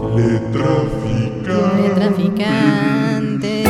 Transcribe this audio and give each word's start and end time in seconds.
Le 0.00 1.90
traficante. 1.90 3.64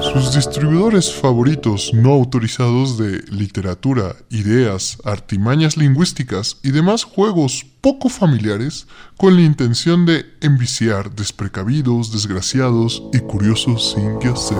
Sus 0.00 0.34
distribuidores 0.34 1.12
favoritos 1.12 1.92
no 1.94 2.12
autorizados 2.12 2.98
de 2.98 3.22
literatura, 3.30 4.16
ideas, 4.30 4.98
artimañas 5.04 5.76
lingüísticas 5.76 6.56
y 6.62 6.70
demás 6.70 7.04
juegos 7.04 7.66
poco 7.80 8.08
familiares 8.08 8.86
con 9.16 9.36
la 9.36 9.42
intención 9.42 10.06
de 10.06 10.26
enviciar 10.40 11.14
desprecavidos, 11.14 12.12
desgraciados 12.12 13.02
y 13.12 13.18
curiosos 13.20 13.92
sin 13.92 14.18
que 14.18 14.28
hacer. 14.28 14.58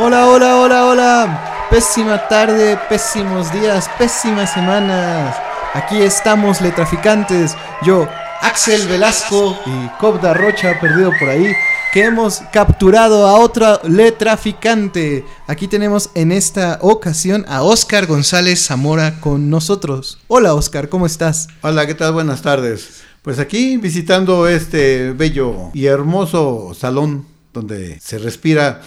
Hola, 0.00 0.26
hola, 0.26 0.56
hola, 0.58 0.86
hola. 0.86 1.53
Pésima 1.74 2.28
tarde, 2.28 2.78
pésimos 2.88 3.52
días, 3.52 3.90
pésimas 3.98 4.52
semanas. 4.52 5.34
Aquí 5.72 6.00
estamos, 6.00 6.60
letraficantes. 6.60 7.56
Yo, 7.82 8.08
Axel 8.42 8.86
Velasco 8.86 9.58
y 9.66 9.88
Cobda 9.98 10.34
Rocha, 10.34 10.78
perdido 10.80 11.10
por 11.18 11.30
ahí, 11.30 11.52
que 11.92 12.04
hemos 12.04 12.42
capturado 12.52 13.26
a 13.26 13.40
otro 13.40 13.80
letraficante. 13.88 15.24
Aquí 15.48 15.66
tenemos 15.66 16.10
en 16.14 16.30
esta 16.30 16.78
ocasión 16.80 17.44
a 17.48 17.64
Oscar 17.64 18.06
González 18.06 18.64
Zamora 18.64 19.18
con 19.18 19.50
nosotros. 19.50 20.20
Hola, 20.28 20.54
Oscar, 20.54 20.88
¿cómo 20.88 21.06
estás? 21.06 21.48
Hola, 21.62 21.88
¿qué 21.88 21.96
tal? 21.96 22.12
Buenas 22.12 22.40
tardes. 22.40 23.02
Pues 23.22 23.40
aquí 23.40 23.78
visitando 23.78 24.46
este 24.46 25.10
bello 25.10 25.70
y 25.74 25.86
hermoso 25.86 26.72
salón 26.72 27.26
donde 27.52 27.98
se 27.98 28.18
respira 28.18 28.80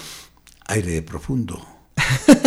aire 0.68 1.02
profundo. 1.02 1.62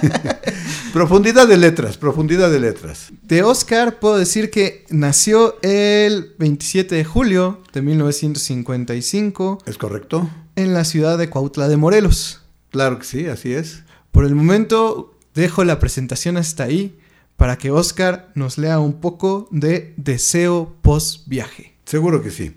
profundidad 0.92 1.46
de 1.46 1.56
letras, 1.56 1.96
profundidad 1.96 2.50
de 2.50 2.60
letras. 2.60 3.12
De 3.22 3.42
Oscar 3.42 3.98
puedo 3.98 4.18
decir 4.18 4.50
que 4.50 4.84
nació 4.90 5.56
el 5.62 6.34
27 6.38 6.94
de 6.94 7.04
julio 7.04 7.62
de 7.72 7.82
1955 7.82 9.58
¿Es 9.66 9.78
correcto? 9.78 10.28
en 10.56 10.74
la 10.74 10.84
ciudad 10.84 11.18
de 11.18 11.28
Cuautla 11.30 11.68
de 11.68 11.76
Morelos. 11.76 12.40
Claro 12.70 12.98
que 12.98 13.04
sí, 13.04 13.26
así 13.26 13.52
es. 13.52 13.82
Por 14.12 14.24
el 14.24 14.34
momento 14.34 15.14
dejo 15.34 15.64
la 15.64 15.78
presentación 15.78 16.36
hasta 16.36 16.64
ahí 16.64 16.96
para 17.36 17.56
que 17.56 17.70
Oscar 17.70 18.30
nos 18.34 18.58
lea 18.58 18.78
un 18.78 19.00
poco 19.00 19.48
de 19.50 19.94
Deseo 19.96 20.76
post 20.82 21.26
viaje. 21.26 21.74
Seguro 21.86 22.22
que 22.22 22.30
sí. 22.30 22.52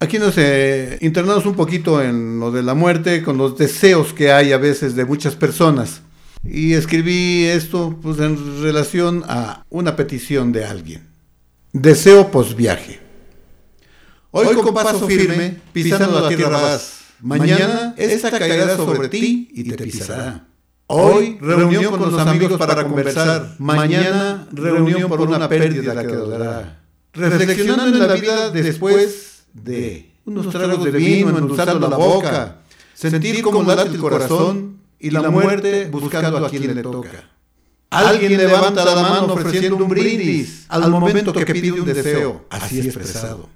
Aquí 0.00 0.18
nos 0.18 0.34
eh, 0.36 0.98
internamos 1.00 1.46
un 1.46 1.54
poquito 1.54 2.02
en 2.02 2.40
lo 2.40 2.50
de 2.50 2.62
la 2.62 2.74
muerte, 2.74 3.22
con 3.22 3.38
los 3.38 3.56
deseos 3.56 4.12
que 4.12 4.32
hay 4.32 4.52
a 4.52 4.58
veces 4.58 4.96
de 4.96 5.04
muchas 5.04 5.36
personas. 5.36 6.02
Y 6.44 6.74
escribí 6.74 7.44
esto 7.44 7.98
pues, 8.02 8.18
en 8.18 8.62
relación 8.62 9.24
a 9.26 9.64
una 9.70 9.96
petición 9.96 10.52
de 10.52 10.64
alguien. 10.64 11.08
Deseo 11.72 12.30
posviaje. 12.30 13.00
Hoy 14.30 14.54
con 14.54 14.74
paso 14.74 15.06
firme, 15.06 15.60
pisando 15.72 16.20
la 16.20 16.28
tierra 16.28 16.48
vas. 16.48 17.00
Mañana 17.20 17.94
esta 17.96 18.30
caerá 18.30 18.76
sobre 18.76 19.08
ti 19.08 19.48
y 19.52 19.64
te 19.64 19.82
pisará. 19.82 20.46
Hoy 20.86 21.38
reunión 21.40 21.96
con 21.96 22.12
los 22.12 22.20
amigos 22.20 22.58
para 22.58 22.84
conversar. 22.84 23.54
Mañana 23.58 24.46
reunión 24.52 25.08
por 25.08 25.20
una 25.22 25.48
pérdida 25.48 26.02
que 26.06 26.14
dará. 26.14 26.80
Reflexionando 27.12 27.96
en 27.96 28.08
la 28.08 28.14
vida 28.14 28.50
después 28.50 29.44
de 29.52 30.10
unos 30.24 30.50
tragos 30.50 30.84
de 30.84 30.90
vino 30.90 31.30
endulzando 31.30 31.88
la 31.88 31.96
boca, 31.96 32.56
sentir 32.92 33.40
cómo 33.42 33.62
late 33.62 33.90
el 33.90 33.98
corazón 33.98 34.83
y 34.98 35.10
la 35.10 35.30
muerte 35.30 35.88
buscando 35.90 36.44
a 36.44 36.50
quien 36.50 36.74
le 36.74 36.82
toca. 36.82 37.30
Alguien 37.90 38.36
levanta 38.36 38.84
la 38.84 39.02
mano 39.02 39.34
ofreciendo 39.34 39.76
un 39.76 39.88
brindis 39.88 40.64
al 40.68 40.90
momento 40.90 41.32
que 41.32 41.46
pide 41.46 41.72
un 41.72 41.84
deseo, 41.84 42.46
así 42.50 42.80
expresado. 42.80 43.48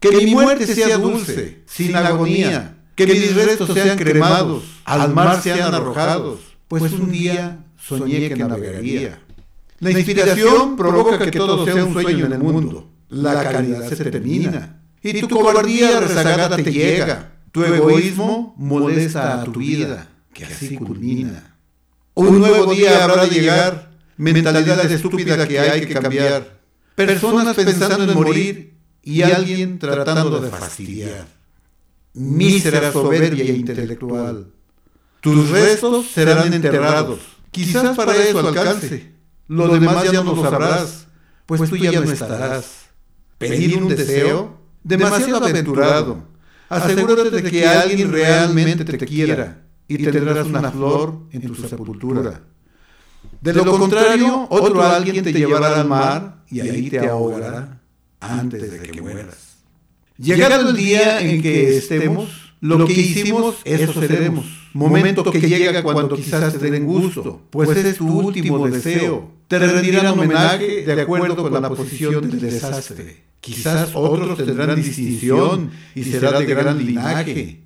Que 0.00 0.10
mi 0.12 0.26
muerte 0.26 0.66
sea 0.66 0.98
dulce, 0.98 1.62
sin 1.66 1.94
agonía, 1.94 2.76
que 2.94 3.06
mis 3.06 3.34
restos 3.34 3.72
sean 3.72 3.96
cremados, 3.98 4.64
al 4.84 5.14
mar 5.14 5.40
sean 5.42 5.74
arrojados, 5.74 6.40
pues 6.68 6.92
un 6.92 7.10
día 7.10 7.64
soñé 7.78 8.28
que 8.28 8.36
navegaría. 8.36 9.20
La 9.80 9.90
inspiración 9.90 10.76
provoca 10.76 11.18
que 11.18 11.30
todo 11.30 11.64
sea 11.64 11.84
un 11.84 11.92
sueño 11.92 12.26
en 12.26 12.32
el 12.32 12.38
mundo. 12.38 12.88
La 13.08 13.42
caridad 13.42 13.88
se 13.88 14.10
termina. 14.10 14.80
Y 15.02 15.20
tu 15.20 15.28
cobardía 15.28 16.00
rezagada 16.00 16.56
te 16.56 16.72
llega. 16.72 17.32
Tu 17.50 17.62
egoísmo 17.64 18.54
molesta 18.56 19.42
a 19.42 19.44
tu 19.44 19.52
vida, 19.52 20.08
que 20.32 20.44
así 20.44 20.76
culmina. 20.76 21.56
Un 22.14 22.40
nuevo 22.40 22.72
día 22.72 23.04
habrá 23.04 23.24
de 23.26 23.30
llegar, 23.30 23.90
mentalidad 24.16 24.90
estúpida 24.90 25.46
que 25.46 25.58
hay 25.58 25.86
que 25.86 25.94
cambiar. 25.94 26.60
Personas 26.94 27.56
pensando 27.56 28.04
en 28.04 28.14
morir 28.14 28.74
y 29.02 29.22
alguien 29.22 29.78
tratando 29.78 30.40
de 30.40 30.50
fastidiar. 30.50 31.26
Mísera 32.14 32.92
soberbia 32.92 33.44
intelectual. 33.44 34.48
Tus 35.20 35.50
restos 35.50 36.08
serán 36.08 36.52
enterrados, 36.52 37.20
quizás 37.50 37.96
para 37.96 38.16
eso 38.16 38.40
alcance. 38.40 39.12
Lo 39.48 39.68
demás 39.68 40.04
ya 40.04 40.22
no 40.22 40.34
lo 40.34 40.42
sabrás, 40.42 41.06
pues 41.46 41.70
tú 41.70 41.76
ya 41.76 41.92
no 41.92 42.10
estarás. 42.10 42.82
Pedir 43.38 43.82
un 43.82 43.88
deseo, 43.88 44.60
demasiado 44.82 45.44
aventurado. 45.44 46.24
Asegúrate 46.68 47.30
de 47.30 47.50
que 47.50 47.66
alguien 47.66 48.12
realmente 48.12 48.84
te 48.84 48.98
quiera 48.98 49.62
y 49.94 50.04
tendrás 50.04 50.46
una 50.46 50.70
flor 50.70 51.20
en 51.30 51.42
tu 51.42 51.54
sepultura. 51.54 52.42
De 53.40 53.52
lo 53.52 53.64
contrario, 53.64 54.46
otro 54.50 54.82
alguien 54.82 55.24
te 55.24 55.32
llevará 55.32 55.80
al 55.80 55.88
mar 55.88 56.44
y 56.50 56.60
ahí 56.60 56.90
te 56.90 57.06
ahogará 57.06 57.80
antes 58.20 58.70
de 58.70 58.80
que 58.80 59.02
mueras. 59.02 59.56
Llegado 60.18 60.68
el 60.68 60.76
día 60.76 61.20
en 61.20 61.42
que 61.42 61.76
estemos, 61.76 62.54
lo 62.60 62.86
que 62.86 62.92
hicimos, 62.92 63.56
eso 63.64 63.92
seremos. 63.92 64.46
Momento 64.74 65.30
que 65.30 65.40
llega 65.40 65.82
cuando 65.82 66.16
quizás 66.16 66.56
te 66.58 66.70
den 66.70 66.86
gusto, 66.86 67.42
pues 67.50 67.76
es 67.76 67.96
tu 67.96 68.08
último 68.08 68.66
deseo. 68.68 69.30
Te 69.48 69.58
rendirán 69.58 70.06
homenaje 70.06 70.84
de 70.84 71.02
acuerdo 71.02 71.36
con 71.36 71.52
la 71.52 71.68
posición 71.68 72.30
del 72.30 72.40
desastre. 72.40 73.24
Quizás 73.40 73.90
otros 73.94 74.38
tendrán 74.38 74.76
distinción 74.76 75.70
y 75.96 76.04
será 76.04 76.38
de 76.38 76.46
gran 76.46 76.78
linaje. 76.78 77.60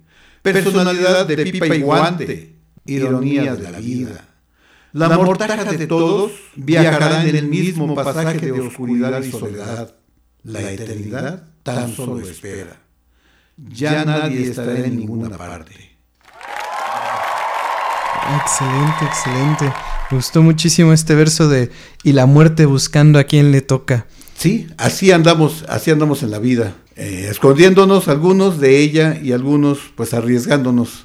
Personalidad 0.52 1.26
de 1.26 1.36
pipa 1.44 1.66
y 1.66 1.80
guante, 1.80 2.56
ironía 2.84 3.54
de 3.54 3.70
la 3.70 3.80
vida. 3.80 4.28
La 4.92 5.08
mortaja 5.10 5.64
de 5.64 5.86
todos 5.86 6.32
viajará 6.54 7.26
en 7.26 7.36
el 7.36 7.48
mismo 7.48 7.94
pasaje 7.94 8.38
de 8.38 8.60
oscuridad 8.60 9.22
y 9.22 9.30
soledad. 9.30 9.94
La 10.42 10.70
eternidad 10.70 11.44
tan 11.62 11.94
solo 11.94 12.20
espera. 12.20 12.80
Ya 13.56 14.04
nadie 14.04 14.50
estará 14.50 14.78
en 14.78 14.96
ninguna 14.96 15.36
parte. 15.36 15.74
Excelente, 18.42 19.04
excelente. 19.04 19.64
Me 20.10 20.16
gustó 20.16 20.42
muchísimo 20.42 20.92
este 20.92 21.14
verso 21.14 21.48
de 21.48 21.70
y 22.02 22.12
la 22.12 22.26
muerte 22.26 22.66
buscando 22.66 23.18
a 23.18 23.24
quien 23.24 23.50
le 23.52 23.60
toca. 23.60 24.06
Sí, 24.36 24.68
así 24.78 25.10
andamos, 25.10 25.64
así 25.68 25.90
andamos 25.90 26.22
en 26.22 26.30
la 26.30 26.38
vida, 26.38 26.74
eh, 26.96 27.28
escondiéndonos 27.30 28.08
algunos 28.08 28.58
de 28.58 28.78
ella 28.78 29.18
y 29.22 29.32
algunos 29.32 29.78
pues 29.94 30.14
arriesgándonos 30.14 31.04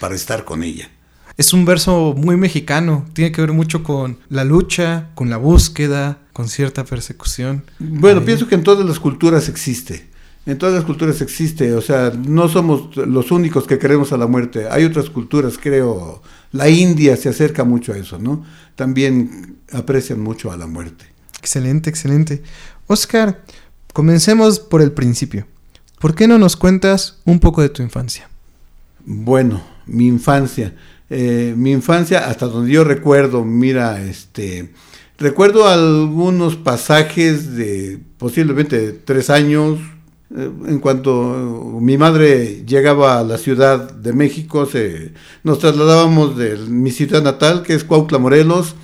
para 0.00 0.14
estar 0.14 0.44
con 0.44 0.62
ella. 0.62 0.90
Es 1.36 1.52
un 1.52 1.66
verso 1.66 2.14
muy 2.16 2.38
mexicano, 2.38 3.04
tiene 3.12 3.30
que 3.30 3.42
ver 3.42 3.52
mucho 3.52 3.82
con 3.82 4.18
la 4.30 4.44
lucha, 4.44 5.10
con 5.14 5.28
la 5.28 5.36
búsqueda, 5.36 6.18
con 6.32 6.48
cierta 6.48 6.84
persecución. 6.84 7.64
Bueno, 7.78 8.20
Ahí. 8.20 8.26
pienso 8.26 8.48
que 8.48 8.54
en 8.54 8.62
todas 8.64 8.86
las 8.86 8.98
culturas 8.98 9.48
existe. 9.50 10.08
En 10.46 10.56
todas 10.56 10.74
las 10.74 10.84
culturas 10.84 11.20
existe, 11.20 11.74
o 11.74 11.82
sea, 11.82 12.12
no 12.16 12.48
somos 12.48 12.96
los 12.96 13.32
únicos 13.32 13.66
que 13.66 13.78
queremos 13.78 14.12
a 14.12 14.16
la 14.16 14.26
muerte. 14.28 14.68
Hay 14.70 14.84
otras 14.84 15.10
culturas, 15.10 15.58
creo. 15.60 16.22
La 16.52 16.68
India 16.68 17.16
se 17.16 17.28
acerca 17.28 17.64
mucho 17.64 17.92
a 17.92 17.98
eso, 17.98 18.18
¿no? 18.18 18.44
También 18.76 19.56
aprecian 19.72 20.20
mucho 20.20 20.52
a 20.52 20.56
la 20.56 20.66
muerte. 20.68 21.04
Excelente, 21.40 21.90
excelente. 21.90 22.42
Oscar, 22.86 23.42
comencemos 23.96 24.60
por 24.60 24.82
el 24.82 24.92
principio. 24.92 25.46
¿Por 25.98 26.14
qué 26.14 26.28
no 26.28 26.36
nos 26.38 26.54
cuentas 26.54 27.16
un 27.24 27.40
poco 27.40 27.62
de 27.62 27.70
tu 27.70 27.82
infancia? 27.82 28.28
Bueno, 29.06 29.62
mi 29.86 30.06
infancia. 30.06 30.74
Eh, 31.08 31.54
mi 31.56 31.72
infancia, 31.72 32.28
hasta 32.28 32.44
donde 32.44 32.70
yo 32.70 32.84
recuerdo, 32.84 33.42
mira, 33.42 34.02
este, 34.02 34.70
recuerdo 35.16 35.66
algunos 35.66 36.56
pasajes 36.56 37.56
de 37.56 37.98
posiblemente 38.18 38.92
tres 38.92 39.30
años. 39.30 39.78
eh, 40.36 40.50
En 40.68 40.78
cuanto 40.80 41.78
mi 41.80 41.96
madre 41.96 42.64
llegaba 42.66 43.18
a 43.18 43.24
la 43.24 43.38
Ciudad 43.38 43.90
de 43.90 44.12
México, 44.12 44.66
se, 44.66 45.14
nos 45.42 45.58
trasladábamos 45.58 46.36
de 46.36 46.58
mi 46.68 46.90
ciudad 46.90 47.22
natal, 47.22 47.62
que 47.62 47.72
es 47.72 47.82
Cuautla, 47.82 48.18
Morelos, 48.18 48.74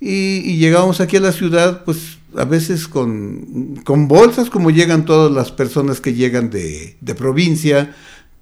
y, 0.00 0.36
y 0.38 0.56
llegábamos 0.56 1.02
aquí 1.02 1.18
a 1.18 1.20
la 1.20 1.32
ciudad, 1.32 1.84
pues 1.84 2.16
a 2.36 2.44
veces 2.44 2.88
con, 2.88 3.76
con 3.84 4.08
bolsas, 4.08 4.50
como 4.50 4.70
llegan 4.70 5.04
todas 5.04 5.32
las 5.32 5.52
personas 5.52 6.00
que 6.00 6.14
llegan 6.14 6.50
de, 6.50 6.96
de 7.00 7.14
provincia, 7.14 7.94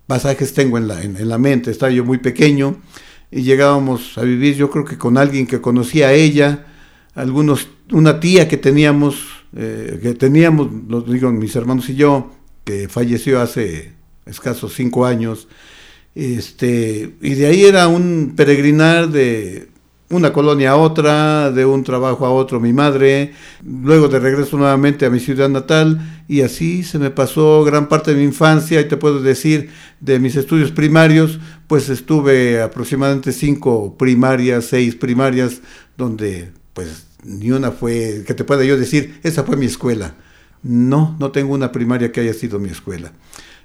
pasajes 0.07 0.55
tengo 0.55 0.79
en 0.79 0.89
la, 0.89 1.03
en, 1.03 1.29
la 1.29 1.39
mente, 1.39 1.71
estaba 1.71 1.93
yo 1.93 2.05
muy 2.05 2.19
pequeño, 2.19 2.81
y 3.31 3.43
llegábamos 3.43 4.19
a 4.19 4.23
vivir 4.23 4.57
yo 4.57 4.71
creo 4.71 4.85
que 4.85 4.99
con 4.99 5.17
alguien 5.17 5.47
que 5.47 5.61
conocía 5.61 6.09
a 6.09 6.13
ella, 6.13 6.67
algunos, 7.15 7.69
una 7.91 8.21
tía 8.21 8.49
que 8.49 8.57
teníamos, 8.57 9.27
eh, 9.57 9.99
que 10.03 10.15
teníamos, 10.15 10.69
lo 10.89 11.03
digo 11.03 11.31
mis 11.33 11.57
hermanos 11.57 11.89
y 11.89 11.95
yo, 11.95 12.31
que 12.65 12.89
falleció 12.89 13.41
hace 13.41 13.93
escasos 14.27 14.75
cinco 14.75 15.07
años, 15.07 15.49
este, 16.15 17.15
y 17.23 17.35
de 17.35 17.47
ahí 17.47 17.65
era 17.65 17.89
un 17.89 18.35
peregrinar 18.37 19.09
de 19.09 19.72
una 20.13 20.33
colonia 20.33 20.73
a 20.73 20.77
otra, 20.77 21.51
de 21.51 21.65
un 21.65 21.83
trabajo 21.83 22.27
a 22.27 22.31
otro 22.31 22.61
mi 22.61 22.73
madre, 22.73 23.33
luego 23.65 24.09
de 24.09 24.21
regreso 24.21 24.57
nuevamente 24.59 25.07
a 25.07 25.11
mi 25.11 25.19
ciudad 25.19 25.49
natal 25.49 26.25
y 26.29 26.43
así 26.43 26.83
se 26.83 26.99
me 26.99 27.11
pasó 27.11 27.65
gran 27.65 27.89
parte 27.89 28.13
de 28.13 28.19
mi 28.19 28.25
infancia 28.25 28.81
y 28.81 28.89
te 28.89 28.97
puedo 28.97 29.21
decir 29.21 29.71
de 30.01 30.19
mis 30.19 30.37
estudios 30.37 30.71
primarios, 30.71 31.41
pues 31.67 31.89
estuve 31.89 32.61
aproximadamente 32.61 33.33
cinco 33.33 33.97
primarias, 33.97 34.67
seis 34.67 34.95
primarias, 34.95 35.63
donde 35.97 36.53
pues 36.75 37.07
ni 37.25 37.51
una 37.51 37.71
fue, 37.71 38.25
que 38.27 38.35
te 38.35 38.45
pueda 38.45 38.65
yo 38.65 38.77
decir, 38.77 39.19
esa 39.23 39.45
fue 39.45 39.57
mi 39.57 39.67
escuela. 39.67 40.15
No, 40.63 41.17
no 41.19 41.33
tengo 41.33 41.55
una 41.55 41.73
primaria 41.73 42.13
que 42.13 42.21
haya 42.21 42.35
sido 42.35 42.59
mi 42.59 42.69
escuela. 42.69 43.13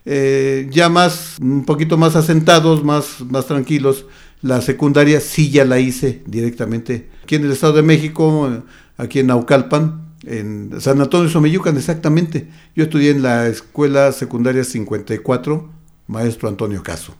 Eh, 0.09 0.69
ya 0.71 0.87
más, 0.87 1.35
un 1.41 1.65
poquito 1.65 1.97
más 1.97 2.15
asentados, 2.15 2.83
más, 2.83 3.19
más 3.29 3.45
tranquilos, 3.45 4.05
la 4.41 4.61
secundaria 4.61 5.19
sí 5.19 5.49
ya 5.49 5.65
la 5.65 5.79
hice 5.79 6.21
directamente 6.25 7.09
aquí 7.23 7.35
en 7.35 7.45
el 7.45 7.51
Estado 7.51 7.73
de 7.73 7.81
México, 7.81 8.49
aquí 8.97 9.19
en 9.19 9.27
Naucalpan, 9.27 10.07
en 10.25 10.71
San 10.79 11.01
Antonio 11.01 11.29
Someyucan, 11.29 11.77
exactamente. 11.77 12.47
Yo 12.75 12.85
estudié 12.85 13.11
en 13.11 13.21
la 13.21 13.47
escuela 13.47 14.11
secundaria 14.11 14.63
54, 14.63 15.69
maestro 16.07 16.49
Antonio 16.49 16.83
Caso. 16.83 17.15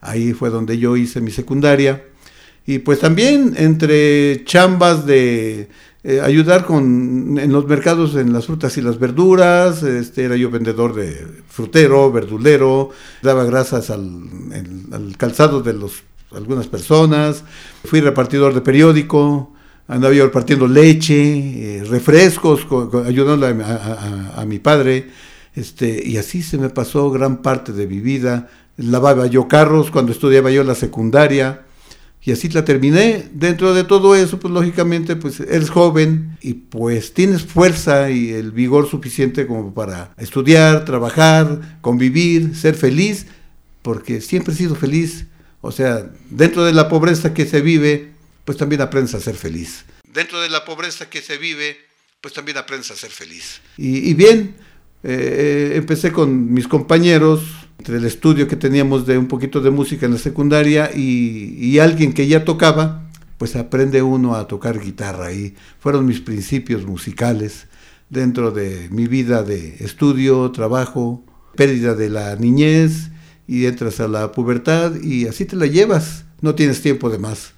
Ahí 0.00 0.32
fue 0.32 0.50
donde 0.50 0.78
yo 0.78 0.96
hice 0.96 1.20
mi 1.20 1.30
secundaria. 1.30 2.04
Y 2.66 2.78
pues 2.78 3.00
también 3.00 3.54
entre 3.56 4.44
chambas 4.44 5.06
de 5.06 5.68
eh, 6.04 6.20
ayudar 6.20 6.64
con 6.64 7.38
en 7.38 7.52
los 7.52 7.66
mercados 7.66 8.14
en 8.16 8.32
las 8.32 8.46
frutas 8.46 8.76
y 8.76 8.82
las 8.82 8.98
verduras, 8.98 9.82
este 9.82 10.24
era 10.24 10.36
yo 10.36 10.50
vendedor 10.50 10.94
de 10.94 11.26
frutero, 11.48 12.10
verdulero, 12.10 12.90
daba 13.22 13.44
grasas 13.44 13.90
al, 13.90 14.28
al 14.92 15.16
calzado 15.16 15.60
de 15.62 15.72
los 15.72 16.02
algunas 16.34 16.66
personas, 16.66 17.44
fui 17.84 18.00
repartidor 18.00 18.54
de 18.54 18.60
periódico, 18.60 19.52
andaba 19.88 20.14
yo 20.14 20.24
repartiendo 20.24 20.66
leche, 20.66 21.78
eh, 21.78 21.84
refrescos, 21.84 22.66
ayudando 23.06 23.46
a, 23.46 24.44
mi 24.44 24.58
padre, 24.58 25.10
este, 25.54 26.02
y 26.06 26.16
así 26.16 26.42
se 26.42 26.58
me 26.58 26.70
pasó 26.70 27.10
gran 27.10 27.42
parte 27.42 27.72
de 27.72 27.86
mi 27.86 28.00
vida. 28.00 28.48
Lavaba 28.76 29.26
yo 29.26 29.48
carros 29.48 29.90
cuando 29.90 30.12
estudiaba 30.12 30.50
yo 30.50 30.64
la 30.64 30.74
secundaria, 30.74 31.62
y 32.24 32.30
así 32.30 32.48
la 32.48 32.64
terminé. 32.64 33.28
Dentro 33.32 33.74
de 33.74 33.84
todo 33.84 34.14
eso, 34.14 34.38
pues 34.38 34.54
lógicamente, 34.54 35.16
pues 35.16 35.40
eres 35.40 35.70
joven 35.70 36.38
y 36.40 36.54
pues 36.54 37.14
tienes 37.14 37.42
fuerza 37.42 38.10
y 38.10 38.30
el 38.30 38.52
vigor 38.52 38.88
suficiente 38.88 39.46
como 39.46 39.74
para 39.74 40.14
estudiar, 40.18 40.84
trabajar, 40.84 41.78
convivir, 41.80 42.54
ser 42.56 42.74
feliz, 42.74 43.26
porque 43.82 44.20
siempre 44.20 44.54
he 44.54 44.56
sido 44.56 44.76
feliz 44.76 45.26
o 45.62 45.70
sea, 45.70 46.10
dentro 46.28 46.64
de 46.64 46.72
la 46.72 46.88
pobreza 46.88 47.32
que 47.32 47.46
se 47.46 47.60
vive, 47.62 48.10
pues 48.44 48.58
también 48.58 48.82
aprendes 48.82 49.14
a 49.14 49.20
ser 49.20 49.36
feliz. 49.36 49.84
Dentro 50.12 50.40
de 50.40 50.50
la 50.50 50.64
pobreza 50.64 51.08
que 51.08 51.22
se 51.22 51.38
vive, 51.38 51.76
pues 52.20 52.34
también 52.34 52.58
aprendes 52.58 52.90
a 52.90 52.96
ser 52.96 53.10
feliz. 53.10 53.60
Y, 53.76 54.12
bien, 54.14 54.56
eh, 55.04 55.70
eh, 55.72 55.76
empecé 55.76 56.12
con 56.12 56.52
mis 56.52 56.66
compañeros 56.66 57.42
del 57.78 58.04
estudio 58.04 58.48
que 58.48 58.56
teníamos 58.56 59.06
de 59.06 59.16
un 59.16 59.28
poquito 59.28 59.60
de 59.60 59.70
música 59.70 60.06
en 60.06 60.12
la 60.12 60.18
secundaria 60.18 60.90
y, 60.94 61.54
y 61.58 61.78
alguien 61.78 62.12
que 62.12 62.26
ya 62.26 62.44
tocaba, 62.44 63.08
pues 63.38 63.54
aprende 63.54 64.02
uno 64.02 64.34
a 64.34 64.48
tocar 64.48 64.80
guitarra 64.80 65.32
y 65.32 65.54
fueron 65.78 66.06
mis 66.06 66.20
principios 66.20 66.84
musicales 66.84 67.66
dentro 68.10 68.50
de 68.50 68.88
mi 68.90 69.06
vida 69.06 69.44
de 69.44 69.76
estudio, 69.78 70.50
trabajo, 70.50 71.24
pérdida 71.54 71.94
de 71.94 72.10
la 72.10 72.34
niñez 72.34 73.11
y 73.52 73.66
entras 73.66 74.00
a 74.00 74.08
la 74.08 74.32
pubertad 74.32 74.94
y 75.02 75.26
así 75.26 75.44
te 75.44 75.56
la 75.56 75.66
llevas. 75.66 76.24
No 76.40 76.54
tienes 76.54 76.80
tiempo 76.80 77.10
de 77.10 77.18
más. 77.18 77.52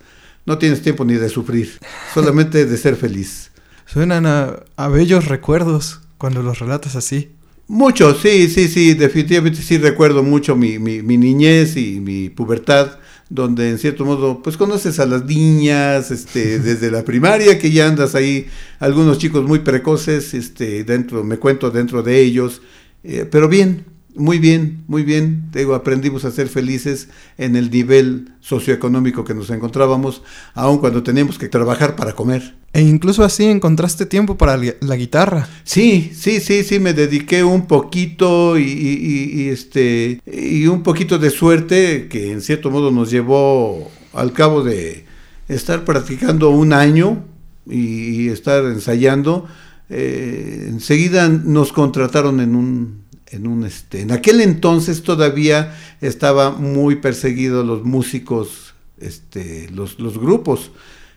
No 0.45 0.59
tienes 0.59 0.83
tiempo 0.83 1.05
ni 1.05 1.15
de 1.15 1.29
sufrir, 1.29 1.79
solamente 2.13 2.67
de 2.67 2.77
ser 2.77 2.97
feliz. 2.97 3.53
Suenan 3.87 4.27
a, 4.27 4.89
bellos 4.89 5.27
recuerdos 5.27 6.01
cuando 6.19 6.43
los 6.43 6.59
relatas 6.59 6.97
así. 6.97 7.31
Mucho, 7.69 8.13
sí, 8.13 8.49
sí, 8.49 8.67
sí, 8.67 8.95
definitivamente 8.95 9.63
sí 9.63 9.79
recuerdo 9.79 10.25
mucho 10.25 10.57
mi, 10.57 10.81
mi, 10.81 11.01
mi, 11.01 11.17
niñez 11.17 11.77
y 11.77 12.01
mi 12.01 12.29
pubertad, 12.29 12.99
donde 13.31 13.71
en 13.71 13.79
cierto 13.79 14.05
modo, 14.05 14.43
pues 14.43 14.57
conoces 14.57 14.99
a 14.99 15.07
las 15.07 15.25
niñas, 15.25 16.11
este, 16.11 16.59
desde 16.59 16.91
la 16.91 17.05
primaria, 17.05 17.59
que 17.59 17.71
ya 17.71 17.87
andas 17.87 18.17
ahí, 18.17 18.49
algunos 18.81 19.19
chicos 19.19 19.45
muy 19.45 19.61
precoces, 19.61 20.35
este, 20.35 20.83
dentro, 20.83 21.23
me 21.23 21.39
cuento 21.39 21.71
dentro 21.71 22.03
de 22.03 22.21
ellos, 22.21 22.61
eh, 23.05 23.27
pero 23.31 23.49
bien, 23.49 23.94
muy 24.15 24.39
bien, 24.39 24.85
muy 24.87 25.03
bien. 25.03 25.51
Digo, 25.53 25.75
aprendimos 25.75 26.25
a 26.25 26.31
ser 26.31 26.49
felices 26.49 27.09
en 27.37 27.57
el 27.57 27.71
nivel 27.71 28.33
socioeconómico 28.41 29.25
que 29.25 29.35
nos 29.35 29.51
encontrábamos, 29.51 30.23
aun 30.55 30.79
cuando 30.79 31.03
teníamos 31.03 31.39
que 31.39 31.49
trabajar 31.49 31.97
para 31.97 32.15
comer. 32.15 32.55
E 32.73 32.81
incluso 32.81 33.23
así 33.23 33.45
encontraste 33.45 34.05
tiempo 34.07 34.37
para 34.37 34.57
la 34.57 34.97
guitarra. 34.97 35.49
Sí, 35.63 36.11
sí, 36.15 36.41
sí, 36.41 36.65
sí, 36.65 36.81
me 36.81 36.93
dediqué 36.93 37.45
un 37.45 37.67
poquito 37.67 38.59
y, 38.59 39.49
este 39.49 40.21
y 40.27 40.67
un 40.67 40.83
poquito 40.83 41.19
de 41.19 41.31
suerte 41.31 42.09
que 42.09 42.33
en 42.33 42.41
cierto 42.41 42.71
modo 42.71 42.91
nos 42.91 43.11
llevó 43.11 43.91
al 44.13 44.33
cabo 44.33 44.65
de 44.65 45.07
estar 45.49 45.85
practicando 45.85 46.51
un 46.51 46.73
año 46.73 47.25
y, 47.69 48.29
estar 48.29 48.65
ensayando. 48.65 49.47
Eh, 49.89 50.67
enseguida 50.69 51.29
nos 51.29 51.73
contrataron 51.73 52.41
en 52.41 52.57
un 52.57 53.04
en 53.35 53.47
un 53.47 53.65
este 53.65 54.01
en 54.01 54.13
aquel 54.13 54.41
entonces 54.41 55.03
todavía 55.03 55.77
estaba 56.01 56.51
muy 56.51 56.97
perseguido 56.97 57.65
los 57.65 57.85
músicos 57.85 58.75
este 58.99 59.69
los, 59.71 59.99
los 59.99 60.19
grupos. 60.19 60.71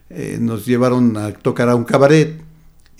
Eh, 0.10 0.38
nos 0.40 0.66
llevaron 0.66 1.18
a 1.18 1.34
tocar 1.34 1.70
a 1.70 1.76
un 1.76 1.84
cabaret. 1.84 2.42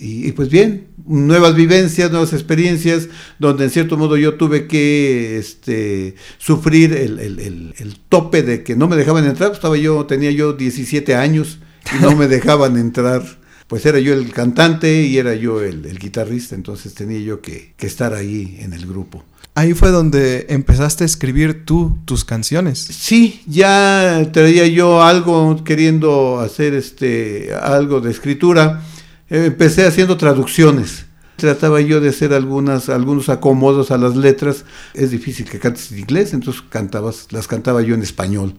Y, 0.00 0.30
pues 0.30 0.48
bien 0.48 0.86
nuevas 1.06 1.56
vivencias 1.56 2.12
nuevas 2.12 2.32
experiencias 2.32 3.08
donde 3.40 3.64
en 3.64 3.70
cierto 3.70 3.96
modo 3.96 4.16
yo 4.16 4.34
tuve 4.34 4.68
que 4.68 5.38
este 5.38 6.14
sufrir 6.36 6.92
el, 6.92 7.18
el, 7.18 7.96
tope 8.08 8.44
de 8.44 8.62
que 8.62 8.76
no 8.76 8.86
me 8.86 8.94
dejaban 8.94 9.26
entrar 9.26 9.50
estaba 9.50 9.76
yo 9.76 10.06
tenía 10.06 10.30
yo 10.30 10.52
17 10.52 11.16
años 11.16 11.58
y 11.98 12.00
no 12.00 12.14
me 12.14 12.28
dejaban 12.28 12.76
entrar 12.76 13.24
pues 13.68 13.84
era 13.84 14.00
yo 14.00 14.14
el 14.14 14.32
cantante 14.32 15.02
y 15.02 15.18
era 15.18 15.34
yo 15.34 15.62
el, 15.62 15.98
guitarrista, 15.98 16.54
entonces 16.54 16.94
tenía 16.94 17.20
yo 17.20 17.42
que, 17.42 17.74
estar 17.78 18.14
ahí 18.14 18.58
en 18.60 18.72
el 18.72 18.86
grupo. 18.86 19.22
Ahí 19.54 19.74
fue 19.74 19.90
donde 19.90 20.46
empezaste 20.48 21.04
a 21.04 21.06
escribir 21.06 21.64
tú 21.66 21.98
tus 22.04 22.24
canciones. 22.24 22.78
Sí, 22.78 23.42
ya 23.46 24.26
traía 24.32 24.66
yo 24.66 25.02
algo 25.02 25.62
queriendo 25.64 26.40
hacer 26.40 26.74
este 26.74 27.50
algo 27.60 28.00
de 28.00 28.10
escritura. 28.10 28.82
Empecé 29.28 29.84
haciendo 29.86 30.16
traducciones. 30.16 31.06
Trataba 31.36 31.80
yo 31.80 32.00
de 32.00 32.10
hacer 32.10 32.32
algunas, 32.32 32.88
algunos 32.88 33.28
acomodos 33.28 33.90
a 33.90 33.98
las 33.98 34.16
letras. 34.16 34.64
Es 34.94 35.10
difícil 35.10 35.46
que 35.46 35.58
cantes 35.58 35.90
en 35.92 35.98
inglés, 35.98 36.32
entonces 36.34 36.62
cantabas, 36.68 37.26
las 37.30 37.48
cantaba 37.48 37.82
yo 37.82 37.94
en 37.94 38.02
español. 38.02 38.54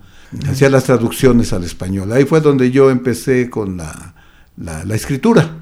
Hacía 0.48 0.69
las 0.69 0.84
traducciones 0.84 1.53
al 1.53 1.63
español. 1.63 2.12
Ahí 2.12 2.25
fue 2.25 2.41
donde 2.41 2.72
yo 2.72 2.91
empecé 2.91 3.50
con 3.50 3.77
la, 3.77 4.15
la, 4.60 4.96
escritura. 4.96 5.58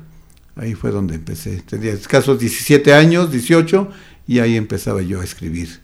Ahí 0.55 0.73
fue 0.73 0.91
donde 0.91 1.15
empecé. 1.15 1.61
Tenía 1.61 1.93
escasos 1.93 2.39
17 2.39 2.93
años, 2.93 3.31
18, 3.31 3.89
y 4.27 4.39
ahí 4.39 4.55
empezaba 4.57 5.01
yo 5.01 5.21
a 5.21 5.23
escribir. 5.23 5.81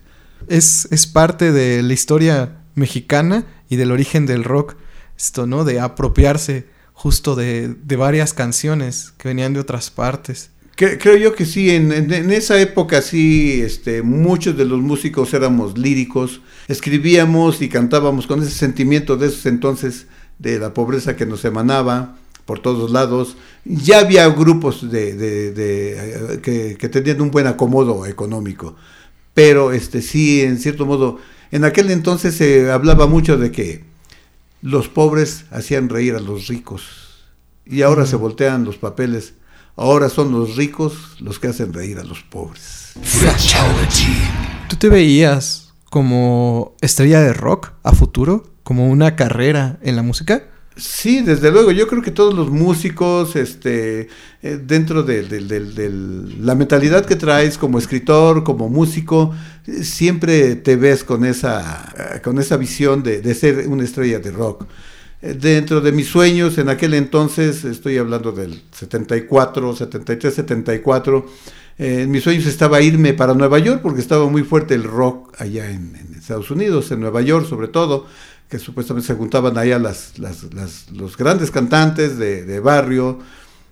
Es, 0.48 0.88
es 0.92 1.08
parte 1.08 1.52
de 1.52 1.84
la 1.84 1.94
historia 1.94 2.58
mexicana 2.76 3.46
y 3.70 3.76
del 3.76 3.92
origen 3.92 4.26
del 4.26 4.44
rock, 4.44 4.76
esto, 5.18 5.46
¿no? 5.46 5.64
De 5.64 5.80
apropiarse 5.80 6.66
justo 6.94 7.36
de, 7.36 7.76
varias 7.98 8.34
canciones 8.34 9.14
que 9.18 9.28
venían 9.28 9.54
de 9.54 9.60
otras 9.60 9.92
partes. 9.92 10.50
Creo 10.76 11.18
yo 11.18 11.36
que 11.36 11.46
sí, 11.46 11.70
en, 11.70 11.92
esa 12.32 12.60
época 12.60 13.04
sí, 13.04 13.62
este, 13.62 14.02
muchos 14.02 14.58
de 14.58 14.66
los 14.66 14.80
músicos 14.80 15.32
éramos 15.36 15.78
líricos, 15.78 16.42
escribíamos 16.68 17.62
y 17.62 17.70
cantábamos 17.70 18.26
con 18.26 18.42
ese 18.42 18.52
sentimiento 18.52 19.16
de 19.16 19.28
esos 19.28 19.46
entonces 19.46 20.08
de 20.40 20.58
la 20.58 20.74
pobreza 20.74 21.16
que 21.16 21.28
nos 21.28 21.46
emanaba, 21.46 22.18
por 22.46 22.60
todos 22.60 22.92
lados. 22.92 23.38
Ya 23.66 24.00
había 24.00 24.28
grupos 24.28 24.90
de, 24.90 25.16
de, 25.16 26.40
que, 26.42 26.78
que, 26.78 26.90
tenían 26.90 27.22
un 27.22 27.32
buen 27.32 27.48
acomodo 27.48 28.06
económico, 28.06 28.76
pero 29.34 29.72
este 29.72 30.02
sí, 30.02 30.42
en 30.42 30.60
cierto 30.60 30.86
modo, 30.86 31.20
en 31.52 31.64
aquel 31.66 31.92
entonces 31.92 32.36
se 32.36 32.72
hablaba 32.72 33.08
mucho 33.08 33.38
de 33.38 33.52
que 33.52 33.86
los 34.62 34.88
pobres 34.90 35.46
hacían 35.52 35.90
reír 35.90 36.16
a 36.16 36.20
los 36.20 36.48
ricos 36.48 37.04
y 37.66 37.82
ahora 37.82 38.06
se 38.06 38.16
voltean 38.16 38.66
los 38.66 38.78
papeles. 38.78 39.36
Ahora 39.76 40.10
son 40.10 40.32
los 40.32 40.56
ricos 40.56 41.18
los 41.20 41.40
que 41.40 41.48
hacen 41.48 41.74
reír 41.74 41.98
a 41.98 42.04
los 42.04 42.22
pobres. 42.22 42.94
¿Tú 44.70 44.76
te 44.76 44.90
veías 44.90 45.74
como 45.90 46.76
estrella 46.82 47.22
de 47.22 47.34
rock 47.34 47.72
a 47.84 47.94
futuro? 47.94 48.52
¿Como 48.64 48.88
una 48.90 49.16
carrera 49.16 49.80
en 49.82 49.96
la 49.96 50.04
música? 50.04 50.44
Sí, 50.76 51.22
desde 51.22 51.52
luego. 51.52 51.72
Yo 51.72 51.88
creo 51.88 52.02
que 52.02 52.12
todos 52.12 52.34
los 52.34 52.50
músicos, 52.50 53.36
este, 53.36 54.08
eh, 54.42 54.60
dentro 54.66 55.04
de, 55.04 55.24
la 56.40 56.56
mentalidad 56.56 57.06
que 57.06 57.16
traes 57.16 57.58
como 57.58 57.78
escritor, 57.78 58.44
como 58.44 58.70
músico, 58.70 59.34
siempre 59.84 60.56
te 60.56 60.76
ves 60.76 61.04
con 61.04 61.26
esa, 61.26 61.94
eh, 62.16 62.22
con 62.22 62.40
esa 62.40 62.58
visión 62.58 63.04
de, 63.04 63.34
ser 63.36 63.68
una 63.68 63.84
estrella 63.84 64.20
de 64.20 64.32
rock. 64.32 64.66
Eh, 65.22 65.36
Dentro 65.40 65.80
de 65.80 65.92
mis 65.92 66.08
sueños, 66.08 66.58
en 66.58 66.70
aquel 66.70 66.96
entonces, 66.96 67.64
estoy 67.66 67.98
hablando 67.98 68.32
del 68.32 68.64
74, 68.72 69.76
73, 69.76 70.34
74, 70.34 71.26
eh, 71.78 72.02
en 72.04 72.12
mis 72.12 72.24
sueños 72.24 72.46
estaba 72.46 72.82
irme 72.82 73.14
para 73.14 73.34
Nueva 73.34 73.60
York 73.60 73.82
porque 73.82 74.02
estaba 74.02 74.28
muy 74.28 74.44
fuerte 74.44 74.76
el 74.76 74.84
rock 74.84 75.34
allá 75.40 75.70
en, 75.70 75.96
en 75.96 76.16
Estados 76.16 76.52
Unidos, 76.52 76.92
en 76.92 77.00
Nueva 77.00 77.22
York 77.22 77.48
sobre 77.48 77.68
todo, 77.68 78.08
que 78.54 78.60
supuestamente 78.60 79.08
se 79.08 79.16
juntaban 79.16 79.58
allá 79.58 79.80
las, 79.80 80.20
las- 80.20 80.92
los 80.92 81.18
grandes 81.18 81.50
cantantes 81.50 82.20
de, 82.20 82.46
de 82.46 82.60
barrio. 82.60 83.18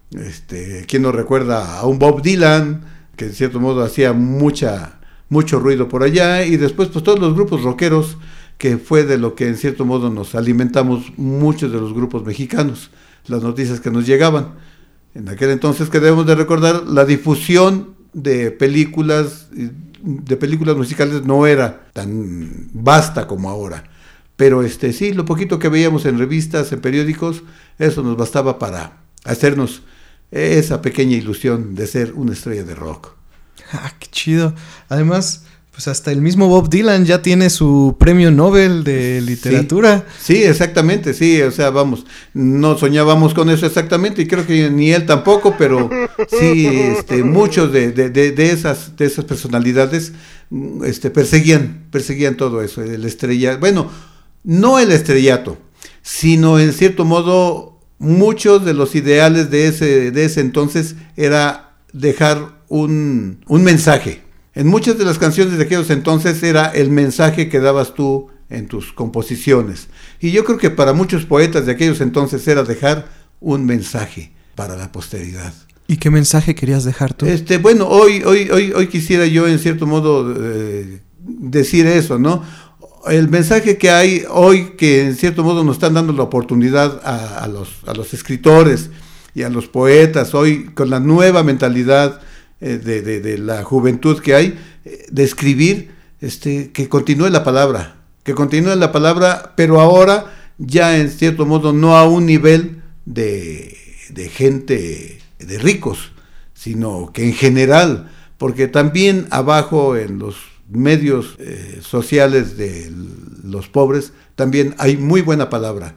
Este, 0.10 0.86
¿Quién 0.88 1.04
no 1.04 1.12
recuerda 1.12 1.78
a 1.78 1.86
un 1.86 2.00
Bob 2.00 2.24
Dylan, 2.24 2.82
que 3.16 3.26
en 3.26 3.34
cierto 3.34 3.60
modo 3.60 3.84
hacía 3.84 4.12
mucha, 4.12 5.00
mucho 5.30 5.60
ruido 5.60 5.88
por 5.88 6.02
allá? 6.02 6.44
Y 6.44 6.58
después 6.58 6.90
pues 6.90 7.04
todos 7.04 7.20
los 7.20 7.36
grupos 7.36 7.62
rockeros, 7.62 8.18
que 8.58 8.80
fue 8.80 9.04
de 9.04 9.20
lo 9.20 9.36
que 9.36 9.48
en 9.48 9.56
cierto 9.56 9.86
modo 9.86 10.10
nos 10.10 10.34
alimentamos 10.34 11.14
muchos 11.16 11.72
de 11.72 11.80
los 11.80 11.94
grupos 11.94 12.26
mexicanos, 12.26 12.90
las 13.28 13.44
noticias 13.44 13.82
que 13.82 13.92
nos 13.92 14.08
llegaban. 14.08 14.56
En 15.14 15.30
aquel 15.30 15.52
entonces 15.52 15.90
que 15.92 16.00
debemos 16.00 16.26
de 16.26 16.34
recordar, 16.34 16.88
la 16.88 17.06
difusión 17.06 17.94
de 18.14 18.50
películas, 18.50 19.48
de 20.02 20.38
películas 20.38 20.76
musicales 20.76 21.24
no 21.24 21.46
era 21.46 21.86
tan 21.94 22.68
vasta 22.74 23.28
como 23.28 23.48
ahora. 23.48 23.84
Pero 24.42 24.64
este 24.64 24.92
sí, 24.92 25.14
lo 25.14 25.24
poquito 25.24 25.60
que 25.60 25.70
veíamos 25.70 26.06
en 26.06 26.18
revistas, 26.18 26.72
en 26.72 26.82
periódicos, 26.82 27.44
eso 27.78 28.02
nos 28.02 28.18
bastaba 28.18 28.58
para 28.58 28.98
hacernos 29.24 29.84
esa 30.32 30.82
pequeña 30.82 31.16
ilusión 31.16 31.76
de 31.76 31.86
ser 31.86 32.14
una 32.16 32.34
estrella 32.34 32.64
de 32.64 32.74
rock. 32.74 33.10
Ah, 33.72 33.94
qué 34.00 34.08
chido. 34.10 34.56
Además, 34.90 35.44
pues 35.72 35.88
hasta 35.88 36.12
el 36.12 36.24
mismo 36.24 36.48
Bob 36.48 36.70
Dylan 36.72 37.06
ya 37.06 37.22
tiene 37.22 37.52
su 37.52 37.96
premio 38.00 38.32
Nobel 38.32 38.84
de 38.84 39.22
literatura. 39.22 40.08
Sí, 40.20 40.42
exactamente, 40.44 41.14
sí, 41.14 41.40
o 41.44 41.52
sea, 41.52 41.70
vamos, 41.70 42.08
no 42.34 42.76
soñábamos 42.80 43.36
con 43.36 43.48
eso 43.52 43.68
exactamente 43.68 44.24
y 44.24 44.28
creo 44.28 44.48
que 44.48 44.72
ni 44.72 44.92
él 44.92 45.06
tampoco, 45.06 45.54
pero 45.56 45.88
sí, 46.32 46.66
este, 46.66 47.24
muchos 47.24 47.72
de, 47.72 47.92
de- 47.92 48.10
de- 48.10 48.32
de 48.32 48.50
esas, 48.50 48.96
de 48.98 49.06
esas 49.06 49.24
personalidades 49.26 50.14
este, 50.84 51.12
perseguían, 51.12 51.84
perseguían 51.92 52.38
todo 52.38 52.64
eso, 52.64 52.82
el 52.82 53.06
estrella, 53.06 53.58
bueno, 53.58 54.10
no 54.44 54.80
el 54.80 54.92
estrellato, 54.92 55.58
sino 56.02 56.60
en 56.60 56.74
cierto 56.74 57.06
modo 57.06 57.80
muchos 58.00 58.66
de 58.66 58.74
los 58.74 58.96
ideales 58.96 59.52
de 59.52 59.68
ese, 59.68 60.12
de 60.12 60.26
ese 60.26 60.42
entonces 60.42 60.96
era 61.16 61.76
dejar 61.94 62.64
un, 62.68 63.44
un 63.48 63.64
mensaje. 63.64 64.24
En 64.54 64.68
muchas 64.68 64.98
de 64.98 65.06
las 65.06 65.18
canciones 65.18 65.58
de 65.58 65.64
aquellos 65.64 65.90
entonces 65.90 66.42
era 66.44 66.68
el 66.68 66.90
mensaje 66.90 67.48
que 67.48 67.60
dabas 67.60 67.94
tú 67.94 68.30
en 68.50 68.68
tus 68.68 68.92
composiciones. 68.92 69.88
Y 70.20 70.32
yo 70.32 70.44
creo 70.44 70.58
que 70.58 70.70
para 70.70 70.94
muchos 70.94 71.26
poetas 71.26 71.66
de 71.66 71.72
aquellos 71.72 72.02
entonces 72.02 72.48
era 72.48 72.64
dejar 72.64 73.08
un 73.40 73.66
mensaje 73.66 74.32
para 74.56 74.76
la 74.76 74.92
posteridad. 74.92 75.54
¿Y 75.88 75.98
qué 75.98 76.10
mensaje 76.10 76.56
querías 76.56 76.84
dejar 76.84 77.14
tú? 77.14 77.26
Este, 77.26 77.58
bueno, 77.58 77.88
hoy, 77.88 78.24
hoy, 78.24 78.50
hoy, 78.50 78.72
hoy 78.74 78.88
quisiera 78.88 79.26
yo 79.26 79.48
en 79.48 79.60
cierto 79.60 79.88
modo 79.88 80.34
eh, 80.38 81.02
decir 81.20 81.86
eso, 81.86 82.18
¿no? 82.18 82.44
El 83.10 83.30
mensaje 83.30 83.78
que 83.78 83.90
hay 83.90 84.24
hoy 84.30 84.74
que 84.78 85.02
en 85.06 85.16
cierto 85.16 85.44
modo 85.44 85.64
nos 85.64 85.78
están 85.78 85.94
dando 85.96 86.14
la 86.14 86.24
oportunidad 86.24 87.02
a, 87.04 87.48
los, 87.48 87.70
a 87.88 87.94
los 87.94 88.14
escritores 88.14 88.90
y 89.34 89.42
a 89.44 89.50
los 89.50 89.68
poetas 89.68 90.36
hoy 90.36 90.66
con 90.74 90.90
la 90.90 91.00
nueva 91.00 91.42
mentalidad 91.44 92.22
eh, 92.60 92.78
de, 92.78 93.02
de- 93.02 93.20
de 93.22 93.38
la 93.40 93.64
juventud 93.64 94.20
que 94.20 94.36
hay, 94.36 94.60
eh, 94.86 95.06
de 95.10 95.24
escribir, 95.24 95.92
este, 96.20 96.72
que 96.72 96.90
continúe 96.90 97.30
la 97.30 97.44
palabra, 97.44 97.96
que 98.24 98.36
continúe 98.36 98.76
la 98.76 98.92
palabra, 98.92 99.54
pero 99.56 99.82
ahora 99.82 100.32
ya 100.60 100.98
en 100.98 101.10
cierto 101.10 101.46
modo 101.48 101.74
no 101.74 101.98
a 101.98 102.08
un 102.08 102.28
nivel 102.28 102.84
de, 103.06 103.78
de 104.10 104.30
gente, 104.30 105.20
de 105.40 105.58
ricos, 105.58 106.12
sino 106.54 107.12
que 107.14 107.24
en 107.26 107.34
general, 107.34 108.12
porque 108.38 108.68
también 108.68 109.26
abajo 109.32 109.98
en 109.98 110.20
los 110.20 110.36
medios 110.72 111.36
eh, 111.40 111.80
sociales 111.82 112.58
de 112.58 112.92
los 113.44 113.68
pobres 113.68 114.14
también 114.36 114.76
hay 114.78 114.98
muy 114.98 115.22
buena 115.22 115.50
palabra. 115.50 115.96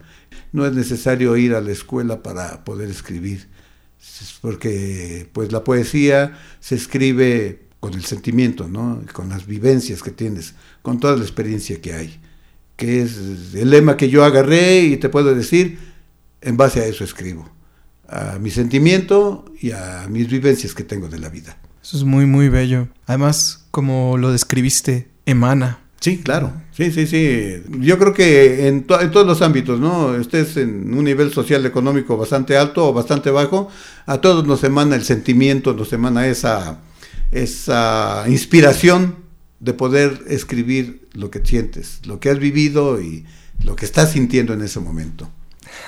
No 0.53 0.67
es 0.67 0.73
necesario 0.73 1.37
ir 1.37 1.55
a 1.55 1.61
la 1.61 1.73
escuela 1.73 2.23
para 2.23 2.65
poder 2.65 2.91
escribir, 2.91 3.49
es 4.01 4.39
porque 4.41 5.29
pues 5.33 5.51
la 5.53 5.65
poesía 5.65 6.39
se 6.61 6.75
escribe 6.75 7.65
con 7.81 7.95
el 7.95 8.05
sentimiento, 8.05 8.69
¿no? 8.69 9.03
con 9.13 9.29
las 9.29 9.47
vivencias 9.47 10.03
que 10.03 10.11
tienes, 10.11 10.55
con 10.83 11.01
toda 11.01 11.17
la 11.17 11.23
experiencia 11.23 11.81
que 11.81 11.93
hay, 11.93 12.21
que 12.77 13.03
es 13.03 13.19
el 13.55 13.71
lema 13.71 13.97
que 13.97 14.09
yo 14.09 14.25
agarré 14.25 14.83
y 14.83 14.97
te 14.97 15.09
puedo 15.09 15.35
decir, 15.35 15.79
en 16.41 16.57
base 16.57 16.81
a 16.81 16.87
eso 16.87 17.05
escribo, 17.05 17.51
a 18.09 18.39
mi 18.39 18.51
sentimiento 18.51 19.45
y 19.61 19.73
a 19.73 20.07
mis 20.09 20.29
vivencias 20.29 20.75
que 20.75 20.85
tengo 20.85 21.09
de 21.09 21.19
la 21.19 21.29
vida. 21.29 21.59
Eso 21.83 21.99
es 21.99 22.05
muy, 22.05 22.27
muy 22.27 22.49
bello. 22.49 22.89
Además, 23.07 23.64
como 23.75 24.17
lo 24.19 24.31
describiste, 24.31 25.09
emana. 25.27 25.81
Sí, 25.99 26.19
claro. 26.19 26.53
Sí, 26.71 26.93
sí, 26.93 27.09
sí. 27.09 27.55
Yo 27.81 27.99
creo 27.99 28.15
que 28.15 28.69
en, 28.69 28.85
to- 28.85 29.01
en 29.01 29.11
todos 29.11 29.27
los 29.27 29.43
ámbitos, 29.43 29.81
¿no? 29.81 30.15
Estés 30.15 30.57
en 30.59 30.95
un 30.95 31.03
nivel 31.03 31.33
social 31.33 31.67
económico 31.67 32.17
bastante 32.17 32.57
alto 32.57 32.87
o 32.89 32.93
bastante 32.93 33.31
bajo, 33.33 33.69
a 34.07 34.19
todos 34.21 34.47
nos 34.47 34.63
emana 34.63 34.95
el 34.95 35.03
sentimiento, 35.03 35.75
nos 35.75 35.93
emana 35.93 36.29
esa, 36.29 36.79
esa 37.33 38.25
inspiración 38.29 39.17
de 39.59 39.73
poder 39.73 40.21
escribir 40.29 41.09
lo 41.15 41.31
que 41.33 41.41
sientes, 41.45 41.99
lo 42.05 42.21
que 42.21 42.31
has 42.31 42.39
vivido 42.39 43.01
y 43.01 43.25
lo 43.65 43.75
que 43.75 43.85
estás 43.85 44.13
sintiendo 44.13 44.53
en 44.53 44.63
ese 44.63 44.79
momento. 44.79 45.29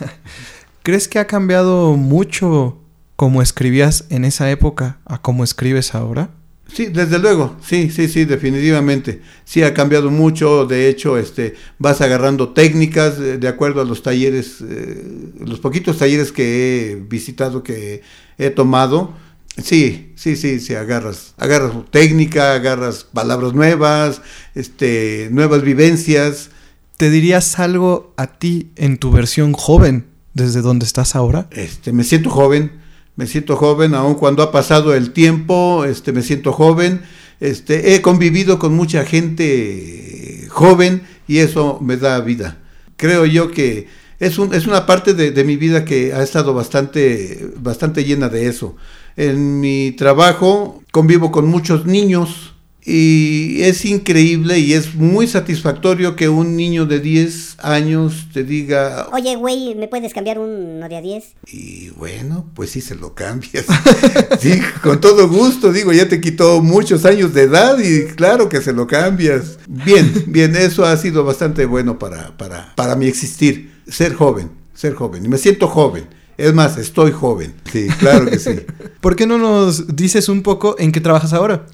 ¿Crees 0.83 1.07
que 1.07 1.21
ha 1.21 1.28
cambiado 1.28 1.97
mucho 1.97 2.78
cómo 3.14 3.43
escribías 3.43 4.07
en 4.11 4.25
esa 4.25 4.50
época 4.50 4.99
a 5.05 5.23
cómo 5.23 5.45
escribes 5.45 5.95
ahora? 5.95 6.31
Sí, 6.73 6.87
desde 6.87 7.18
luego, 7.18 7.56
sí, 7.62 7.90
sí, 7.90 8.08
sí, 8.08 8.25
definitivamente. 8.25 9.23
Sí 9.44 9.62
ha 9.62 9.73
cambiado 9.73 10.11
mucho, 10.11 10.66
de 10.66 10.88
hecho, 10.88 11.16
este, 11.16 11.54
vas 11.78 12.00
agarrando 12.00 12.50
técnicas 12.50 13.18
eh, 13.18 13.38
de 13.38 13.49
acuerdo 13.49 13.80
a 13.80 13.85
los 13.85 14.02
talleres, 14.02 14.61
eh, 14.61 15.32
los 15.38 15.61
poquitos 15.61 15.99
talleres 15.99 16.32
que 16.32 16.92
he 16.92 16.94
visitado, 16.96 17.62
que 17.62 18.02
he 18.37 18.50
tomado. 18.50 19.14
Sí, 19.62 20.12
sí, 20.16 20.37
sí, 20.37 20.61
sí, 20.61 20.75
agarras, 20.75 21.35
agarras 21.38 21.73
técnica, 21.90 22.52
agarras 22.54 23.04
palabras 23.04 23.54
nuevas, 23.54 24.20
este, 24.54 25.28
nuevas 25.30 25.62
vivencias. 25.62 26.50
¿Te 26.99 27.11
dirías 27.11 27.58
algo 27.58 28.12
a 28.16 28.38
ti 28.38 28.70
en 28.76 28.99
tu 28.99 29.11
versión 29.11 29.52
joven 29.52 30.06
desde 30.35 30.61
donde 30.61 30.85
estás 30.85 31.16
ahora? 31.16 31.49
Este, 31.52 31.92
me 31.92 32.04
siento 32.04 32.28
joven, 32.28 32.73
me 33.16 33.26
siento 33.26 33.56
joven, 33.56 33.94
aun 33.94 34.14
cuando 34.14 34.42
ha 34.42 34.52
pasado 34.52 34.94
el 34.94 35.12
tiempo, 35.12 35.85
este, 35.85 36.12
me 36.12 36.23
siento 36.23 36.52
joven. 36.52 37.02
Este, 37.40 37.94
he 37.94 38.02
convivido 38.02 38.58
con 38.58 38.75
mucha 38.75 39.04
gente 39.04 40.46
joven 40.49 41.02
y 41.26 41.38
eso 41.38 41.78
me 41.82 41.96
da 41.96 42.20
vida. 42.20 42.58
Creo 42.96 43.26
yo 43.26 43.50
que 43.50 43.88
es, 44.18 44.38
un, 44.38 44.54
es 44.54 44.66
una 44.66 44.87
parte 44.87 45.14
de, 45.14 45.30
de 45.30 45.44
mi 45.44 45.56
vida 45.56 45.85
que 45.85 46.14
ha 46.14 46.23
estado 46.23 46.54
bastante, 46.54 47.50
bastante 47.56 48.04
llena 48.04 48.28
de 48.28 48.49
eso. 48.49 48.76
En 49.16 49.61
mi 49.61 49.92
trabajo 49.92 50.82
convivo 50.92 51.32
con 51.32 51.46
muchos 51.49 51.87
niños 51.87 52.56
y 52.88 53.62
es 53.62 53.85
increíble 53.85 54.61
y 54.61 54.75
es 54.75 54.95
muy 54.95 55.26
satisfactorio 55.26 56.14
que 56.14 56.28
un 56.28 56.57
niño 56.57 56.87
de 56.87 57.00
10 57.00 57.57
años 57.59 58.28
te 58.33 58.45
diga, 58.45 59.09
Oye, 59.12 59.35
güey, 59.35 59.75
¿me 59.75 59.88
puedes 59.88 60.14
cambiar 60.14 60.38
uno 60.38 60.88
de 60.88 60.97
a 60.97 61.02
10? 61.02 61.25
y 61.49 61.90
bueno, 61.90 62.49
pues 62.55 62.71
sí 62.71 62.81
se 62.81 62.95
lo 62.95 63.12
cambias. 63.14 63.66
sí, 64.38 64.61
con 64.85 65.00
todo 65.00 65.28
gusto, 65.28 65.73
digo, 65.73 65.93
ya 65.93 66.09
te 66.09 66.21
quitó 66.21 66.62
muchos 66.62 67.05
años 67.05 67.35
de 67.35 67.43
edad 67.43 67.76
y 67.81 68.07
claro 68.14 68.49
que 68.49 68.62
se 68.62 68.73
lo 68.73 68.87
cambias. 68.87 69.59
Bien, 69.66 70.25
bien, 70.28 70.55
eso 70.55 70.85
ha 70.85 70.97
sido 70.97 71.25
bastante 71.25 71.66
bueno 71.66 71.99
para, 71.99 72.37
para, 72.37 72.73
para 72.76 72.95
mi 72.95 73.07
existir, 73.07 73.73
ser 73.88 74.14
joven, 74.14 74.50
ser 74.75 74.95
joven. 74.95 75.25
Y 75.25 75.28
me 75.28 75.38
siento 75.38 75.66
joven. 75.66 76.07
Es 76.38 76.52
más, 76.52 76.76
estoy 76.76 77.12
joven. 77.12 77.55
Sí, 77.73 77.88
claro 77.99 78.26
que 78.26 78.38
sí. 78.38 78.61
¿Por 79.00 79.16
qué 79.16 79.26
no 79.26 79.38
nos 79.38 79.97
dices 79.97 80.28
un 80.28 80.43
poco 80.43 80.76
en 80.78 80.93
qué 80.93 81.00
trabajas 81.00 81.33
ahora? 81.33 81.66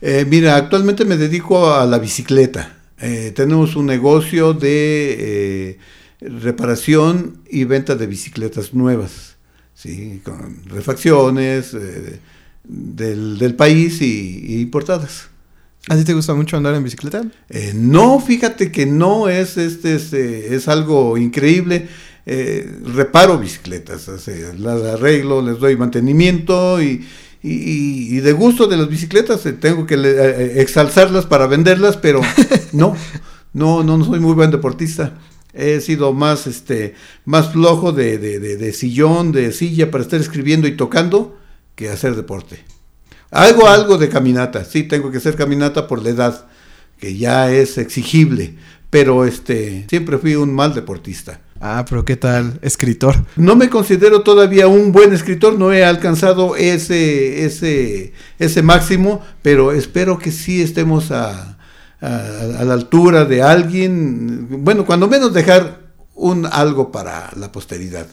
Eh, 0.00 0.26
mira, 0.28 0.56
actualmente 0.56 1.04
me 1.04 1.16
dedico 1.16 1.72
a 1.72 1.86
la 1.86 1.98
bicicleta. 1.98 2.76
Eh, 3.00 3.32
tenemos 3.34 3.76
un 3.76 3.86
negocio 3.86 4.52
de 4.54 5.16
eh, 5.18 5.78
reparación 6.20 7.38
y 7.50 7.64
venta 7.64 7.94
de 7.94 8.06
bicicletas 8.06 8.74
nuevas, 8.74 9.36
¿sí? 9.74 10.20
con 10.24 10.64
refacciones 10.66 11.74
eh, 11.74 12.20
del, 12.64 13.38
del 13.38 13.54
país 13.54 14.00
y, 14.00 14.44
y 14.46 14.60
importadas. 14.60 15.28
¿A 15.88 15.96
ti 15.96 16.04
te 16.04 16.14
gusta 16.14 16.34
mucho 16.34 16.56
andar 16.56 16.74
en 16.74 16.82
bicicleta? 16.82 17.22
Eh, 17.48 17.72
no, 17.74 18.18
fíjate 18.18 18.72
que 18.72 18.86
no 18.86 19.28
es, 19.28 19.56
este, 19.56 19.94
este 19.94 20.54
es 20.54 20.66
algo 20.66 21.16
increíble. 21.16 21.86
Eh, 22.28 22.68
reparo 22.82 23.38
bicicletas, 23.38 24.08
o 24.08 24.18
sea, 24.18 24.52
las 24.58 24.82
arreglo, 24.82 25.42
les 25.42 25.60
doy 25.60 25.76
mantenimiento 25.76 26.82
y, 26.82 27.06
y, 27.52 28.16
y 28.16 28.20
de 28.20 28.32
gusto 28.32 28.66
de 28.66 28.76
las 28.76 28.88
bicicletas 28.88 29.44
eh, 29.46 29.52
tengo 29.52 29.86
que 29.86 29.96
le- 29.96 30.10
eh, 30.10 30.60
exalzarlas 30.62 31.26
para 31.26 31.46
venderlas, 31.46 31.96
pero 31.96 32.20
no, 32.72 32.96
no, 33.52 33.82
no, 33.82 33.96
no 33.98 34.04
soy 34.04 34.20
muy 34.20 34.34
buen 34.34 34.50
deportista. 34.50 35.18
He 35.52 35.80
sido 35.80 36.12
más, 36.12 36.46
este, 36.46 36.94
más 37.24 37.52
flojo 37.52 37.92
de, 37.92 38.18
de, 38.18 38.38
de- 38.40 38.56
de 38.56 38.72
sillón, 38.72 39.32
de 39.32 39.52
silla 39.52 39.90
para 39.90 40.02
estar 40.04 40.20
escribiendo 40.20 40.66
y 40.68 40.76
tocando 40.76 41.38
que 41.74 41.88
hacer 41.88 42.14
deporte. 42.16 42.64
Hago 43.30 43.68
algo 43.68 43.98
de 43.98 44.08
caminata, 44.08 44.64
sí, 44.64 44.82
tengo 44.84 45.10
que 45.10 45.18
hacer 45.18 45.34
caminata 45.36 45.86
por 45.88 46.02
la 46.02 46.10
edad, 46.10 46.46
que 46.98 47.16
ya 47.16 47.50
es 47.52 47.76
exigible, 47.78 48.54
pero 48.90 49.24
este, 49.24 49.84
siempre 49.90 50.18
fui 50.18 50.36
un 50.36 50.54
mal 50.54 50.74
deportista. 50.74 51.40
Ah, 51.60 51.84
pero 51.88 52.04
¿qué 52.04 52.16
tal? 52.16 52.58
Escritor. 52.62 53.24
No 53.36 53.56
me 53.56 53.70
considero 53.70 54.22
todavía 54.22 54.68
un 54.68 54.92
buen 54.92 55.12
escritor, 55.12 55.58
no 55.58 55.72
he 55.72 55.84
alcanzado 55.84 56.54
ese, 56.56 57.44
ese, 57.44 58.12
ese 58.38 58.62
máximo, 58.62 59.22
pero 59.42 59.72
espero 59.72 60.18
que 60.18 60.30
sí 60.32 60.60
estemos 60.62 61.10
a, 61.10 61.56
a- 62.00 62.06
a 62.60 62.64
la 62.64 62.74
altura 62.74 63.24
de 63.24 63.42
alguien, 63.42 64.48
bueno, 64.64 64.84
cuando 64.84 65.08
menos 65.08 65.32
dejar 65.32 65.80
un 66.14 66.46
algo 66.46 66.92
para 66.92 67.30
la 67.36 67.52
posteridad. 67.52 68.06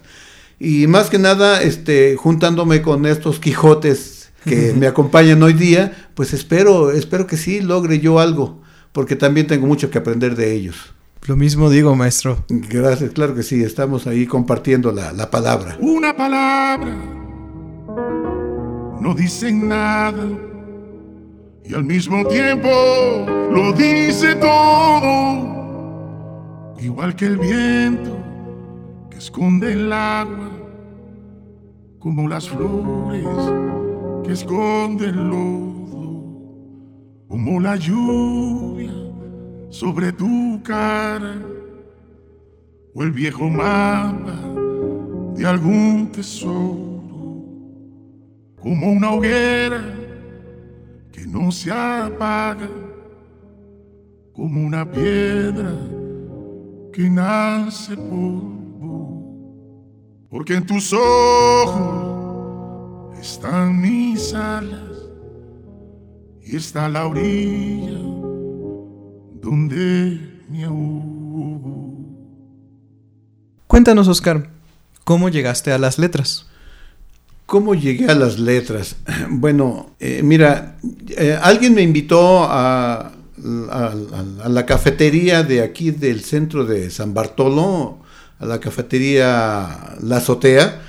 Y 0.59 0.88
más 0.88 1.09
que 1.09 1.19
nada, 1.19 1.62
este, 1.62 2.15
juntándome 2.15 2.81
con 2.81 3.05
estos 3.05 3.39
Quijotes 3.39 4.31
que 4.45 4.73
me 4.77 4.88
acompañan 4.88 5.43
hoy 5.43 5.53
día, 5.53 6.09
pues 6.15 6.33
espero, 6.33 6.91
espero 6.91 7.27
que 7.27 7.35
sí 7.38 7.59
logre 7.59 8.00
yo 8.00 8.19
algo, 8.19 8.62
porque 8.93 9.17
también 9.17 9.47
tengo 9.47 9.67
mucho 9.67 9.89
que 9.89 9.97
aprender 9.97 10.35
de 10.38 10.53
ellos. 10.53 10.93
Lo 11.25 11.38
mismo 11.38 11.70
digo, 11.70 11.96
maestro. 11.96 12.44
Gracias, 12.50 13.12
claro 13.12 13.34
que 13.34 13.44
sí, 13.44 13.63
estamos 13.63 14.08
ahí 14.08 14.27
compartiendo 14.27 14.92
la, 14.92 15.13
la 15.13 15.32
palabra. 15.32 15.77
Una 15.80 16.13
palabra 16.15 16.94
no 19.00 19.13
dicen 19.13 19.70
nada 19.70 20.27
y 21.63 21.74
al 21.74 21.86
mismo 21.86 22.27
tiempo 22.27 22.70
lo 23.51 23.72
dice 23.72 24.36
todo. 24.36 25.53
Igual 26.80 27.15
que 27.15 27.27
el 27.27 27.38
viento 27.38 28.18
que 29.10 29.18
esconde 29.20 29.72
el 29.72 29.94
agua, 29.94 30.51
como 32.00 32.27
las 32.27 32.50
flores 32.50 33.25
que 34.25 34.34
esconden 34.34 35.10
el 35.10 35.30
lodo, 35.30 35.88
como 37.30 37.62
la 37.62 37.77
lluvia 37.77 39.02
sobre 39.74 40.12
tu 40.12 40.62
cara 40.63 41.36
o 42.94 43.01
el 43.01 43.12
viejo 43.12 43.50
mapa 43.50 44.39
de 45.36 45.48
algún 45.48 46.12
tesoro, 46.12 47.01
como 48.62 48.92
una 48.92 49.10
hoguera 49.13 49.84
que 51.12 51.25
no 51.25 51.51
se 51.51 51.72
apaga, 51.72 52.70
como 54.32 54.63
una 54.63 54.86
piedra 54.92 55.74
que 56.94 57.10
nace 57.10 57.98
polvo, 57.98 59.25
porque 60.30 60.53
en 60.53 60.68
tus 60.68 60.94
ojos 60.94 62.20
están 63.20 63.82
mis 63.82 64.36
alas 64.36 65.10
y 66.44 66.58
está 66.58 66.88
la 66.88 67.08
orilla 67.08 68.12
donde 69.43 70.19
me 70.50 70.63
ahogo. 70.63 71.93
Cuéntanos, 73.67 74.07
Oscar, 74.07 74.50
¿cómo 75.03 75.29
llegaste 75.29 75.71
a 75.71 75.77
las 75.77 76.00
letras? 76.00 76.45
¿Cómo 77.45 77.75
llegué 77.75 78.07
a 78.09 78.15
las 78.15 78.39
letras? 78.39 78.95
Bueno, 79.29 79.91
eh, 80.00 80.22
mira, 80.24 80.77
eh, 81.18 81.37
alguien 81.41 81.74
me 81.74 81.81
invitó 81.81 82.44
a, 82.46 82.94
a- 82.94 83.11
a- 83.72 83.94
a 84.46 84.50
la 84.50 84.65
cafetería 84.65 85.44
de 85.44 85.61
aquí 85.61 85.91
del 85.91 86.22
centro 86.24 86.65
de 86.65 86.89
San 86.89 87.13
Bartolo, 87.13 88.00
a 88.39 88.46
la 88.46 88.59
cafetería 88.59 89.96
La 90.01 90.18
Azotea. 90.18 90.81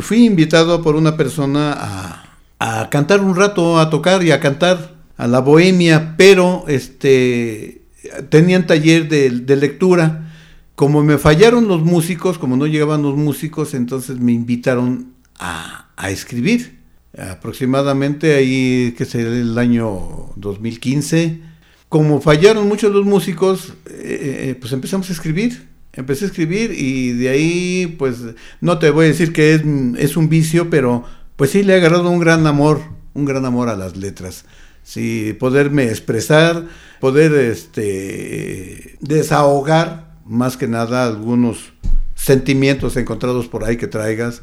Fui 0.00 0.24
invitado 0.24 0.82
por 0.82 0.94
una 0.96 1.16
persona 1.16 1.72
a, 1.76 2.36
a 2.58 2.90
cantar 2.90 3.20
un 3.20 3.34
rato, 3.34 3.78
a 3.80 3.90
tocar 3.90 4.22
y 4.22 4.30
a 4.30 4.40
cantar 4.40 4.94
a 5.16 5.26
la 5.26 5.40
bohemia, 5.40 6.14
pero 6.16 6.64
este 6.68 7.82
tenían 8.28 8.66
taller 8.66 9.08
de, 9.08 9.30
de 9.30 9.56
lectura. 9.56 10.32
Como 10.74 11.02
me 11.02 11.18
fallaron 11.18 11.68
los 11.68 11.82
músicos, 11.82 12.38
como 12.38 12.56
no 12.56 12.66
llegaban 12.66 13.02
los 13.02 13.16
músicos, 13.16 13.72
entonces 13.74 14.20
me 14.20 14.32
invitaron 14.32 15.14
a, 15.38 15.88
a 15.96 16.10
escribir. 16.10 16.76
Aproximadamente 17.18 18.34
ahí, 18.34 18.94
que 18.96 19.06
será 19.06 19.30
el 19.30 19.56
año 19.56 20.32
2015. 20.36 21.40
Como 21.88 22.20
fallaron 22.20 22.68
muchos 22.68 22.92
los 22.92 23.06
músicos, 23.06 23.72
eh, 23.86 24.50
eh, 24.50 24.56
pues 24.60 24.72
empezamos 24.72 25.08
a 25.08 25.12
escribir. 25.12 25.68
Empecé 25.92 26.26
a 26.26 26.28
escribir 26.28 26.72
y 26.72 27.12
de 27.12 27.30
ahí, 27.30 27.96
pues, 27.98 28.18
no 28.60 28.78
te 28.78 28.90
voy 28.90 29.06
a 29.06 29.08
decir 29.08 29.32
que 29.32 29.54
es, 29.54 29.62
es 29.96 30.16
un 30.18 30.28
vicio, 30.28 30.68
pero 30.68 31.04
pues 31.36 31.52
sí 31.52 31.62
le 31.62 31.72
he 31.72 31.76
agarrado 31.76 32.10
un 32.10 32.18
gran 32.18 32.46
amor, 32.46 32.82
un 33.14 33.24
gran 33.24 33.46
amor 33.46 33.70
a 33.70 33.76
las 33.76 33.96
letras. 33.96 34.44
Sí, 34.86 35.36
poderme 35.40 35.88
expresar, 35.88 36.64
poder 37.00 37.34
este, 37.34 38.96
desahogar 39.00 40.14
más 40.24 40.56
que 40.56 40.68
nada 40.68 41.08
algunos 41.08 41.72
sentimientos 42.14 42.96
encontrados 42.96 43.48
por 43.48 43.64
ahí 43.64 43.76
que 43.76 43.88
traigas, 43.88 44.42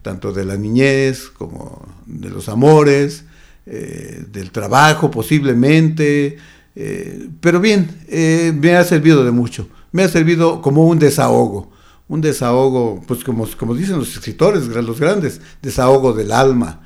tanto 0.00 0.32
de 0.32 0.46
la 0.46 0.56
niñez 0.56 1.28
como 1.28 1.86
de 2.06 2.30
los 2.30 2.48
amores, 2.48 3.26
eh, 3.66 4.24
del 4.32 4.50
trabajo 4.50 5.10
posiblemente, 5.10 6.38
eh, 6.74 7.28
pero 7.42 7.60
bien, 7.60 7.90
eh, 8.08 8.50
me 8.58 8.74
ha 8.74 8.84
servido 8.84 9.22
de 9.26 9.30
mucho, 9.30 9.68
me 9.92 10.04
ha 10.04 10.08
servido 10.08 10.62
como 10.62 10.86
un 10.86 10.98
desahogo, 10.98 11.70
un 12.08 12.22
desahogo, 12.22 13.02
pues 13.06 13.22
como, 13.24 13.46
como 13.58 13.74
dicen 13.74 13.98
los 13.98 14.16
escritores, 14.16 14.66
los 14.68 14.98
grandes, 14.98 15.42
desahogo 15.60 16.14
del 16.14 16.32
alma. 16.32 16.80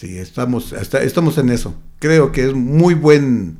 Sí, 0.00 0.16
estamos, 0.18 0.72
hasta- 0.72 1.02
estamos 1.02 1.36
en 1.36 1.50
eso. 1.50 1.74
Creo 1.98 2.32
que 2.32 2.44
es 2.48 2.54
muy 2.54 2.94
buen, 2.94 3.58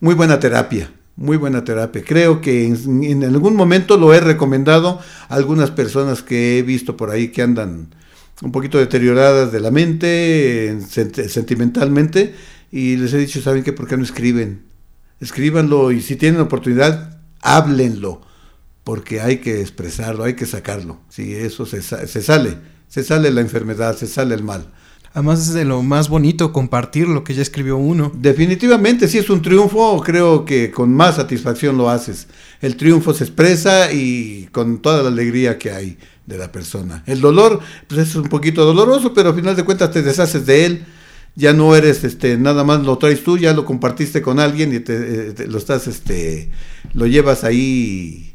muy 0.00 0.14
buena 0.14 0.38
terapia, 0.38 0.90
muy 1.16 1.38
buena 1.38 1.64
terapia. 1.64 2.02
Creo 2.06 2.42
que 2.42 2.66
en, 2.66 3.24
algún 3.24 3.56
momento 3.56 3.96
lo 3.96 4.12
he 4.12 4.20
recomendado 4.20 5.00
a 5.30 5.34
algunas 5.34 5.70
personas 5.70 6.22
que 6.22 6.58
he 6.58 6.62
visto 6.62 6.94
por 6.98 7.08
ahí 7.10 7.28
que 7.28 7.40
andan 7.40 7.94
un 8.42 8.52
poquito 8.52 8.76
deterioradas 8.76 9.50
de 9.50 9.60
la 9.60 9.70
mente, 9.70 10.68
en- 10.68 10.82
sent- 10.82 11.26
sentimentalmente, 11.28 12.34
y 12.70 12.96
les 12.96 13.14
he 13.14 13.18
dicho, 13.18 13.40
¿saben 13.40 13.64
qué? 13.64 13.72
¿Por 13.72 13.88
qué 13.88 13.96
no 13.96 14.04
escriben? 14.04 14.64
Escríbanlo 15.20 15.90
y 15.90 16.02
si 16.02 16.16
tienen 16.16 16.42
oportunidad, 16.42 17.18
háblenlo, 17.40 18.20
porque 18.84 19.22
hay 19.22 19.38
que 19.38 19.62
expresarlo, 19.62 20.24
hay 20.24 20.34
que 20.34 20.44
sacarlo. 20.44 21.00
Sí, 21.08 21.34
eso 21.34 21.64
se, 21.64 21.80
se 21.80 22.22
sale, 22.22 22.58
se 22.88 23.02
sale 23.02 23.30
la 23.30 23.40
enfermedad, 23.40 23.96
se 23.96 24.06
sale 24.06 24.34
el 24.34 24.44
mal. 24.44 24.66
Además 25.14 25.40
es 25.40 25.54
de 25.54 25.64
lo 25.64 25.82
más 25.82 26.08
bonito 26.08 26.52
compartir 26.52 27.08
lo 27.08 27.24
que 27.24 27.34
ya 27.34 27.42
escribió 27.42 27.76
uno. 27.76 28.12
Definitivamente, 28.14 29.08
si 29.08 29.18
es 29.18 29.30
un 29.30 29.42
triunfo, 29.42 30.00
creo 30.04 30.44
que 30.44 30.70
con 30.70 30.92
más 30.94 31.16
satisfacción 31.16 31.76
lo 31.76 31.90
haces. 31.90 32.28
El 32.60 32.76
triunfo 32.76 33.12
se 33.14 33.24
expresa 33.24 33.92
y 33.92 34.48
con 34.52 34.80
toda 34.80 35.02
la 35.02 35.08
alegría 35.08 35.58
que 35.58 35.72
hay 35.72 35.98
de 36.26 36.38
la 36.38 36.52
persona. 36.52 37.02
El 37.06 37.20
dolor, 37.20 37.60
pues 37.88 38.00
es 38.08 38.14
un 38.14 38.28
poquito 38.28 38.64
doloroso, 38.64 39.12
pero 39.14 39.30
al 39.30 39.34
final 39.34 39.56
de 39.56 39.64
cuentas 39.64 39.90
te 39.90 40.02
deshaces 40.02 40.44
de 40.46 40.66
él. 40.66 40.84
Ya 41.34 41.52
no 41.52 41.74
eres, 41.74 42.04
este, 42.04 42.36
nada 42.36 42.64
más 42.64 42.82
lo 42.84 42.98
traes 42.98 43.22
tú, 43.22 43.38
ya 43.38 43.52
lo 43.54 43.64
compartiste 43.64 44.20
con 44.22 44.38
alguien 44.40 44.74
y 44.74 44.80
te, 44.80 44.94
eh, 45.28 45.32
te- 45.32 45.46
lo 45.46 45.58
estás, 45.58 45.86
este, 45.86 46.50
lo 46.94 47.06
llevas 47.06 47.44
ahí 47.44 48.32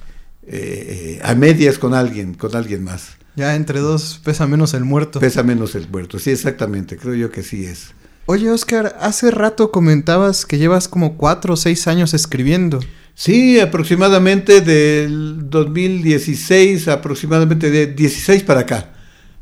eh, 0.48 1.20
a 1.24 1.36
medias 1.36 1.78
con 1.78 1.94
alguien, 1.94 2.34
con 2.34 2.56
alguien 2.56 2.84
más. 2.84 3.18
Ya 3.36 3.56
entre 3.56 3.80
dos 3.80 4.20
pesa 4.24 4.48
menos 4.48 4.74
el 4.74 4.84
muerto. 4.84 5.20
Pesa 5.20 5.44
menos 5.44 5.76
el 5.76 5.90
muerto. 5.90 6.20
Sí, 6.20 6.32
exactamente, 6.32 6.98
creo 6.98 7.16
yo 7.16 7.32
que 7.32 7.44
sí 7.44 7.66
es. 7.66 7.92
Oye, 8.26 8.50
Oscar, 8.50 8.96
hace 9.02 9.32
rato 9.32 9.72
comentabas 9.72 10.46
que 10.46 10.58
llevas 10.58 10.88
como 10.88 11.18
cuatro 11.18 11.56
o 11.56 11.58
seis 11.58 11.88
años 11.88 12.14
escribiendo. 12.14 12.80
Sí, 13.16 13.60
aproximadamente 13.60 14.62
del 14.62 15.50
2016, 15.50 16.88
aproximadamente 16.88 17.70
de 17.70 17.88
16 17.88 18.44
para 18.44 18.62
acá. 18.62 18.94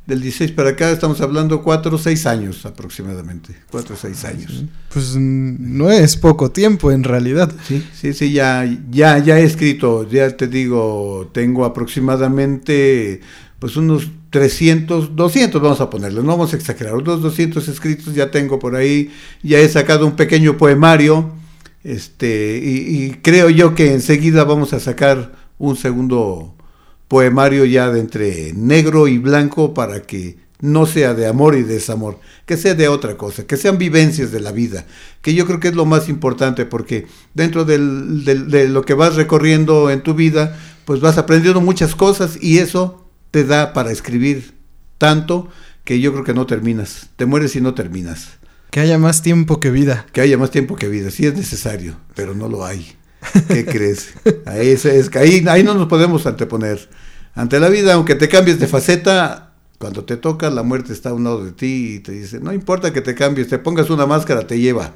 Del 0.06 0.20
16 0.20 0.52
para 0.54 0.72
acá 0.72 0.90
estamos 0.90 1.22
hablando 1.22 1.62
4 1.62 1.96
o 1.96 1.98
6 1.98 2.26
años 2.26 2.66
aproximadamente. 2.66 3.56
4 3.70 3.96
o 3.96 3.98
6 3.98 4.26
años. 4.26 4.64
Pues 4.92 5.16
no 5.16 5.92
es 5.92 6.18
poco 6.18 6.52
tiempo 6.52 6.92
en 6.92 7.04
realidad. 7.04 7.54
Sí, 7.68 7.86
sí, 7.94 8.12
sí, 8.14 8.34
ya, 8.34 8.66
ya, 8.90 9.20
ya 9.20 9.40
he 9.40 9.44
escrito, 9.44 10.10
ya 10.10 10.36
te 10.36 10.48
digo, 10.48 11.30
tengo 11.34 11.66
aproximadamente 11.66 13.22
pues 13.62 13.78
unos 13.78 14.10
300, 14.32 15.15
200 15.15 15.62
vamos 15.62 15.80
a 15.82 15.89
ponerle, 15.91 16.21
no 16.21 16.30
vamos 16.30 16.52
a 16.54 16.58
exagerar, 16.58 16.95
unos 16.95 17.21
200 17.21 17.67
escritos 17.67 18.15
ya 18.15 18.32
tengo 18.32 18.58
por 18.58 18.76
ahí, 18.76 19.12
ya 19.43 19.60
he 19.60 19.69
sacado 19.69 20.06
un 20.08 20.15
pequeño 20.17 20.58
poemario 20.58 21.32
Este, 21.84 22.60
y, 22.63 23.06
y 23.06 23.12
creo 23.21 23.50
yo 23.50 23.74
que 23.76 23.93
enseguida 23.93 24.43
vamos 24.45 24.74
a 24.74 24.80
sacar 24.80 25.34
un 25.60 25.76
segundo 25.76 26.56
poemario 27.08 27.65
ya 27.65 27.89
de 27.91 28.00
entre 28.00 28.54
negro 28.54 29.08
y 29.08 29.17
blanco 29.17 29.74
para 29.74 30.02
que 30.02 30.38
no 30.60 30.86
sea 30.86 31.15
de 31.15 31.26
amor 31.28 31.56
y 31.56 31.63
desamor, 31.63 32.19
que 32.45 32.56
sea 32.56 32.76
de 32.76 32.88
otra 32.88 33.17
cosa, 33.17 33.47
que 33.47 33.58
sean 33.58 33.80
vivencias 33.80 34.32
de 34.32 34.39
la 34.41 34.52
vida, 34.52 34.86
que 35.24 35.34
yo 35.34 35.47
creo 35.47 35.60
que 35.60 35.69
es 35.69 35.76
lo 35.76 35.86
más 35.86 36.08
importante 36.08 36.65
porque 36.67 37.08
dentro 37.34 37.65
del- 37.65 38.24
de 38.26 38.67
lo 38.69 38.84
que 38.84 38.93
vas 38.93 39.15
recorriendo 39.15 39.89
en 39.89 40.02
tu 40.04 40.13
vida, 40.13 40.60
pues 40.86 41.00
vas 41.00 41.17
aprendiendo 41.17 41.62
muchas 41.62 41.95
cosas 41.95 42.38
y 42.41 42.60
eso 42.60 43.01
te 43.32 43.44
da 43.46 43.74
para 43.74 43.91
escribir 43.91 44.54
tanto 44.98 45.50
que 45.84 46.00
yo 46.00 46.12
creo 46.12 46.24
que 46.24 46.34
no 46.34 46.46
terminas, 46.46 47.10
te 47.15 47.26
mueres 47.26 47.56
y 47.56 47.62
no 47.62 47.74
terminas, 47.74 48.38
Que 48.70 48.80
haya 48.82 48.98
más 48.98 49.22
tiempo 49.22 49.60
que 49.60 49.72
vida. 49.72 50.06
que 50.13 50.22
haya 50.22 50.38
más 50.38 50.52
tiempo 50.52 50.76
que 50.76 50.88
vida, 50.88 51.10
sí 51.12 51.26
es 51.26 51.34
necesario, 51.36 51.98
pero 52.15 52.36
no 52.36 52.48
lo 52.48 52.63
hay. 52.65 52.96
¿Qué 53.48 53.65
crees? 53.72 54.13
Ahí, 54.46 54.70
es, 54.70 54.86
es 54.86 55.10
que 55.10 55.20
ahí, 55.20 55.46
ahí 55.48 55.63
no 55.63 55.74
nos 55.74 55.88
podemos 55.88 56.26
anteponer. 56.26 56.89
Ante 57.34 57.60
la 57.60 57.70
vida, 57.70 57.94
aunque 57.94 58.15
te 58.15 58.28
cambies 58.30 58.60
de 58.60 58.67
faceta, 58.67 59.54
cuando 59.78 60.06
te 60.06 60.17
toca, 60.17 60.50
la 60.50 60.63
muerte 60.63 60.94
está 60.94 61.10
a 61.10 61.13
un 61.13 61.24
lado 61.24 61.44
de 61.44 61.52
ti 61.52 61.96
y 61.96 62.00
te 62.00 62.12
dice, 62.12 62.39
no 62.39 62.54
importa 62.54 62.94
que 62.94 63.02
te 63.02 63.15
cambies, 63.15 63.48
te 63.48 63.58
pongas 63.58 63.89
una 63.89 64.06
máscara, 64.06 64.46
te 64.46 64.60
lleva. 64.60 64.94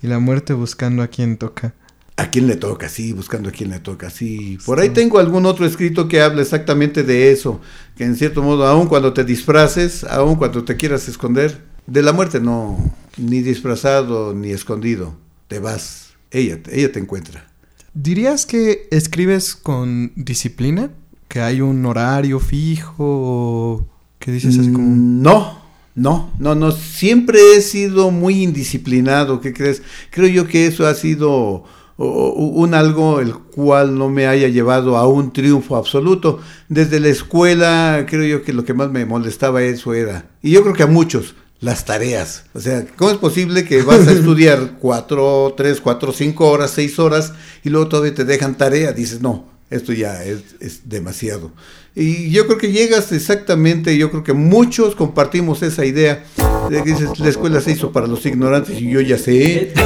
Y 0.00 0.06
la 0.06 0.18
muerte 0.20 0.52
buscando 0.52 1.02
a 1.02 1.08
quien 1.08 1.36
toca. 1.38 1.74
¿A 2.18 2.30
quién 2.30 2.48
le 2.48 2.56
toca? 2.56 2.88
Sí, 2.88 3.12
buscando 3.12 3.48
a 3.48 3.52
quién 3.52 3.70
le 3.70 3.78
toca. 3.78 4.10
Sí. 4.10 4.58
Por 4.66 4.80
ahí 4.80 4.88
tengo 4.90 5.20
algún 5.20 5.46
otro 5.46 5.64
escrito 5.64 6.08
que 6.08 6.20
habla 6.20 6.42
exactamente 6.42 7.04
de 7.04 7.30
eso. 7.30 7.60
Que 7.96 8.02
en 8.02 8.16
cierto 8.16 8.42
modo, 8.42 8.66
aun 8.66 8.88
cuando 8.88 9.12
te 9.12 9.24
disfraces, 9.24 10.02
aun 10.02 10.34
cuando 10.34 10.64
te 10.64 10.76
quieras 10.76 11.06
esconder, 11.06 11.62
de 11.86 12.02
la 12.02 12.12
muerte 12.12 12.40
no, 12.40 12.92
ni 13.16 13.40
disfrazado 13.40 14.34
ni 14.34 14.50
escondido. 14.50 15.16
Te 15.46 15.60
vas. 15.60 16.08
Ella, 16.32 16.58
ella 16.72 16.90
te 16.90 16.98
encuentra. 16.98 17.52
¿Dirías 17.94 18.46
que 18.46 18.88
escribes 18.90 19.54
con 19.54 20.10
disciplina? 20.16 20.90
¿Que 21.28 21.40
hay 21.40 21.60
un 21.60 21.86
horario 21.86 22.40
fijo? 22.40 23.86
¿Qué 24.18 24.32
dices 24.32 24.58
así 24.58 24.72
como... 24.72 24.88
Mm, 24.88 25.22
No, 25.22 25.62
no, 25.94 26.32
no, 26.40 26.56
no. 26.56 26.72
Siempre 26.72 27.38
he 27.54 27.60
sido 27.60 28.10
muy 28.10 28.42
indisciplinado. 28.42 29.40
¿Qué 29.40 29.52
crees? 29.52 29.82
Creo 30.10 30.26
yo 30.26 30.48
que 30.48 30.66
eso 30.66 30.84
ha 30.84 30.94
sido 30.94 31.64
un 31.98 32.74
algo 32.74 33.20
el 33.20 33.34
cual 33.34 33.98
no 33.98 34.08
me 34.08 34.26
haya 34.26 34.48
llevado 34.48 34.96
a 34.96 35.06
un 35.06 35.32
triunfo 35.32 35.76
absoluto. 35.76 36.40
Desde 36.68 37.00
la 37.00 37.08
escuela, 37.08 38.06
creo 38.08 38.24
yo 38.24 38.44
que 38.44 38.52
lo 38.52 38.64
que 38.64 38.74
más 38.74 38.90
me 38.90 39.04
molestaba 39.04 39.62
eso 39.62 39.94
era, 39.94 40.30
y 40.42 40.52
yo 40.52 40.62
creo 40.62 40.74
que 40.74 40.84
a 40.84 40.86
muchos, 40.86 41.34
las 41.60 41.84
tareas. 41.84 42.44
O 42.54 42.60
sea, 42.60 42.86
¿cómo 42.96 43.10
es 43.10 43.18
posible 43.18 43.64
que 43.64 43.82
vas 43.82 44.06
a 44.06 44.12
estudiar 44.12 44.78
cuatro, 44.78 45.54
tres, 45.56 45.80
cuatro, 45.80 46.12
cinco 46.12 46.48
horas, 46.48 46.70
seis 46.70 46.98
horas 46.98 47.32
y 47.64 47.70
luego 47.70 47.88
todavía 47.88 48.14
te 48.14 48.24
dejan 48.24 48.56
tarea? 48.56 48.92
Dices, 48.92 49.20
no, 49.20 49.57
esto 49.70 49.92
ya 49.92 50.24
es, 50.24 50.40
es 50.60 50.88
demasiado. 50.88 51.52
Y 51.94 52.30
yo 52.30 52.46
creo 52.46 52.58
que 52.58 52.72
llegas 52.72 53.12
exactamente, 53.12 53.98
yo 53.98 54.10
creo 54.10 54.22
que 54.22 54.32
muchos 54.32 54.94
compartimos 54.94 55.62
esa 55.62 55.84
idea 55.84 56.24
de 56.70 56.82
que 56.82 56.92
dices, 56.92 57.18
la 57.18 57.28
escuela 57.28 57.60
se 57.60 57.72
hizo 57.72 57.92
para 57.92 58.06
los 58.06 58.24
ignorantes 58.24 58.80
y 58.80 58.90
yo 58.90 59.00
ya 59.00 59.18
sé. 59.18 59.74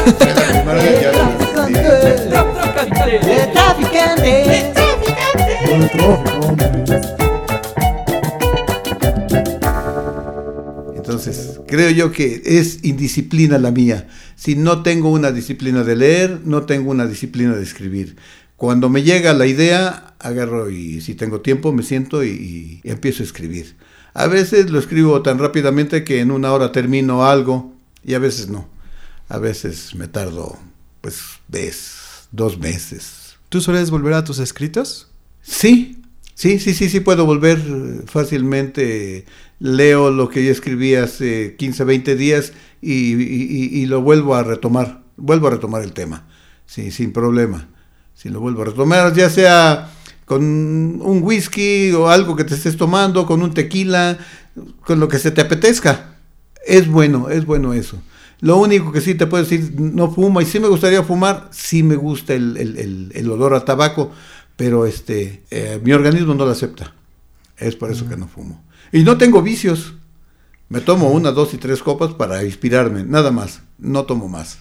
Entonces, 10.96 11.60
creo 11.66 11.90
yo 11.90 12.10
que 12.10 12.42
es 12.44 12.84
indisciplina 12.84 13.58
la 13.58 13.70
mía. 13.70 14.08
Si 14.34 14.56
no 14.56 14.82
tengo 14.82 15.10
una 15.10 15.30
disciplina 15.30 15.84
de 15.84 15.94
leer, 15.94 16.40
no 16.44 16.62
tengo 16.62 16.90
una 16.90 17.06
disciplina 17.06 17.54
de 17.54 17.62
escribir. 17.62 18.16
Cuando 18.62 18.88
me 18.88 19.03
llega 19.03 19.33
la 19.35 19.48
idea, 19.48 20.14
agarro 20.20 20.70
y 20.70 21.01
si 21.01 21.16
tengo 21.16 21.40
tiempo 21.40 21.72
me 21.72 21.83
siento 21.83 22.22
y, 22.22 22.81
y 22.85 22.88
empiezo 22.88 23.25
a 23.25 23.27
escribir. 23.27 23.75
A 24.14 24.29
veces 24.29 24.70
lo 24.70 24.79
escribo 24.79 25.20
tan 25.20 25.40
rápidamente 25.40 26.05
que 26.05 26.20
en 26.20 26.31
una 26.31 26.53
hora 26.53 26.70
termino 26.70 27.25
algo 27.27 27.75
y 28.05 28.14
a 28.14 28.20
veces 28.20 28.51
no. 28.51 28.68
A 29.29 29.38
veces 29.38 29.96
me 29.96 30.07
tardo, 30.07 30.57
pues, 31.01 31.18
ves, 31.48 32.29
dos 32.31 32.57
meses. 32.57 33.35
¿Tú 33.48 33.61
sueles 33.61 33.90
volver 33.90 34.12
a 34.14 34.22
tus 34.22 34.38
escritos? 34.38 35.11
Sí, 35.42 36.01
sí, 36.37 36.61
sí, 36.61 36.72
sí, 36.72 36.88
sí 36.88 37.01
puedo 37.01 37.27
volver 37.27 37.59
fácilmente. 38.07 39.27
Leo 39.59 40.12
lo 40.12 40.29
que 40.29 40.44
yo 40.44 40.53
escribí 40.53 40.94
hace 40.94 41.57
15, 41.59 41.83
20 41.83 42.14
días 42.14 42.53
y- 42.81 43.14
y 43.81 43.87
lo 43.87 44.03
vuelvo 44.03 44.37
a 44.37 44.44
retomar. 44.44 45.03
Vuelvo 45.16 45.48
a 45.48 45.51
retomar 45.51 45.83
el 45.83 45.94
tema, 45.94 46.29
sí, 46.64 46.92
sin 46.92 47.12
problema. 47.12 47.71
Si 48.14 48.29
lo 48.29 48.40
vuelvo 48.40 48.62
a 48.62 48.66
retomar, 48.66 49.12
ya 49.14 49.29
sea 49.31 49.90
con 50.25 50.42
un 50.44 51.20
whisky 51.22 51.92
o 51.92 52.09
algo 52.09 52.37
que 52.37 52.44
te 52.44 52.55
estés 52.55 52.77
tomando, 52.77 53.27
con 53.27 53.42
un 53.42 53.53
tequila, 53.53 54.18
con 54.87 55.01
lo 55.01 55.09
que 55.09 55.18
se 55.18 55.31
te 55.31 55.40
apetezca. 55.40 56.16
Es 56.66 56.88
bueno, 56.88 57.29
es 57.29 57.44
bueno 57.44 57.72
eso. 57.72 58.01
Lo 58.40 58.57
único 58.59 58.92
que 58.92 59.01
sí 59.01 59.14
te 59.14 59.27
puedo 59.27 59.42
decir, 59.44 59.72
no 59.79 60.11
fuma, 60.11 60.42
y 60.42 60.46
sí 60.46 60.59
me 60.61 60.68
gustaría 60.68 61.03
fumar, 61.03 61.48
sí 61.53 61.83
me 61.83 61.96
gusta 61.96 62.35
el, 62.35 62.57
el- 62.57 62.77
el- 62.79 63.12
el 63.14 63.31
olor 63.31 63.55
a 63.55 63.64
tabaco, 63.64 64.11
pero 64.57 64.87
este, 64.87 65.42
eh, 65.51 65.81
mi 65.85 65.92
organismo 65.92 66.35
no 66.35 66.44
lo 66.44 66.51
acepta. 66.51 66.92
Es 67.57 67.77
por 67.77 67.90
eso 67.90 68.09
que 68.09 68.16
no 68.16 68.27
fumo. 68.29 68.62
Y 68.92 69.03
no 69.05 69.16
tengo 69.18 69.42
vicios. 69.42 69.94
Me 70.68 70.81
tomo 70.81 71.11
una, 71.11 71.31
dos 71.33 71.55
y 71.55 71.59
tres 71.59 71.83
copas 71.83 72.14
para 72.14 72.42
inspirarme, 72.44 73.05
nada 73.05 73.31
más. 73.31 73.61
No 73.79 74.05
tomo 74.05 74.29
más. 74.29 74.59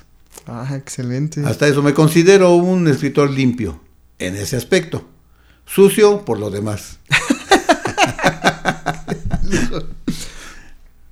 Ah, 0.48 0.76
excelente. 0.76 1.44
Hasta 1.46 1.68
eso 1.68 1.82
me 1.84 1.94
considero 1.94 2.56
un 2.56 2.88
escritor 2.88 3.30
limpio 3.30 3.80
en 4.20 4.36
ese 4.36 4.56
aspecto. 4.58 5.08
Sucio 5.66 6.26
por 6.26 6.40
lo 6.40 6.50
demás. 6.50 7.00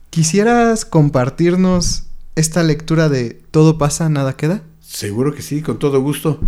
¿Quisieras 0.09 0.85
compartirnos 0.85 2.03
esta 2.35 2.63
lectura 2.63 3.09
de 3.09 3.41
Todo 3.51 3.77
pasa, 3.77 4.09
nada 4.09 4.35
queda? 4.35 4.63
Seguro 4.81 5.33
que 5.33 5.41
sí, 5.41 5.61
con 5.61 5.77
todo 5.79 6.01
gusto. 6.01 6.39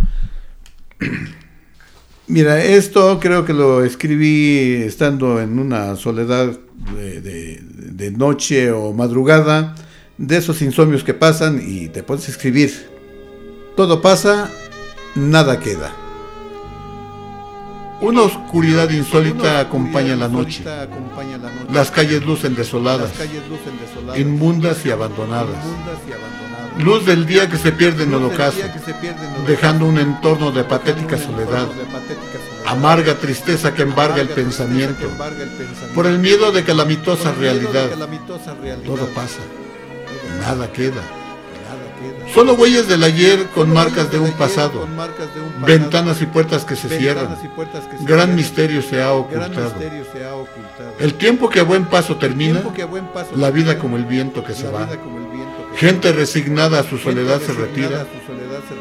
Mira, 2.26 2.62
esto 2.62 3.18
creo 3.20 3.44
que 3.44 3.52
lo 3.52 3.84
escribí 3.84 4.82
estando 4.84 5.40
en 5.40 5.58
una 5.58 5.96
soledad 5.96 6.58
de, 6.96 7.20
de- 7.20 7.60
de 7.62 8.10
noche 8.10 8.70
o 8.72 8.92
madrugada, 8.92 9.74
de 10.22 10.36
esos 10.36 10.62
insomnios 10.62 11.02
que 11.02 11.14
pasan 11.14 11.60
y 11.60 11.88
te 11.88 12.04
pones 12.04 12.28
a 12.28 12.30
escribir. 12.30 12.88
Todo 13.76 14.00
pasa, 14.00 14.48
nada 15.16 15.58
queda. 15.58 15.90
Una 18.00 18.22
oscuridad 18.22 18.88
insólita 18.90 19.58
acompaña 19.58 20.14
la 20.14 20.28
noche. 20.28 20.62
Las 21.72 21.90
calles 21.90 22.24
lucen 22.24 22.54
desoladas, 22.54 23.10
inmundas 24.16 24.86
y 24.86 24.92
abandonadas. 24.92 25.56
Luz 26.78 27.04
del 27.04 27.26
día 27.26 27.50
que 27.50 27.58
se 27.58 27.72
pierde 27.72 28.04
en 28.04 28.14
el 28.14 28.22
ocaso, 28.22 28.60
dejando 29.46 29.86
un 29.86 29.98
entorno 29.98 30.52
de 30.52 30.62
patética 30.62 31.18
soledad, 31.18 31.66
amarga 32.66 33.14
tristeza 33.18 33.74
que 33.74 33.82
embarga 33.82 34.20
el 34.20 34.28
pensamiento, 34.28 35.08
por 35.96 36.06
el 36.06 36.20
miedo 36.20 36.52
de 36.52 36.62
calamitosa 36.62 37.32
realidad. 37.32 37.90
Todo 38.86 39.06
pasa, 39.14 39.40
nada 40.42 40.72
queda. 40.72 41.02
Solo 42.34 42.54
huellas 42.54 42.88
del 42.88 43.04
ayer 43.04 43.46
con 43.54 43.72
marcas 43.72 44.10
de 44.10 44.18
un 44.18 44.32
pasado, 44.32 44.88
ventanas 45.66 46.20
y 46.22 46.26
puertas 46.26 46.64
que 46.64 46.76
se 46.76 46.88
cierran. 46.98 47.36
Gran 48.00 48.34
misterio 48.34 48.82
se 48.82 49.02
ha 49.02 49.12
ocultado. 49.12 49.74
El 50.98 51.14
tiempo 51.14 51.48
que 51.48 51.60
a 51.60 51.62
buen 51.62 51.84
paso 51.84 52.16
termina, 52.16 52.62
la 53.36 53.50
vida 53.50 53.78
como 53.78 53.96
el 53.96 54.04
viento 54.04 54.42
que 54.42 54.54
se 54.54 54.68
va. 54.68 54.88
Gente 55.76 56.12
resignada 56.12 56.80
a 56.80 56.84
su 56.84 56.98
soledad 56.98 57.40
se 57.40 57.52
retira, 57.52 58.06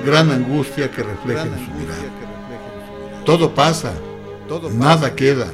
gran 0.06 0.32
angustia 0.32 0.90
que 0.90 1.04
refleja 1.04 1.44
en 1.44 1.66
su 1.66 1.72
mirada. 1.72 3.24
Todo 3.26 3.54
pasa, 3.54 3.94
nada 4.72 5.14
queda. 5.16 5.48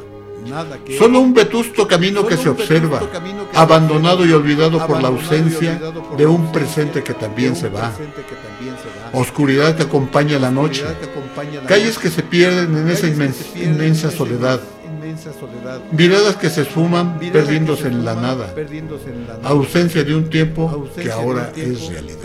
Solo 0.98 1.20
un 1.20 1.34
vetusto 1.34 1.88
camino 1.88 2.26
que 2.26 2.38
se 2.38 2.50
observa, 2.50 3.00
abandonado 3.54 4.26
y 4.26 4.32
olvidado 4.32 4.86
por 4.88 5.02
la 5.02 5.08
ausencia 5.10 5.80
de 6.18 6.26
un 6.26 6.52
presente 6.52 7.04
que 7.04 7.14
también 7.14 7.56
se 7.56 7.70
va. 7.70 7.92
Oscuridad 9.14 9.76
que 9.76 9.84
acompaña 9.84 10.40
la 10.40 10.52
noche, 10.52 10.84
calles 11.68 11.98
que 11.98 12.10
se 12.10 12.24
pierden 12.24 12.78
en 12.78 12.88
esa 12.90 13.08
inmens- 13.08 13.56
inmensa 13.56 14.12
soledad, 14.12 14.60
miradas 15.92 16.36
que 16.36 16.50
se 16.50 16.62
esfuman 16.62 17.20
perdiéndose 17.32 17.88
en 17.88 18.06
la 18.06 18.16
nada, 18.16 18.54
ausencia 19.44 20.04
de 20.04 20.16
un 20.16 20.30
tiempo 20.30 20.88
que 20.96 21.12
ahora 21.12 21.52
es 21.56 21.88
realidad. 21.90 22.18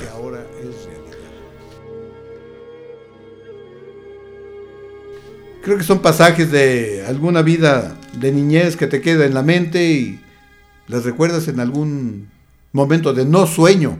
Creo 5.62 5.78
que 5.78 5.84
son 5.84 6.02
pasajes 6.02 6.50
de 6.50 7.04
alguna 7.06 7.42
vida 7.42 7.96
de 8.18 8.32
niñez 8.32 8.76
que 8.76 8.88
te 8.88 9.00
queda 9.00 9.26
en 9.26 9.34
la 9.34 9.44
mente 9.44 9.92
y 9.92 10.20
las 10.88 11.04
recuerdas 11.04 11.46
en 11.46 11.60
algún 11.60 12.28
momento 12.72 13.14
de 13.14 13.24
no 13.24 13.46
sueño, 13.46 13.98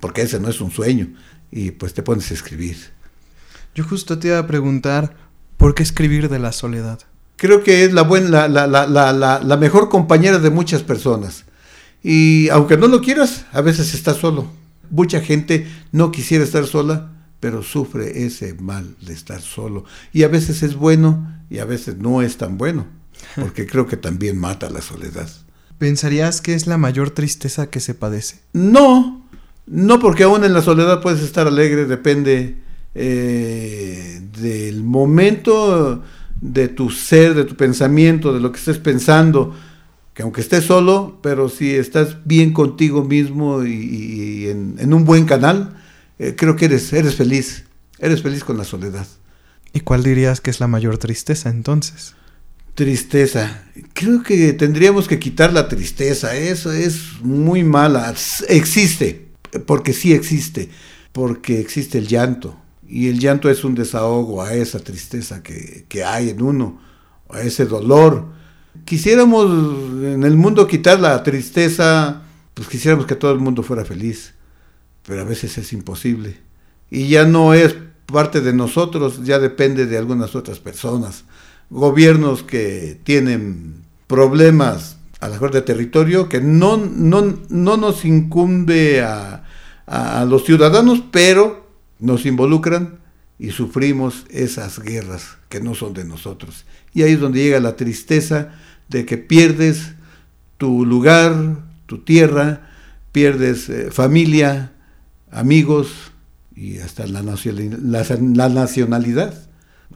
porque 0.00 0.22
ese 0.22 0.40
no 0.40 0.48
es 0.48 0.60
un 0.60 0.72
sueño, 0.72 1.14
y 1.52 1.70
pues 1.70 1.94
te 1.94 2.02
pones 2.02 2.32
a 2.32 2.34
escribir. 2.34 2.76
Yo 3.76 3.84
justo 3.84 4.18
te 4.18 4.28
iba 4.28 4.38
a 4.40 4.46
preguntar, 4.48 5.14
¿por 5.56 5.76
qué 5.76 5.84
escribir 5.84 6.28
de 6.28 6.40
la 6.40 6.50
soledad? 6.50 6.98
Creo 7.36 7.62
que 7.62 7.84
es 7.84 7.92
la, 7.92 8.02
buena, 8.02 8.48
la, 8.48 8.66
la, 8.66 8.86
la, 8.86 9.12
la, 9.12 9.40
la 9.40 9.56
mejor 9.56 9.88
compañera 9.88 10.40
de 10.40 10.50
muchas 10.50 10.82
personas. 10.82 11.44
Y 12.02 12.48
aunque 12.48 12.76
no 12.76 12.88
lo 12.88 13.00
quieras, 13.00 13.46
a 13.52 13.60
veces 13.60 13.94
estás 13.94 14.16
solo. 14.16 14.50
Mucha 14.90 15.20
gente 15.20 15.68
no 15.92 16.10
quisiera 16.10 16.42
estar 16.42 16.66
sola, 16.66 17.12
pero 17.44 17.62
sufre 17.62 18.24
ese 18.24 18.54
mal 18.54 18.96
de 19.02 19.12
estar 19.12 19.42
solo. 19.42 19.84
Y 20.14 20.22
a 20.22 20.28
veces 20.28 20.62
es 20.62 20.76
bueno 20.76 21.30
y 21.50 21.58
a 21.58 21.66
veces 21.66 21.98
no 21.98 22.22
es 22.22 22.38
tan 22.38 22.56
bueno, 22.56 22.86
porque 23.36 23.66
creo 23.66 23.86
que 23.86 23.98
también 23.98 24.38
mata 24.38 24.70
la 24.70 24.80
soledad. 24.80 25.28
¿Pensarías 25.76 26.40
que 26.40 26.54
es 26.54 26.66
la 26.66 26.78
mayor 26.78 27.10
tristeza 27.10 27.68
que 27.68 27.80
se 27.80 27.92
padece? 27.92 28.40
No, 28.54 29.28
no 29.66 29.98
porque 29.98 30.22
aún 30.22 30.42
en 30.42 30.54
la 30.54 30.62
soledad 30.62 31.02
puedes 31.02 31.20
estar 31.20 31.46
alegre, 31.46 31.84
depende 31.84 32.62
eh, 32.94 34.22
del 34.40 34.82
momento 34.82 36.02
de 36.40 36.68
tu 36.68 36.88
ser, 36.88 37.34
de 37.34 37.44
tu 37.44 37.56
pensamiento, 37.56 38.32
de 38.32 38.40
lo 38.40 38.52
que 38.52 38.58
estés 38.58 38.78
pensando, 38.78 39.54
que 40.14 40.22
aunque 40.22 40.40
estés 40.40 40.64
solo, 40.64 41.18
pero 41.22 41.50
si 41.50 41.74
estás 41.74 42.16
bien 42.24 42.54
contigo 42.54 43.04
mismo 43.04 43.64
y, 43.64 43.74
y 43.74 44.48
en, 44.48 44.76
en, 44.78 44.94
un 44.94 45.04
buen 45.04 45.26
canal, 45.26 45.83
eh, 46.18 46.34
creo 46.36 46.56
que 46.56 46.66
eres, 46.66 46.92
eres 46.92 47.16
feliz, 47.16 47.64
eres 47.98 48.22
feliz 48.22 48.44
con 48.44 48.56
la 48.56 48.64
soledad. 48.64 49.06
¿Y 49.72 49.80
cuál 49.80 50.04
dirías 50.04 50.40
que 50.40 50.50
es 50.50 50.60
la 50.60 50.68
mayor 50.68 50.98
tristeza 50.98 51.50
entonces? 51.50 52.14
Tristeza. 52.74 53.64
Creo 53.92 54.22
que 54.22 54.52
tendríamos 54.52 55.08
que 55.08 55.18
quitar 55.18 55.52
la 55.52 55.68
tristeza. 55.68 56.36
Eso 56.36 56.72
es 56.72 57.20
muy 57.22 57.64
mala. 57.64 58.14
Existe, 58.48 59.28
porque 59.66 59.92
sí 59.92 60.12
existe, 60.12 60.70
porque 61.12 61.58
existe 61.58 61.98
el 61.98 62.06
llanto. 62.06 62.56
Y 62.86 63.08
el 63.08 63.18
llanto 63.18 63.50
es 63.50 63.64
un 63.64 63.74
desahogo 63.74 64.42
a 64.42 64.54
esa 64.54 64.78
tristeza 64.78 65.42
que, 65.42 65.86
que 65.88 66.04
hay 66.04 66.30
en 66.30 66.42
uno, 66.42 66.80
a 67.28 67.40
ese 67.40 67.66
dolor. 67.66 68.26
Quisiéramos 68.84 69.46
en 70.04 70.22
el 70.22 70.36
mundo 70.36 70.68
quitar 70.68 71.00
la 71.00 71.20
tristeza, 71.24 72.22
pues 72.54 72.68
quisiéramos 72.68 73.06
que 73.06 73.16
todo 73.16 73.32
el 73.32 73.40
mundo 73.40 73.62
fuera 73.62 73.84
feliz, 73.84 74.34
pero 75.06 75.22
a 75.22 75.24
veces 75.24 75.58
es 75.58 75.72
imposible. 75.72 76.38
Y 76.90 77.08
ya 77.08 77.24
no 77.24 77.54
es 77.54 77.76
parte 78.06 78.40
de 78.40 78.52
nosotros, 78.52 79.24
ya 79.24 79.38
depende 79.38 79.86
de 79.86 79.98
algunas 79.98 80.34
otras 80.34 80.58
personas. 80.58 81.24
Gobiernos 81.70 82.42
que 82.42 82.98
tienen 83.04 83.84
problemas 84.06 84.98
a 85.20 85.28
la 85.28 85.34
mejor 85.34 85.52
de 85.52 85.62
territorio 85.62 86.28
que 86.28 86.40
no, 86.40 86.76
no, 86.76 87.38
no 87.48 87.76
nos 87.76 88.04
incumbe 88.04 89.02
a, 89.02 89.44
a, 89.86 90.24
los 90.24 90.44
ciudadanos, 90.44 91.02
pero 91.10 91.66
nos 91.98 92.26
involucran 92.26 92.98
y 93.38 93.50
sufrimos 93.50 94.26
esas 94.28 94.78
guerras 94.78 95.38
que 95.48 95.60
no 95.60 95.74
son 95.74 95.94
de 95.94 96.04
nosotros. 96.04 96.66
Y 96.92 97.02
ahí 97.02 97.12
es 97.12 97.20
donde 97.20 97.42
llega 97.42 97.58
la 97.60 97.76
tristeza 97.76 98.52
de 98.88 99.06
que 99.06 99.16
pierdes 99.16 99.94
tu 100.58 100.84
lugar, 100.84 101.56
tu 101.86 101.98
tierra, 101.98 102.68
pierdes 103.12 103.68
eh, 103.68 103.90
familia, 103.90 104.73
amigos 105.34 106.12
y 106.54 106.78
hasta 106.78 107.06
la, 107.06 107.22
nacionalidad. 107.22 109.34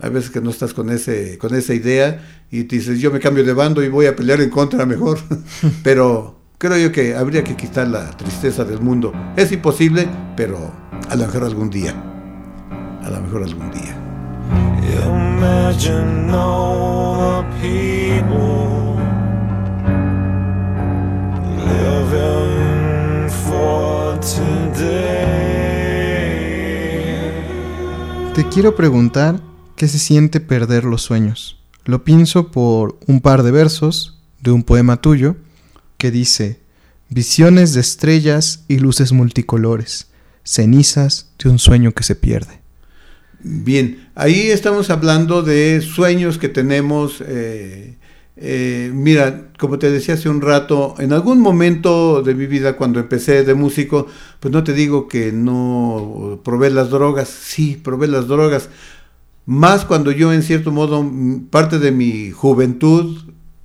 Hay 0.01 0.11
veces 0.11 0.31
que 0.31 0.41
no 0.41 0.51
estás 0.51 0.75
con, 0.75 0.91
ese, 0.91 1.39
con 1.39 1.55
esa 1.55 1.75
idea 1.75 2.45
y 2.51 2.65
te 2.65 2.77
dices, 2.77 3.01
yo 3.01 3.11
me 3.11 3.21
cambio 3.21 3.45
de 3.45 3.53
bando 3.53 3.83
y 3.83 3.89
voy 3.89 4.07
a 4.07 4.15
pelear 4.15 4.41
en 4.41 4.51
contra 4.51 4.85
mejor. 4.85 5.19
Pero 5.83 6.39
creo 6.59 6.77
yo 6.77 6.93
que 6.93 7.15
habría 7.15 7.45
que 7.45 7.57
quitar 7.57 7.89
la 7.89 8.11
tristeza 8.17 8.65
del 8.65 8.81
mundo. 8.81 9.13
Es 9.37 9.53
imposible, 9.53 10.09
pero 10.37 10.73
a 11.09 11.15
lo 11.15 11.27
mejor 11.27 11.45
algún 11.45 11.71
día. 11.71 11.95
A 13.03 13.11
lo 13.11 13.21
mejor 13.21 13.45
algún 13.45 13.71
día. 13.71 13.97
Imagine 15.07 16.31
all 16.31 17.43
the 17.43 17.61
people 17.61 18.58
Te 28.39 28.49
quiero 28.49 28.77
preguntar 28.77 29.41
qué 29.75 29.89
se 29.89 29.99
siente 29.99 30.39
perder 30.39 30.85
los 30.85 31.03
sueños. 31.03 31.59
Lo 31.85 32.05
pienso 32.05 32.53
por 32.53 32.97
un 33.09 33.21
par 33.21 33.43
de 33.43 33.51
versos 33.51 34.21
de 34.41 34.53
un 34.53 34.63
poema 34.63 35.01
tuyo 35.01 35.35
que 35.97 36.13
dice, 36.13 36.61
visiones 37.09 37.75
de 37.75 37.81
estrellas 37.81 38.65
y 38.69 38.79
luces 38.79 39.11
multicolores, 39.11 40.07
cenizas 40.45 41.33
de 41.43 41.51
un 41.51 41.59
sueño 41.59 41.91
que 41.95 42.05
se 42.05 42.15
pierde. 42.15 42.61
Bien, 43.41 44.09
ahí 44.15 44.51
estamos 44.51 44.89
hablando 44.91 45.43
de 45.43 45.81
sueños 45.81 46.39
que 46.39 46.49
tenemos. 46.49 47.21
Eh, 47.27 47.98
eh, 48.41 48.91
mira, 48.95 49.49
como 49.59 49.79
te 49.79 49.91
decía 49.91 50.15
hace 50.15 50.29
un 50.29 50.41
rato, 50.41 50.95
en 50.99 51.13
algún 51.13 51.41
momento 51.41 52.23
de 52.23 52.35
mi 52.35 52.47
vida 52.47 52.77
cuando 52.77 53.01
empecé 53.01 53.43
de 53.43 53.55
músico, 53.55 54.07
pues 54.39 54.53
no 54.53 54.63
te 54.63 54.73
digo 54.73 55.09
que 55.09 55.33
no 55.33 56.41
probé 56.45 56.71
las 56.71 56.91
drogas, 56.91 57.29
sí, 57.29 57.81
probé 57.83 58.07
las 58.07 58.29
drogas. 58.29 58.69
Más 59.45 59.85
cuando 59.85 60.13
yo 60.13 60.33
en 60.33 60.43
cierto 60.43 60.71
modo, 60.71 61.05
parte 61.51 61.79
de 61.79 61.91
mi 61.91 62.31
juventud, 62.31 63.19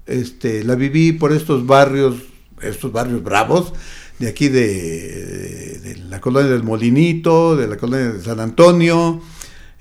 este, 0.07 0.63
la 0.63 0.75
viví 0.75 1.11
por 1.11 1.33
estos 1.33 1.67
barrios, 1.67 2.15
estos 2.61 2.91
barrios 2.91 3.23
bravos, 3.23 3.73
de 4.17 4.27
aquí 4.27 4.47
de, 4.47 5.97
la 6.09 6.19
colonia 6.19 6.49
del 6.49 6.63
Molinito, 6.63 7.55
de 7.55 7.67
la 7.67 7.77
colonia 7.77 8.13
de 8.13 8.21
San 8.21 8.39
Antonio, 8.39 9.21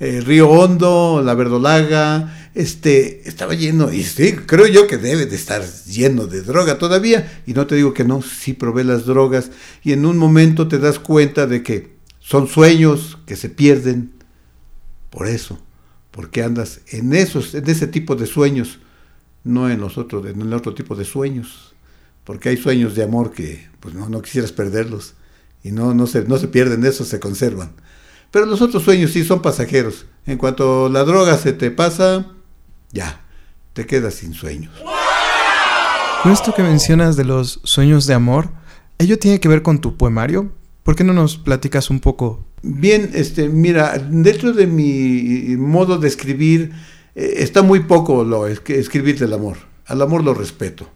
eh, 0.01 0.21
Río 0.21 0.51
Hondo, 0.51 1.23
La 1.25 1.35
Verdolaga, 1.35 2.42
este, 2.55 3.29
estaba 3.29 3.55
lleno, 3.55 3.93
y 3.93 4.03
sí, 4.03 4.33
creo 4.33 4.67
yo 4.67 4.87
que 4.87 4.99
debe 4.99 5.27
de 5.27 5.37
estar 5.37 5.65
lleno 5.87 6.27
de 6.27 6.43
droga 6.43 6.79
todavía, 6.79 7.43
y 7.47 7.55
no 7.55 7.67
te 7.67 7.77
digo 7.77 7.95
que 7.95 8.05
no, 8.05 8.23
sí 8.23 8.53
probé 8.53 8.85
las 8.85 9.07
drogas, 9.07 9.51
y 9.83 9.93
en 9.93 10.05
un 10.05 10.19
momento 10.19 10.69
te 10.69 10.79
das 10.79 10.99
cuenta 10.99 11.47
de 11.47 11.63
que 11.63 11.97
son 12.21 12.49
sueños 12.49 13.19
que 13.27 13.37
se 13.37 13.49
pierden 13.49 14.13
por 15.11 15.27
eso, 15.29 15.59
porque 16.11 16.43
andas 16.43 16.81
en 16.89 17.15
esos, 17.15 17.55
en 17.55 17.69
ese 17.69 17.87
tipo 17.87 18.17
de 18.17 18.27
sueños, 18.27 18.81
no 19.45 19.71
en 19.71 19.81
los 19.81 19.99
otros, 19.99 20.27
en 20.27 20.41
el 20.43 20.53
otro 20.53 20.75
tipo 20.75 20.95
de 20.95 21.05
sueños, 21.05 21.75
porque 22.25 22.51
hay 22.51 22.57
sueños 22.57 22.95
de 22.95 23.03
amor 23.03 23.33
que 23.33 23.69
pues 23.81 23.95
no, 23.95 24.09
no 24.09 24.23
quisieras 24.23 24.53
perderlos, 24.53 25.15
y 25.65 25.71
no, 25.73 25.95
no, 25.95 26.07
se, 26.07 26.25
no 26.25 26.39
se 26.39 26.49
pierden, 26.49 26.85
esos 26.85 27.09
se 27.09 27.21
conservan. 27.21 27.73
Pero 28.31 28.47
los 28.47 28.63
otros 28.63 28.83
sueños 28.83 29.13
sí 29.13 29.25
son 29.25 29.43
pasajeros. 29.43 30.07
En 30.27 30.39
cuanto 30.39 30.89
la 30.89 31.05
droga 31.05 31.37
se 31.39 31.53
te 31.53 31.71
pasa, 31.71 32.27
ya, 32.93 33.21
te 33.73 33.87
quedas 33.87 34.15
sin 34.15 34.35
sueños. 34.35 34.73
Con 36.23 36.31
esto 36.31 36.55
que 36.55 36.63
mencionas 36.63 37.17
de 37.17 37.25
los 37.25 37.61
sueños 37.65 38.07
de 38.07 38.15
amor, 38.15 38.51
¿ello 38.99 39.19
tiene 39.19 39.41
que 39.41 39.49
ver 39.49 39.63
con 39.63 39.81
tu 39.81 39.97
poemario? 39.97 40.53
¿Por 40.85 40.95
qué 40.95 41.05
no 41.05 41.13
nos 41.13 41.37
platicas 41.37 41.91
un 41.91 42.01
poco? 42.01 42.45
Bien, 42.63 43.11
este, 43.15 43.49
mira, 43.49 43.99
dentro 43.99 44.53
de 44.53 44.67
mi 44.67 45.57
modo 45.57 45.99
de 45.99 46.07
escribir 46.07 46.73
eh, 47.15 47.35
está 47.39 47.63
muy 47.63 47.81
poco 47.81 48.25
lo 48.25 48.47
escribir 48.47 49.19
del 49.19 49.33
amor. 49.33 49.57
Al 49.87 50.01
amor 50.01 50.23
lo 50.23 50.35
respeto. 50.35 50.89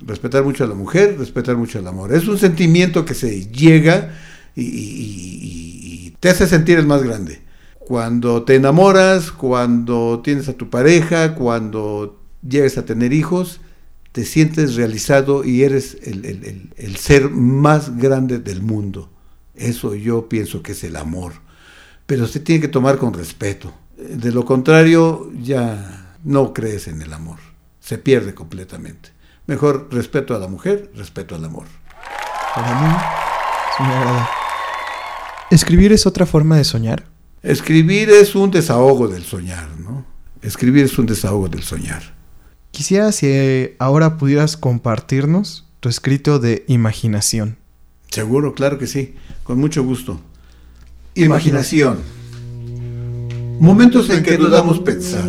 Respetar 0.00 0.42
mucho 0.42 0.64
a 0.64 0.66
la 0.66 0.74
mujer, 0.74 1.16
respetar 1.18 1.56
mucho 1.56 1.78
al 1.78 1.86
amor. 1.86 2.14
Es 2.14 2.26
un 2.26 2.38
sentimiento 2.38 3.04
que 3.04 3.14
se 3.14 3.46
llega 3.48 4.14
y, 4.54 4.62
y, 4.62 6.06
y 6.06 6.16
te 6.18 6.30
hace 6.30 6.46
sentir 6.46 6.78
el 6.78 6.86
más 6.86 7.02
grande. 7.02 7.42
Cuando 7.86 8.44
te 8.44 8.54
enamoras, 8.54 9.32
cuando 9.32 10.20
tienes 10.22 10.48
a 10.48 10.54
tu 10.54 10.70
pareja, 10.70 11.34
cuando 11.34 12.20
llegas 12.46 12.78
a 12.78 12.84
tener 12.84 13.12
hijos, 13.12 13.60
te 14.12 14.24
sientes 14.24 14.76
realizado 14.76 15.44
y 15.44 15.62
eres 15.62 15.96
el, 16.02 16.24
el, 16.24 16.72
el, 16.76 16.96
ser 16.96 17.30
más 17.30 17.96
grande 17.96 18.38
del 18.38 18.62
mundo. 18.62 19.10
Eso 19.54 19.94
yo 19.94 20.28
pienso 20.28 20.62
que 20.62 20.72
es 20.72 20.84
el 20.84 20.96
amor. 20.96 21.32
Pero 22.06 22.26
se 22.26 22.40
tiene 22.40 22.60
que 22.60 22.68
tomar 22.68 22.98
con 22.98 23.14
respeto. 23.14 23.72
De 23.96 24.32
lo 24.32 24.44
contrario, 24.44 25.30
ya 25.40 26.16
no 26.24 26.52
crees 26.52 26.88
en 26.88 27.00
el 27.02 27.12
amor. 27.12 27.38
Se 27.80 27.98
pierde 27.98 28.34
completamente. 28.34 29.10
Mejor 29.46 29.88
respeto 29.90 30.34
a 30.34 30.38
la 30.38 30.46
mujer, 30.46 30.92
respeto 30.94 31.34
al 31.34 31.44
amor. 31.44 31.66
Para 32.54 32.80
mí, 32.80 33.86
me 33.86 33.94
agrada. 33.94 34.30
¿Escribir 35.50 35.92
es 35.92 36.06
otra 36.06 36.26
forma 36.26 36.56
de 36.56 36.64
soñar? 36.64 37.11
Escribir 37.42 38.08
es 38.08 38.36
un 38.36 38.52
desahogo 38.52 39.08
del 39.08 39.24
soñar, 39.24 39.68
¿no? 39.78 40.04
Escribir 40.42 40.84
es 40.84 40.96
un 40.98 41.06
desahogo 41.06 41.48
del 41.48 41.64
soñar. 41.64 42.14
Quisiera 42.70 43.10
si 43.10 43.74
ahora 43.80 44.16
pudieras 44.16 44.56
compartirnos 44.56 45.66
tu 45.80 45.88
escrito 45.88 46.38
de 46.38 46.64
imaginación. 46.68 47.56
Seguro, 48.10 48.54
claro 48.54 48.78
que 48.78 48.86
sí, 48.86 49.14
con 49.42 49.58
mucho 49.58 49.82
gusto. 49.82 50.20
Imaginación. 51.16 51.98
Momentos 53.58 54.08
en 54.10 54.22
que 54.22 54.36
dudamos 54.36 54.78
pensar, 54.78 55.24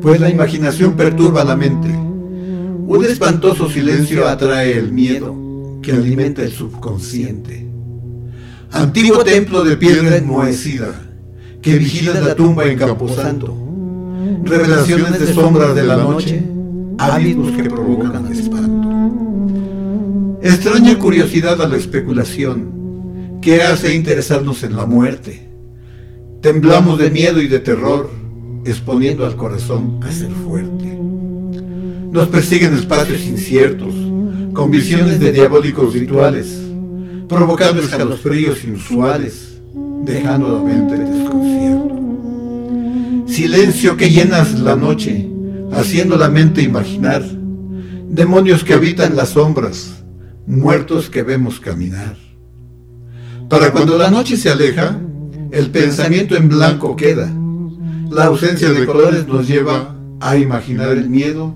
pues 0.00 0.20
la 0.20 0.30
imaginación 0.30 0.96
perturba 0.96 1.44
la 1.44 1.54
mente. 1.54 1.88
Un 1.88 3.04
espantoso 3.04 3.70
silencio 3.70 4.26
atrae 4.26 4.78
el 4.78 4.90
miedo 4.90 5.36
que 5.82 5.92
alimenta 5.92 6.42
el 6.42 6.52
subconsciente 6.52 7.70
antiguo 8.72 9.24
templo 9.24 9.64
de 9.64 9.76
piedra 9.76 10.16
enmohecida, 10.16 11.09
que 11.62 11.78
vigilan 11.78 12.24
la 12.24 12.34
tumba 12.34 12.64
en 12.64 12.78
Camposanto, 12.78 13.54
revelaciones 14.44 15.20
de 15.20 15.32
sombras 15.32 15.74
de 15.74 15.84
la 15.84 15.96
noche, 15.96 16.42
hábitos 16.98 17.50
que 17.52 17.64
provocan 17.64 18.32
espanto. 18.32 18.88
Extraña 20.42 20.98
curiosidad 20.98 21.60
a 21.60 21.68
la 21.68 21.76
especulación, 21.76 23.38
que 23.42 23.62
hace 23.62 23.94
interesarnos 23.94 24.62
en 24.62 24.76
la 24.76 24.86
muerte. 24.86 25.48
Temblamos 26.40 26.98
de 26.98 27.10
miedo 27.10 27.42
y 27.42 27.48
de 27.48 27.58
terror, 27.58 28.10
exponiendo 28.64 29.26
al 29.26 29.36
corazón 29.36 30.00
a 30.02 30.10
ser 30.10 30.30
fuerte. 30.30 30.98
Nos 32.10 32.28
persiguen 32.28 32.74
espacios 32.74 33.22
inciertos, 33.26 33.94
con 34.54 34.70
visiones 34.70 35.20
de 35.20 35.32
diabólicos 35.32 35.92
rituales, 35.92 36.58
provocando 37.28 37.82
escalofríos 37.82 38.64
inusuales, 38.64 39.59
dejando 40.04 40.58
la 40.58 40.64
mente 40.64 40.96
desconcierto. 40.98 42.00
Silencio 43.26 43.96
que 43.96 44.10
llenas 44.10 44.58
la 44.58 44.76
noche, 44.76 45.28
haciendo 45.72 46.16
la 46.16 46.28
mente 46.28 46.62
imaginar, 46.62 47.22
demonios 48.08 48.64
que 48.64 48.74
habitan 48.74 49.16
las 49.16 49.30
sombras, 49.30 50.02
muertos 50.46 51.08
que 51.10 51.22
vemos 51.22 51.60
caminar. 51.60 52.16
Para 53.48 53.72
cuando 53.72 53.96
la 53.98 54.10
noche 54.10 54.36
se 54.36 54.50
aleja, 54.50 55.00
el 55.50 55.70
pensamiento 55.70 56.36
en 56.36 56.48
blanco 56.48 56.94
queda. 56.96 57.32
La 58.10 58.24
ausencia 58.26 58.70
de 58.70 58.86
colores 58.86 59.26
nos 59.26 59.46
lleva 59.48 59.96
a 60.20 60.36
imaginar 60.36 60.90
el 60.90 61.08
miedo 61.08 61.54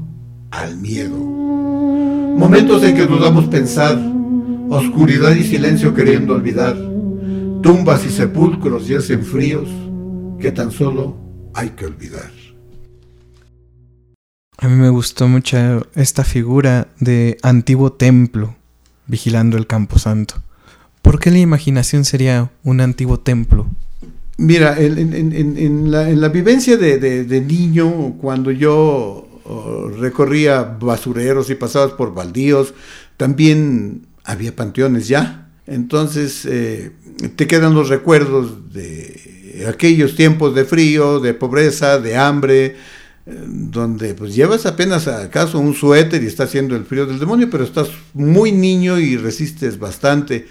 al 0.50 0.76
miedo. 0.76 1.16
Momentos 1.16 2.82
en 2.82 2.96
que 2.96 3.06
dudamos 3.06 3.46
pensar, 3.46 3.98
oscuridad 4.70 5.34
y 5.34 5.44
silencio 5.44 5.94
queriendo 5.94 6.34
olvidar, 6.34 6.76
tumbas 7.64 8.04
y 8.04 8.10
sepulcros 8.10 8.86
yacen 8.86 9.24
fríos 9.24 9.70
que 10.38 10.52
tan 10.52 10.70
solo 10.70 11.16
hay 11.54 11.70
que 11.70 11.86
olvidar. 11.86 12.30
A 14.58 14.68
mí 14.68 14.76
me 14.76 14.90
gustó 14.90 15.28
mucho 15.28 15.86
esta 15.94 16.24
figura 16.24 16.88
de 17.00 17.38
antiguo 17.42 17.90
templo 17.90 18.54
vigilando 19.06 19.56
el 19.56 19.66
camposanto. 19.66 20.42
¿Por 21.00 21.18
qué 21.18 21.30
la 21.30 21.38
imaginación 21.38 22.04
sería 22.04 22.50
un 22.64 22.82
antiguo 22.82 23.18
templo? 23.20 23.66
Mira, 24.36 24.76
en, 24.78 25.90
la, 25.90 26.28
vivencia 26.28 26.76
de, 26.76 27.44
niño, 27.46 28.16
cuando 28.20 28.50
yo 28.50 29.26
oh, 29.44 29.88
recorría 29.88 30.62
basureros 30.62 31.48
y 31.48 31.54
pasabas 31.54 31.92
por 31.92 32.12
baldíos, 32.12 32.74
también 33.16 34.06
había 34.22 34.54
panteones 34.54 35.08
ya. 35.08 35.43
Entonces 35.66 36.44
eh, 36.44 36.92
te 37.36 37.46
quedan 37.46 37.74
los 37.74 37.88
recuerdos 37.88 38.72
de 38.72 39.66
aquellos 39.68 40.14
tiempos 40.14 40.54
de 40.54 40.64
frío, 40.64 41.20
de 41.20 41.34
pobreza, 41.34 41.98
de 41.98 42.16
hambre, 42.16 42.76
donde 43.26 44.14
pues 44.14 44.34
llevas 44.34 44.66
apenas 44.66 45.08
acaso 45.08 45.58
un 45.58 45.74
suéter 45.74 46.22
y 46.22 46.26
está 46.26 46.44
haciendo 46.44 46.76
el 46.76 46.84
frío 46.84 47.06
del 47.06 47.18
demonio, 47.18 47.48
pero 47.50 47.64
estás 47.64 47.88
muy 48.12 48.52
niño 48.52 48.98
y 48.98 49.16
resistes 49.16 49.78
bastante. 49.78 50.46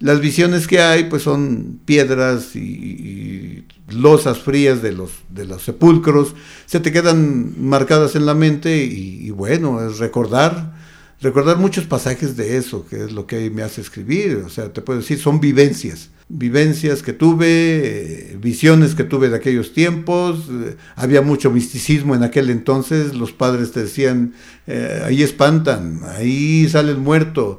Las 0.00 0.20
visiones 0.20 0.66
que 0.66 0.80
hay 0.80 1.04
pues 1.04 1.22
son 1.22 1.80
piedras 1.84 2.56
y, 2.56 3.64
losas 3.90 4.38
frías 4.40 4.82
de 4.82 4.92
los, 4.92 5.12
de 5.30 5.46
los 5.46 5.62
sepulcros, 5.62 6.34
se 6.66 6.78
te 6.78 6.92
quedan 6.92 7.54
marcadas 7.58 8.16
en 8.16 8.26
la 8.26 8.34
mente 8.34 8.76
y 8.84 9.30
bueno, 9.30 9.80
es 9.88 9.98
recordar 9.98 10.77
recordar 11.20 11.58
muchos 11.58 11.84
pasajes 11.84 12.36
de 12.36 12.56
eso, 12.56 12.86
que 12.86 13.04
es 13.04 13.12
lo 13.12 13.26
que 13.26 13.50
me 13.50 13.62
hace 13.62 13.80
escribir, 13.80 14.42
o 14.46 14.48
sea, 14.48 14.72
te 14.72 14.80
puedo 14.82 15.00
decir, 15.00 15.18
son 15.18 15.40
vivencias, 15.40 16.10
vivencias 16.28 17.02
que 17.02 17.12
tuve, 17.12 17.46
eh, 18.32 18.36
visiones 18.40 18.94
que 18.94 19.04
tuve 19.04 19.28
de 19.28 19.36
aquellos 19.36 19.72
tiempos, 19.72 20.46
eh, 20.50 20.76
había 20.94 21.22
mucho 21.22 21.50
misticismo 21.50 22.14
en 22.14 22.22
aquel 22.22 22.50
entonces, 22.50 23.14
los 23.14 23.32
padres 23.32 23.72
te 23.72 23.82
decían, 23.82 24.34
eh, 24.66 25.02
ahí 25.04 25.22
espantan, 25.22 26.00
ahí 26.16 26.68
sale 26.68 26.92
el 26.92 26.98
muerto, 26.98 27.58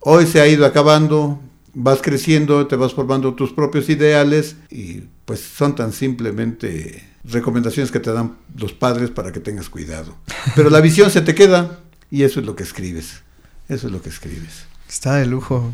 hoy 0.00 0.26
se 0.26 0.40
ha 0.40 0.46
ido 0.46 0.64
acabando, 0.64 1.40
vas 1.74 2.00
creciendo, 2.00 2.66
te 2.66 2.76
vas 2.76 2.94
formando 2.94 3.34
tus 3.34 3.52
propios 3.52 3.88
ideales 3.90 4.56
y 4.70 5.02
pues 5.24 5.40
son 5.40 5.74
tan 5.74 5.92
simplemente 5.92 7.04
recomendaciones 7.24 7.90
que 7.90 8.00
te 8.00 8.12
dan 8.12 8.36
los 8.56 8.72
padres 8.72 9.10
para 9.10 9.32
que 9.32 9.40
tengas 9.40 9.68
cuidado. 9.68 10.16
Pero 10.54 10.70
la 10.70 10.80
visión 10.80 11.10
se 11.10 11.20
te 11.20 11.34
queda, 11.34 11.80
y 12.10 12.22
eso 12.22 12.40
es 12.40 12.46
lo 12.46 12.56
que 12.56 12.62
escribes. 12.62 13.22
Eso 13.68 13.88
es 13.88 13.92
lo 13.92 14.00
que 14.00 14.08
escribes. 14.08 14.66
Está 14.88 15.16
de 15.16 15.26
lujo. 15.26 15.72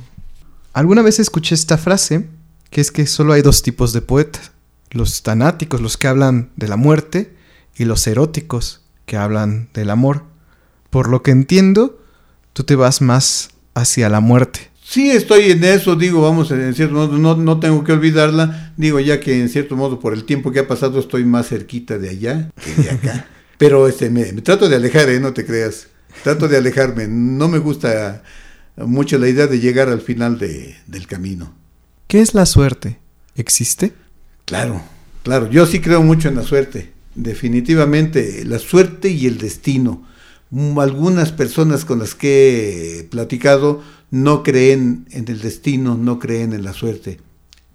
Alguna 0.72 1.02
vez 1.02 1.18
escuché 1.18 1.54
esta 1.54 1.76
frase, 1.76 2.26
que 2.70 2.80
es 2.80 2.90
que 2.90 3.06
solo 3.06 3.34
hay 3.34 3.42
dos 3.42 3.62
tipos 3.62 3.92
de 3.92 4.00
poetas. 4.00 4.52
Los 4.90 5.22
tanáticos, 5.22 5.80
los 5.80 5.96
que 5.96 6.08
hablan 6.08 6.50
de 6.56 6.68
la 6.68 6.76
muerte, 6.76 7.34
y 7.76 7.84
los 7.84 8.06
eróticos, 8.06 8.82
que 9.06 9.16
hablan 9.16 9.68
del 9.74 9.90
amor. 9.90 10.24
Por 10.90 11.08
lo 11.08 11.22
que 11.22 11.30
entiendo, 11.30 12.00
tú 12.52 12.64
te 12.64 12.76
vas 12.76 13.00
más 13.00 13.50
hacia 13.74 14.08
la 14.08 14.20
muerte. 14.20 14.70
Sí, 14.84 15.10
estoy 15.10 15.52
en 15.52 15.64
eso, 15.64 15.96
digo, 15.96 16.20
vamos, 16.20 16.50
en 16.50 16.74
cierto 16.74 16.94
modo, 16.96 17.16
no, 17.16 17.36
no 17.36 17.60
tengo 17.60 17.82
que 17.82 17.92
olvidarla, 17.92 18.74
digo, 18.76 19.00
ya 19.00 19.20
que 19.20 19.40
en 19.40 19.48
cierto 19.48 19.74
modo, 19.74 19.98
por 19.98 20.12
el 20.12 20.24
tiempo 20.24 20.52
que 20.52 20.58
ha 20.58 20.68
pasado, 20.68 20.98
estoy 20.98 21.24
más 21.24 21.48
cerquita 21.48 21.98
de 21.98 22.10
allá 22.10 22.50
que 22.62 22.82
de 22.82 22.90
acá. 22.90 23.26
Pero 23.58 23.86
este, 23.88 24.10
me, 24.10 24.32
me 24.32 24.42
trato 24.42 24.68
de 24.68 24.76
alejar, 24.76 25.08
¿eh? 25.08 25.20
No 25.20 25.32
te 25.32 25.46
creas. 25.46 25.86
Trato 26.22 26.48
de 26.48 26.56
alejarme. 26.56 27.06
No 27.08 27.48
me 27.48 27.58
gusta 27.58 28.22
mucho 28.76 29.18
la 29.18 29.28
idea 29.28 29.46
de 29.46 29.60
llegar 29.60 29.88
al 29.88 30.00
final 30.00 30.38
de, 30.38 30.76
del 30.86 31.06
camino. 31.06 31.54
¿Qué 32.06 32.20
es 32.20 32.34
la 32.34 32.46
suerte? 32.46 32.98
¿Existe? 33.36 33.92
Claro, 34.44 34.82
claro. 35.22 35.50
Yo 35.50 35.66
sí 35.66 35.80
creo 35.80 36.02
mucho 36.02 36.28
en 36.28 36.36
la 36.36 36.42
suerte. 36.42 36.92
Definitivamente, 37.14 38.44
la 38.44 38.58
suerte 38.58 39.08
y 39.08 39.26
el 39.26 39.38
destino. 39.38 40.06
Mm, 40.50 40.78
algunas 40.78 41.32
personas 41.32 41.84
con 41.84 41.98
las 41.98 42.14
que 42.14 43.00
he 43.00 43.04
platicado 43.04 43.82
no 44.10 44.42
creen 44.42 45.06
en 45.10 45.26
el 45.28 45.40
destino, 45.40 45.96
no 45.96 46.18
creen 46.18 46.52
en 46.52 46.64
la 46.64 46.74
suerte. 46.74 47.18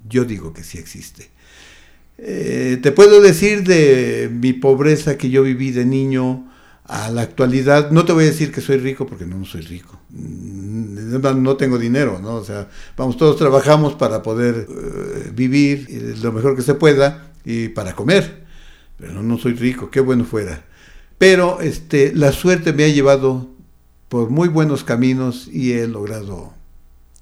Yo 0.07 0.25
digo 0.25 0.53
que 0.53 0.63
sí 0.63 0.77
existe. 0.77 1.29
Eh, 2.19 2.79
te 2.81 2.91
puedo 2.91 3.21
decir 3.21 3.63
de 3.63 4.29
mi 4.31 4.53
pobreza 4.53 5.17
que 5.17 5.29
yo 5.29 5.43
viví 5.43 5.71
de 5.71 5.85
niño, 5.85 6.47
a 6.87 7.09
la 7.11 7.21
actualidad, 7.21 7.91
no 7.91 8.05
te 8.05 8.13
voy 8.13 8.23
a 8.23 8.27
decir 8.27 8.51
que 8.51 8.61
soy 8.61 8.77
rico 8.77 9.05
porque 9.05 9.25
no, 9.25 9.43
soy 9.45 9.61
rico, 9.61 9.99
mm, 10.09 11.41
no 11.41 11.57
tengo 11.57 11.77
dinero, 11.77 12.19
¿no? 12.21 12.35
O 12.35 12.45
sea, 12.45 12.69
vamos, 12.95 13.17
todos 13.17 13.37
trabajamos 13.37 13.93
para 13.95 14.21
poder 14.21 14.67
eh, 14.69 15.31
vivir 15.33 16.17
lo 16.21 16.31
mejor 16.31 16.55
que 16.55 16.61
se 16.61 16.75
pueda 16.75 17.31
y 17.43 17.69
para 17.69 17.93
comer, 17.93 18.45
pero 18.97 19.21
no, 19.21 19.37
soy 19.37 19.53
rico, 19.53 19.89
qué 19.89 19.99
bueno 19.99 20.23
fuera. 20.23 20.65
Pero 21.17 21.61
este, 21.61 22.13
la 22.15 22.31
suerte 22.31 22.73
me 22.73 22.83
ha 22.85 22.89
llevado 22.89 23.49
por 24.07 24.29
muy 24.29 24.47
buenos 24.47 24.83
caminos 24.83 25.49
y 25.51 25.73
he 25.73 25.87
logrado 25.87 26.53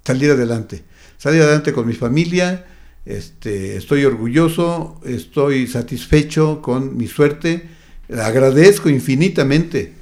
salir 0.04 0.32
adelante, 0.32 0.84
salir 1.18 1.42
adelante 1.42 1.74
con 1.74 1.88
mi 1.88 1.94
familia, 1.94 2.66
este, 3.06 3.78
estoy 3.78 4.06
orgulloso, 4.06 5.00
estoy 5.06 5.68
satisfecho 5.68 6.62
con 6.62 6.98
mi 6.98 7.08
suerte, 7.08 7.68
Agradezco 8.10 8.90
infinitamente 8.90 9.94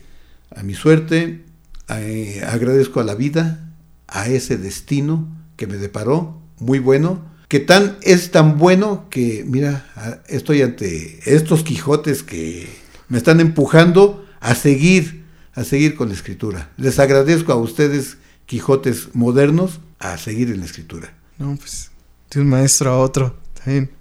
a 0.56 0.64
mi 0.64 0.74
suerte, 0.74 1.44
eh, 1.90 2.42
agradezco 2.48 3.00
a 3.00 3.04
la 3.04 3.16
vida, 3.16 3.74
a 4.08 4.28
ese 4.28 4.58
destino 4.58 5.28
que 5.56 5.68
me 5.68 5.78
deparó, 5.78 6.42
muy 6.60 6.80
bueno, 6.80 7.32
que 7.48 7.60
tan 7.60 7.98
es 8.02 8.32
tan 8.32 8.58
bueno 8.58 9.08
que, 9.10 9.44
mira, 9.48 9.86
estoy 10.28 10.62
ante 10.62 11.20
estos 11.26 11.64
Quijotes 11.64 12.24
que 12.24 12.68
me 13.10 13.18
están 13.18 13.40
empujando 13.40 14.26
a 14.40 14.56
seguir, 14.56 15.26
a 15.54 15.64
seguir 15.64 15.96
con 15.96 16.10
la 16.10 16.16
escritura. 16.16 16.72
Les 16.78 17.00
agradezco 17.00 17.52
a 17.52 17.56
ustedes, 17.56 18.18
Quijotes 18.46 19.10
modernos, 19.14 19.80
a 20.00 20.18
seguir 20.18 20.50
en 20.50 20.60
la 20.60 20.66
escritura. 20.66 21.14
No, 21.38 21.56
pues, 21.56 21.92
de 22.32 22.42
un 22.42 22.50
maestro 22.50 22.92
a 22.92 22.98
otro. 22.98 23.43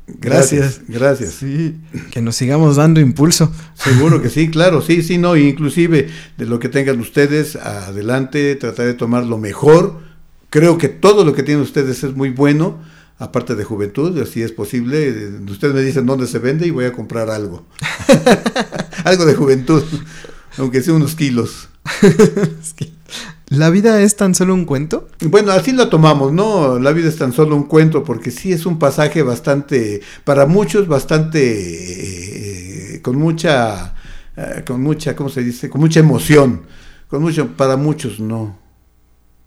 Gracias, 0.06 0.80
gracias. 0.88 1.34
Sí, 1.34 1.76
que 2.10 2.20
nos 2.20 2.36
sigamos 2.36 2.76
dando 2.76 3.00
impulso. 3.00 3.52
Seguro 3.74 4.20
que 4.20 4.28
sí, 4.30 4.50
claro, 4.50 4.82
sí, 4.82 5.02
sí, 5.02 5.18
no, 5.18 5.36
inclusive 5.36 6.08
de 6.36 6.46
lo 6.46 6.58
que 6.58 6.68
tengan 6.68 7.00
ustedes, 7.00 7.56
adelante, 7.56 8.54
tratar 8.56 8.86
de 8.86 8.94
tomar 8.94 9.24
lo 9.24 9.38
mejor. 9.38 10.00
Creo 10.50 10.78
que 10.78 10.88
todo 10.88 11.24
lo 11.24 11.34
que 11.34 11.42
tienen 11.42 11.62
ustedes 11.62 12.04
es 12.04 12.14
muy 12.14 12.30
bueno, 12.30 12.82
aparte 13.18 13.54
de 13.54 13.64
juventud, 13.64 14.20
así 14.20 14.42
es 14.42 14.52
posible. 14.52 15.30
Ustedes 15.48 15.74
me 15.74 15.80
dicen 15.80 16.06
dónde 16.06 16.26
se 16.26 16.38
vende 16.38 16.66
y 16.66 16.70
voy 16.70 16.84
a 16.84 16.92
comprar 16.92 17.30
algo. 17.30 17.66
algo 19.04 19.24
de 19.24 19.34
juventud, 19.34 19.82
aunque 20.58 20.82
sea 20.82 20.94
unos 20.94 21.14
kilos. 21.14 21.68
¿La 23.52 23.68
vida 23.68 24.00
es 24.00 24.16
tan 24.16 24.34
solo 24.34 24.54
un 24.54 24.64
cuento? 24.64 25.08
Bueno, 25.20 25.52
así 25.52 25.72
lo 25.72 25.90
tomamos, 25.90 26.32
¿no? 26.32 26.78
La 26.78 26.92
vida 26.92 27.10
es 27.10 27.18
tan 27.18 27.34
solo 27.34 27.54
un 27.54 27.64
cuento, 27.64 28.02
porque 28.02 28.30
sí 28.30 28.50
es 28.50 28.64
un 28.64 28.78
pasaje 28.78 29.22
bastante, 29.22 30.00
para 30.24 30.46
muchos, 30.46 30.88
bastante, 30.88 32.94
eh, 32.94 33.02
con 33.02 33.16
mucha, 33.16 33.94
eh, 34.38 34.64
con 34.66 34.82
mucha, 34.82 35.14
¿cómo 35.14 35.28
se 35.28 35.44
dice? 35.44 35.68
Con 35.68 35.82
mucha 35.82 36.00
emoción. 36.00 36.62
Con 37.08 37.20
mucho, 37.20 37.54
para 37.54 37.76
muchos 37.76 38.20
no. 38.20 38.56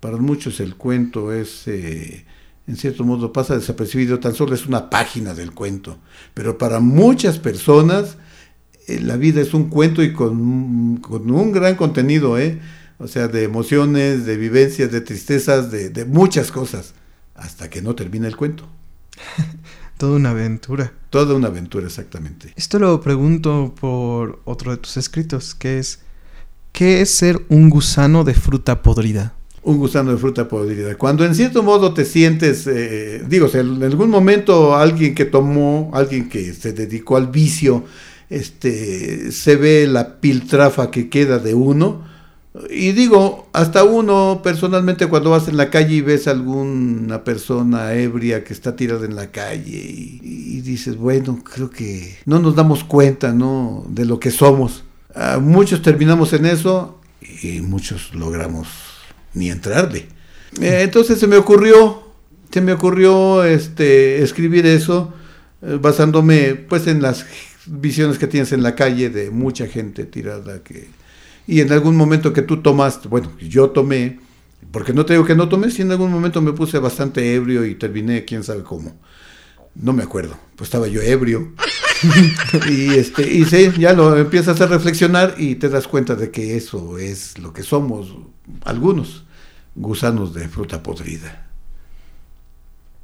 Para 0.01 0.18
muchos 0.18 0.60
el 0.60 0.76
cuento 0.76 1.34
es, 1.34 1.68
eh, 1.68 2.28
en 2.68 2.76
cierto 2.76 3.06
modo 3.06 3.34
pasa 3.34 3.56
desapercibido, 3.56 4.20
tan 4.20 4.36
solo 4.36 4.53
es 4.53 4.68
una 4.68 4.91
página 4.91 5.34
del 5.34 5.51
cuento. 5.51 5.97
Pero 6.36 6.60
para 6.60 6.80
muchas 6.80 7.39
personas 7.39 8.18
eh, 8.88 8.99
la 9.01 9.18
vida 9.18 9.41
es 9.41 9.56
un 9.56 9.70
cuento 9.70 10.03
y 10.03 10.14
con 10.14 10.39
un 10.39 11.51
gran 11.51 11.76
contenido, 11.76 12.38
¿eh? 12.38 12.62
O 12.98 13.08
sea, 13.08 13.28
de 13.28 13.43
emociones, 13.43 14.26
de 14.26 14.38
vivencias, 14.38 14.91
de 14.91 15.02
tristezas, 15.02 15.72
de, 15.72 15.89
de 15.89 16.06
muchas 16.06 16.52
cosas, 16.52 16.93
hasta 17.36 17.70
que 17.70 17.82
no 17.82 17.96
termina 17.96 18.28
el 18.28 18.36
cuento. 18.36 18.68
Toda 19.98 20.18
una 20.18 20.32
aventura. 20.32 20.91
Toda 21.10 21.36
una 21.36 21.48
aventura, 21.48 21.86
exactamente. 21.86 22.52
Esto 22.58 22.80
lo 22.80 23.00
pregunto 23.00 23.74
por 23.80 24.41
otro 24.43 24.72
de 24.72 24.78
tus 24.78 24.98
escritos, 24.98 25.56
que 25.56 25.80
es, 25.80 26.00
¿qué 26.74 27.02
es 27.02 27.12
ser 27.12 27.41
un 27.48 27.70
gusano 27.70 28.26
de 28.26 28.34
fruta 28.34 28.82
podrida? 28.82 29.34
Un 29.64 29.78
gusano 29.78 30.12
de 30.12 30.18
fruta 30.18 30.50
podrida. 30.50 30.96
Cuando 30.98 31.24
en 31.26 31.34
cierto 31.34 31.64
modo 31.64 31.93
te 31.93 32.04
sientes, 32.04 32.68
eh, 32.68 33.24
digo, 33.28 33.50
en 33.54 33.82
algún 33.84 34.10
momento 34.10 34.76
alguien 34.76 35.16
que 35.16 35.26
tomó, 35.26 35.91
alguien 35.93 36.28
que 36.28 36.54
se 36.54 36.74
dedicó 36.74 37.16
al 37.16 37.28
vicio, 37.28 37.86
este, 38.30 39.32
se 39.32 39.56
ve 39.56 39.88
la 39.88 40.20
piltrafa 40.20 40.91
que 40.91 41.10
queda 41.10 41.39
de 41.39 41.54
uno, 41.54 42.06
y 42.70 42.91
digo, 42.93 43.49
hasta 43.53 43.84
uno 43.84 44.41
personalmente 44.43 45.08
cuando 45.08 45.32
vas 45.32 45.47
en 45.47 45.58
la 45.58 45.70
calle 45.70 45.95
y 45.95 46.01
ves 46.01 46.28
a 46.28 46.32
alguna 46.32 47.24
persona 47.24 47.93
ebria 47.93 48.43
que 48.43 48.53
está 48.53 48.76
tirada 48.76 49.06
en 49.06 49.16
la 49.16 49.32
calle 49.32 49.78
y, 49.78 50.20
y 50.24 50.62
dices, 50.62 50.95
bueno, 50.95 51.43
creo 51.43 51.70
que 51.70 52.18
no 52.26 52.39
nos 52.39 52.56
damos 52.56 52.84
cuenta, 52.84 53.34
¿no? 53.34 53.86
De 53.89 54.06
lo 54.06 54.20
que 54.20 54.32
somos. 54.32 54.84
Muchos 55.41 55.82
terminamos 55.82 56.34
en 56.34 56.45
eso 56.45 56.99
y 57.41 57.62
muchos 57.62 58.14
logramos 58.14 58.68
ni 59.34 59.49
entrarle. 59.49 60.08
Eh, 60.62 60.80
entonces 60.82 61.20
se 61.20 61.28
me 61.28 61.38
ocurrió, 61.38 62.03
se 62.51 62.62
me 62.62 62.74
ocurrió 62.74 63.43
este, 63.43 64.24
escribir 64.24 64.66
eso 64.66 65.14
eh, 65.62 65.78
basándome 65.82 66.56
pues 66.56 66.88
en 66.88 67.01
las 67.01 67.26
visiones 67.66 68.18
que 68.18 68.28
tienes 68.28 68.51
en 68.51 68.64
la 68.64 68.76
calle 68.76 69.10
de 69.10 69.32
mucha 69.32 69.68
gente 69.68 70.06
tirada 70.06 70.64
que 70.64 70.88
y 71.48 71.62
en 71.62 71.72
algún 71.72 71.96
momento 71.96 72.34
que 72.34 72.41
tú 72.41 72.58
tomaste, 72.58 73.08
bueno, 73.08 73.32
yo 73.39 73.70
tomé, 73.70 74.20
porque 74.72 74.93
no 74.93 75.06
te 75.06 75.14
digo 75.14 75.26
que 75.26 75.36
no 75.36 75.48
tomé, 75.48 75.70
si 75.70 75.84
en 75.84 75.91
algún 75.91 76.12
momento 76.12 76.41
me 76.41 76.54
puse 76.54 76.80
bastante 76.80 77.36
ebrio 77.36 77.66
y 77.66 77.76
terminé 77.76 78.26
quién 78.26 78.43
sabe 78.43 78.64
cómo. 78.64 78.96
No 79.76 79.93
me 79.93 80.04
acuerdo, 80.04 80.38
pues 80.56 80.68
estaba 80.68 80.88
yo 80.88 81.02
ebrio. 81.02 81.54
y 82.70 82.93
este 82.96 83.32
y 83.32 83.46
sí, 83.46 83.72
ya 83.78 83.93
lo 83.93 84.18
empiezas 84.18 84.60
a 84.62 84.68
reflexionar 84.68 85.36
y 85.38 85.56
te 85.56 85.70
das 85.70 85.88
cuenta 85.88 86.16
de 86.16 86.30
que 86.30 86.58
eso 86.58 86.98
es 86.98 87.38
lo 87.38 87.54
que 87.54 87.64
somos 87.64 88.16
algunos 88.64 89.26
gusanos 89.76 90.34
de 90.34 90.48
fruta 90.50 90.82
podrida. 90.82 91.50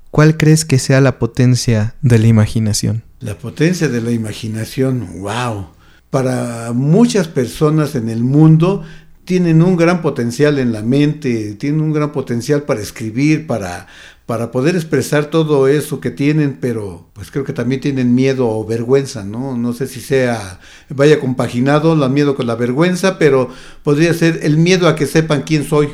¿Cuál 0.10 0.36
crees 0.36 0.66
que 0.66 0.78
sea 0.78 1.00
la 1.00 1.20
potencia 1.20 1.96
de 2.02 2.20
la 2.20 2.28
imaginación? 2.28 3.04
La 3.20 3.38
potencia 3.38 3.88
de 3.88 4.02
la 4.02 4.12
imaginación, 4.12 5.22
wow 5.22 5.68
para 6.12 6.74
muchas 6.74 7.30
personas 7.30 7.96
en 7.96 8.10
el 8.10 8.24
mundo 8.24 8.84
tienen 9.24 9.62
un 9.62 9.78
gran 9.78 10.02
potencial 10.02 10.60
en 10.60 10.74
la 10.74 10.82
mente, 10.82 11.56
tienen 11.56 11.80
un 11.80 11.94
gran 11.94 12.12
potencial 12.12 12.64
para 12.64 12.82
escribir, 12.82 13.48
para, 13.48 13.88
para 14.26 14.52
poder 14.52 14.76
expresar 14.76 15.28
todo 15.28 15.70
eso 15.70 16.02
que 16.02 16.12
tienen, 16.12 16.58
pero 16.60 17.08
pues 17.14 17.32
creo 17.32 17.46
que 17.46 17.54
también 17.54 17.80
tienen 17.80 18.14
miedo 18.14 18.50
o 18.50 18.66
vergüenza, 18.66 19.24
¿no? 19.24 19.56
No 19.56 19.72
sé 19.72 19.88
si 19.88 20.02
sea, 20.02 20.60
vaya 20.90 21.18
compaginado 21.20 21.94
el 21.94 22.12
miedo 22.12 22.36
con 22.36 22.46
la 22.46 22.56
vergüenza, 22.56 23.18
pero 23.18 23.50
podría 23.82 24.14
ser 24.14 24.42
el 24.44 24.58
miedo 24.58 24.90
a 24.90 24.98
que 24.98 25.06
sepan 25.06 25.44
quién 25.44 25.64
soy 25.64 25.88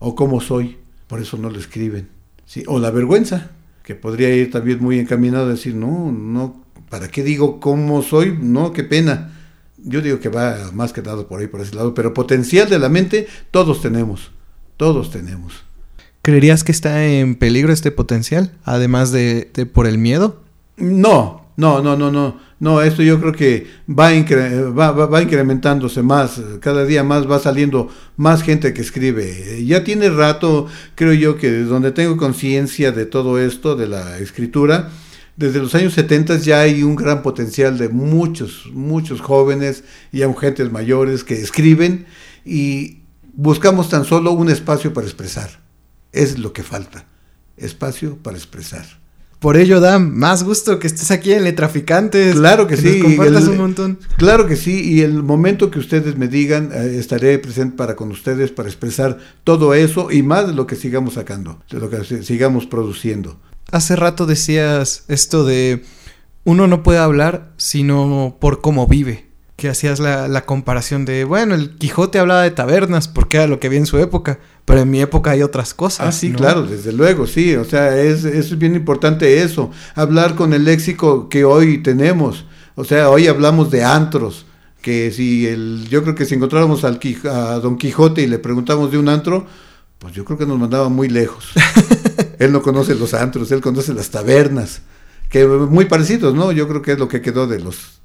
o 0.00 0.16
cómo 0.16 0.40
soy, 0.40 0.78
por 1.06 1.20
eso 1.20 1.36
no 1.36 1.48
lo 1.48 1.60
escriben, 1.60 2.08
¿sí? 2.44 2.64
O 2.66 2.80
la 2.80 2.90
vergüenza, 2.90 3.52
que 3.84 3.94
podría 3.94 4.34
ir 4.34 4.50
también 4.50 4.82
muy 4.82 4.98
encaminado 4.98 5.46
a 5.46 5.50
decir, 5.50 5.76
no, 5.76 6.10
no, 6.10 6.64
¿para 6.90 7.06
qué 7.06 7.22
digo 7.22 7.60
cómo 7.60 8.02
soy? 8.02 8.36
No, 8.40 8.72
qué 8.72 8.82
pena 8.82 9.33
yo 9.84 10.00
digo 10.00 10.18
que 10.18 10.28
va 10.28 10.70
más 10.72 10.92
que 10.92 11.02
dado 11.02 11.28
por 11.28 11.40
ahí, 11.40 11.46
por 11.46 11.60
ese 11.60 11.74
lado, 11.74 11.94
pero 11.94 12.14
potencial 12.14 12.68
de 12.68 12.78
la 12.78 12.88
mente 12.88 13.28
todos 13.50 13.80
tenemos, 13.80 14.32
todos 14.76 15.10
tenemos. 15.10 15.64
¿Creerías 16.22 16.64
que 16.64 16.72
está 16.72 17.04
en 17.04 17.34
peligro 17.34 17.72
este 17.72 17.90
potencial, 17.90 18.52
además 18.64 19.12
de, 19.12 19.50
de 19.52 19.66
por 19.66 19.86
el 19.86 19.98
miedo? 19.98 20.42
No, 20.76 21.44
no, 21.56 21.82
no, 21.82 21.96
no, 21.96 22.10
no. 22.10 22.40
No, 22.60 22.80
esto 22.80 23.02
yo 23.02 23.20
creo 23.20 23.32
que 23.32 23.66
va, 23.86 24.10
va, 24.70 24.90
va, 24.92 25.06
va, 25.06 25.22
incrementándose 25.22 26.02
más, 26.02 26.40
cada 26.60 26.86
día 26.86 27.04
más 27.04 27.30
va 27.30 27.38
saliendo 27.38 27.90
más 28.16 28.42
gente 28.42 28.72
que 28.72 28.80
escribe. 28.80 29.62
Ya 29.66 29.84
tiene 29.84 30.08
rato, 30.08 30.66
creo 30.94 31.12
yo, 31.12 31.36
que 31.36 31.50
donde 31.50 31.92
tengo 31.92 32.16
conciencia 32.16 32.90
de 32.90 33.04
todo 33.04 33.38
esto, 33.38 33.76
de 33.76 33.88
la 33.88 34.18
escritura, 34.18 34.88
desde 35.36 35.58
los 35.58 35.74
años 35.74 35.94
70 35.94 36.38
ya 36.38 36.60
hay 36.60 36.82
un 36.82 36.94
gran 36.94 37.22
potencial 37.22 37.76
de 37.76 37.88
muchos, 37.88 38.70
muchos 38.72 39.20
jóvenes 39.20 39.82
y 40.12 40.22
aún 40.22 40.36
gentes 40.36 40.70
mayores 40.70 41.24
que 41.24 41.40
escriben 41.40 42.06
y 42.44 43.02
buscamos 43.32 43.88
tan 43.88 44.04
solo 44.04 44.32
un 44.32 44.48
espacio 44.48 44.92
para 44.92 45.06
expresar. 45.06 45.50
Es 46.12 46.38
lo 46.38 46.52
que 46.52 46.62
falta, 46.62 47.06
espacio 47.56 48.16
para 48.18 48.36
expresar. 48.36 48.86
Por 49.40 49.56
ello 49.56 49.80
da 49.80 49.98
más 49.98 50.42
gusto 50.42 50.78
que 50.78 50.86
estés 50.86 51.10
aquí 51.10 51.32
en 51.32 51.44
Letraficantes. 51.44 52.36
Claro 52.36 52.66
que, 52.66 52.76
que 52.76 52.80
sí. 52.80 53.00
Compartas 53.00 53.44
el, 53.44 53.50
un 53.50 53.56
montón. 53.58 53.98
Claro 54.16 54.46
que 54.46 54.56
sí. 54.56 54.80
Y 54.80 55.02
el 55.02 55.22
momento 55.22 55.70
que 55.70 55.80
ustedes 55.80 56.16
me 56.16 56.28
digan, 56.28 56.70
eh, 56.72 56.96
estaré 56.98 57.38
presente 57.38 57.76
para 57.76 57.94
con 57.94 58.10
ustedes 58.10 58.52
para 58.52 58.68
expresar 58.68 59.18
todo 59.42 59.74
eso 59.74 60.10
y 60.10 60.22
más 60.22 60.46
de 60.46 60.54
lo 60.54 60.66
que 60.66 60.76
sigamos 60.76 61.14
sacando, 61.14 61.60
de 61.70 61.78
lo 61.78 61.90
que 61.90 62.04
sigamos 62.22 62.64
produciendo 62.64 63.38
hace 63.70 63.96
rato 63.96 64.26
decías 64.26 65.04
esto 65.08 65.44
de 65.44 65.84
uno 66.44 66.66
no 66.66 66.82
puede 66.82 66.98
hablar 66.98 67.52
sino 67.56 68.36
por 68.40 68.60
cómo 68.60 68.86
vive. 68.86 69.26
Que 69.56 69.68
hacías 69.68 70.00
la, 70.00 70.26
la, 70.26 70.44
comparación 70.46 71.04
de, 71.04 71.22
bueno, 71.22 71.54
el 71.54 71.76
Quijote 71.76 72.18
hablaba 72.18 72.42
de 72.42 72.50
tabernas 72.50 73.06
porque 73.06 73.36
era 73.36 73.46
lo 73.46 73.60
que 73.60 73.68
había 73.68 73.78
en 73.78 73.86
su 73.86 73.98
época, 73.98 74.40
pero 74.64 74.80
en 74.80 74.90
mi 74.90 75.00
época 75.00 75.30
hay 75.30 75.42
otras 75.42 75.74
cosas. 75.74 76.08
Ah, 76.08 76.12
sí, 76.12 76.30
¿no? 76.30 76.38
claro, 76.38 76.64
desde 76.64 76.92
luego, 76.92 77.28
sí. 77.28 77.54
O 77.54 77.64
sea, 77.64 77.96
es, 77.96 78.24
es 78.24 78.58
bien 78.58 78.74
importante 78.74 79.42
eso, 79.42 79.70
hablar 79.94 80.34
con 80.34 80.54
el 80.54 80.64
léxico 80.64 81.28
que 81.28 81.44
hoy 81.44 81.78
tenemos. 81.84 82.46
O 82.74 82.84
sea, 82.84 83.10
hoy 83.10 83.28
hablamos 83.28 83.70
de 83.70 83.84
antros, 83.84 84.44
que 84.82 85.12
si 85.12 85.46
el, 85.46 85.86
yo 85.88 86.02
creo 86.02 86.16
que 86.16 86.24
si 86.24 86.34
encontráramos 86.34 86.82
al, 86.82 86.98
a 87.30 87.60
Don 87.60 87.78
Quijote 87.78 88.22
y 88.22 88.26
le 88.26 88.40
preguntamos 88.40 88.90
de 88.90 88.98
un 88.98 89.08
antro, 89.08 89.46
pues 90.00 90.12
yo 90.14 90.24
creo 90.24 90.36
que 90.36 90.46
nos 90.46 90.58
mandaba 90.58 90.88
muy 90.88 91.08
lejos. 91.08 91.52
él 92.38 92.52
no 92.52 92.62
conoce 92.62 92.94
los 92.94 93.14
antros, 93.14 93.50
él 93.52 93.60
conoce 93.60 93.94
las 93.94 94.10
tabernas, 94.10 94.82
que 95.28 95.46
muy 95.46 95.86
parecidos, 95.86 96.34
¿no? 96.34 96.52
Yo 96.52 96.68
creo 96.68 96.82
que 96.82 96.92
es 96.92 96.98
lo 96.98 97.08
que 97.08 97.20
quedó 97.20 97.46
de 97.46 97.60
los... 97.60 98.00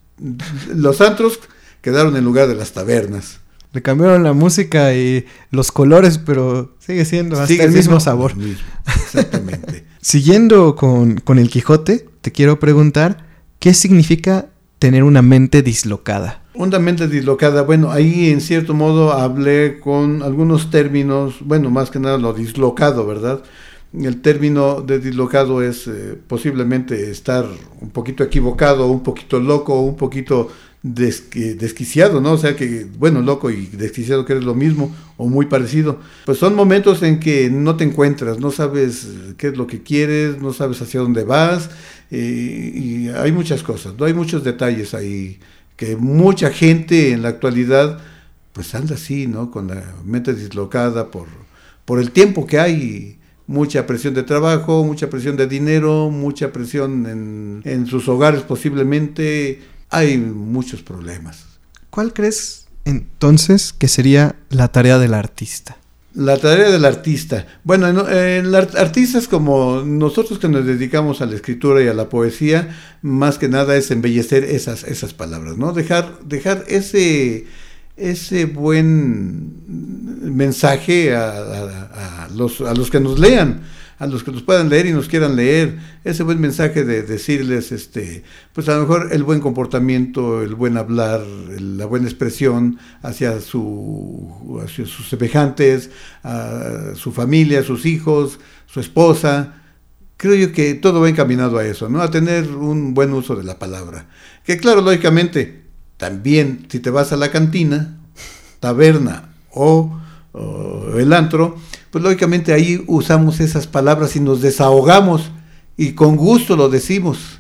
Los 0.74 1.02
antros 1.02 1.40
quedaron 1.82 2.16
en 2.18 2.26
lugar 2.26 2.48
de 2.48 2.56
las 2.56 2.72
tabernas. 2.74 3.40
Le 3.72 3.82
cambiaron 3.82 4.24
la 4.24 4.34
música 4.34 4.96
y 4.96 5.26
los 5.52 5.72
colores, 5.72 6.18
pero 6.18 6.76
sigue 6.80 7.06
siendo 7.06 7.36
hasta 7.36 7.48
sigue 7.48 7.64
el 7.64 7.72
mismo 7.72 8.00
sabor. 8.00 8.36
Mismo, 8.36 8.64
exactamente. 8.86 9.86
Siguiendo 10.02 10.76
con, 10.76 11.18
con 11.18 11.38
el 11.38 11.50
Quijote, 11.50 12.08
te 12.22 12.32
quiero 12.32 12.60
preguntar, 12.60 13.26
¿qué 13.60 13.74
significa 13.76 14.48
tener 14.80 15.04
una 15.04 15.22
mente 15.22 15.62
dislocada? 15.62 16.42
Una 16.56 16.80
mente 16.80 17.08
dislocada, 17.08 17.62
bueno, 17.62 17.92
ahí 17.92 18.32
en 18.32 18.42
cierto 18.42 18.74
modo 18.74 19.14
hablé 19.14 19.80
con 19.80 20.24
algunos 20.24 20.72
términos, 20.72 21.36
bueno, 21.42 21.70
más 21.70 21.92
que 21.92 22.00
nada 22.00 22.18
lo 22.18 22.34
dislocado, 22.34 23.06
¿verdad? 23.06 23.44
El 23.92 24.22
término 24.22 24.82
de 24.82 25.00
dislocado 25.00 25.64
es 25.64 25.88
eh, 25.88 26.16
posiblemente 26.28 27.10
estar 27.10 27.48
un 27.82 27.90
poquito 27.90 28.24
equivocado, 28.24 28.88
un 28.88 29.02
poquito 29.02 29.40
loco, 29.40 29.82
un 29.82 29.96
poquito 29.96 30.50
desqui 30.82 31.56
desquiciado, 31.56 32.22
¿no? 32.22 32.34
O 32.34 32.38
sea 32.38 32.56
que, 32.56 32.86
bueno, 32.98 33.22
loco 33.22 33.50
y 33.50 33.66
desquiciado 33.66 34.26
que 34.26 34.34
es 34.38 34.44
lo 34.44 34.54
mismo 34.54 34.96
o 35.18 35.28
muy 35.28 35.48
parecido. 35.48 36.00
Pues 36.26 36.38
son 36.38 36.56
momentos 36.56 37.02
en 37.04 37.20
que 37.20 37.50
no 37.50 37.76
te 37.78 37.84
encuentras, 37.84 38.40
no 38.40 38.52
sabes 38.52 39.08
qué 39.38 39.48
es 39.48 39.58
lo 39.58 39.66
que 39.68 39.82
quieres, 39.82 40.40
no 40.40 40.54
sabes 40.54 40.82
hacia 40.82 41.00
dónde 41.00 41.24
vas 41.24 41.70
eh, 42.12 42.72
y 42.74 43.10
hay 43.10 43.32
muchas 43.32 43.64
cosas. 43.64 43.94
Hay 44.00 44.14
muchos 44.14 44.44
detalles 44.44 44.94
ahí 44.94 45.40
que 45.76 45.96
mucha 45.96 46.52
gente 46.52 47.12
en 47.12 47.24
la 47.24 47.30
actualidad 47.30 48.00
pues 48.54 48.76
anda 48.76 48.96
así, 48.96 49.28
¿no? 49.28 49.52
Con 49.52 49.68
la 49.68 49.84
mente 50.06 50.34
dislocada 50.34 51.12
por, 51.12 51.28
por 51.86 52.00
el 52.00 52.12
tiempo 52.12 52.46
que 52.46 52.60
hay 52.60 53.19
mucha 53.50 53.88
presión 53.88 54.14
de 54.14 54.22
trabajo, 54.22 54.84
mucha 54.84 55.10
presión 55.10 55.36
de 55.36 55.48
dinero, 55.48 56.12
mucha 56.12 56.54
presión 56.54 57.08
en, 57.08 57.62
en, 57.66 57.88
sus 57.88 58.08
hogares 58.08 58.44
posiblemente, 58.44 59.64
hay 59.90 60.20
muchos 60.20 60.84
problemas. 60.84 61.46
¿Cuál 61.90 62.14
crees 62.14 62.68
entonces 62.86 63.74
que 63.74 63.88
sería 63.88 64.36
la 64.52 64.68
tarea 64.68 65.00
del 65.00 65.16
artista? 65.16 65.78
La 66.14 66.38
tarea 66.38 66.70
del 66.70 66.86
artista. 66.86 67.48
Bueno, 67.64 67.88
el 68.08 68.54
artista 68.54 69.18
es 69.18 69.28
como 69.28 69.82
nosotros 69.84 70.38
que 70.38 70.48
nos 70.48 70.68
dedicamos 70.68 71.22
a 71.22 71.26
la 71.26 71.36
escritura 71.36 71.84
y 71.84 71.88
a 71.88 71.96
la 71.96 72.08
poesía, 72.08 72.78
más 73.02 73.40
que 73.40 73.50
nada 73.50 73.76
es 73.76 73.90
embellecer 73.90 74.44
esas, 74.44 74.84
esas 74.84 75.16
palabras, 75.16 75.58
¿no? 75.58 75.74
Dejar, 75.74 76.20
dejar 76.24 76.66
ese, 76.68 77.48
ese 78.00 78.46
buen 78.46 80.36
mensaje 80.36 81.16
a, 81.16 82.28
los, 82.36 82.62
a 82.62 82.74
los 82.74 82.90
que 82.90 83.00
nos 83.00 83.20
lean, 83.20 83.62
a 83.98 84.08
los 84.08 84.24
que 84.24 84.32
nos 84.32 84.44
puedan 84.44 84.70
leer 84.70 84.86
y 84.86 84.94
nos 84.94 85.08
quieran 85.08 85.36
leer, 85.36 85.78
ese 86.04 86.24
buen 86.24 86.40
mensaje 86.40 86.86
de 86.86 87.04
decirles, 87.04 87.72
este, 87.72 88.24
pues 88.54 88.70
a 88.70 88.76
lo 88.76 88.82
mejor 88.82 89.10
el 89.12 89.24
buen 89.24 89.42
comportamiento, 89.42 90.42
el 90.42 90.56
buen 90.56 90.78
hablar, 90.78 91.22
la 91.26 91.86
buena 91.86 92.08
expresión 92.08 92.80
hacia, 93.02 93.42
su, 93.42 94.62
hacia 94.64 94.86
sus 94.86 95.10
semejantes, 95.10 95.90
a 96.24 96.94
su 96.96 97.12
familia, 97.12 97.62
sus 97.64 97.86
hijos, 97.86 98.40
su 98.66 98.80
esposa, 98.80 99.56
creo 100.20 100.36
yo 100.36 100.52
que 100.52 100.76
todo 100.76 101.02
va 101.02 101.10
encaminado 101.10 101.58
a 101.58 101.66
eso, 101.66 101.90
¿no? 101.90 102.02
A 102.02 102.12
tener 102.12 102.50
un 102.50 102.94
buen 102.94 103.14
uso 103.14 103.36
de 103.36 103.44
la 103.44 103.58
palabra. 103.58 104.08
Que 104.46 104.58
claro, 104.58 104.82
lógicamente, 104.82 105.59
también 106.00 106.66
si 106.70 106.80
te 106.80 106.90
vas 106.90 107.12
a 107.12 107.18
la 107.18 107.30
cantina, 107.30 108.00
taberna 108.62 109.34
o, 109.52 110.00
o 110.32 110.98
el 110.98 111.12
antro, 111.14 111.58
pues 111.92 112.04
lógicamente 112.04 112.54
ahí 112.54 112.82
usamos 112.88 113.42
esas 113.42 113.68
palabras 113.68 114.16
y 114.16 114.22
nos 114.22 114.42
desahogamos 114.42 115.30
y 115.76 115.92
con 115.92 116.16
gusto 116.16 116.56
lo 116.56 116.70
decimos. 116.70 117.40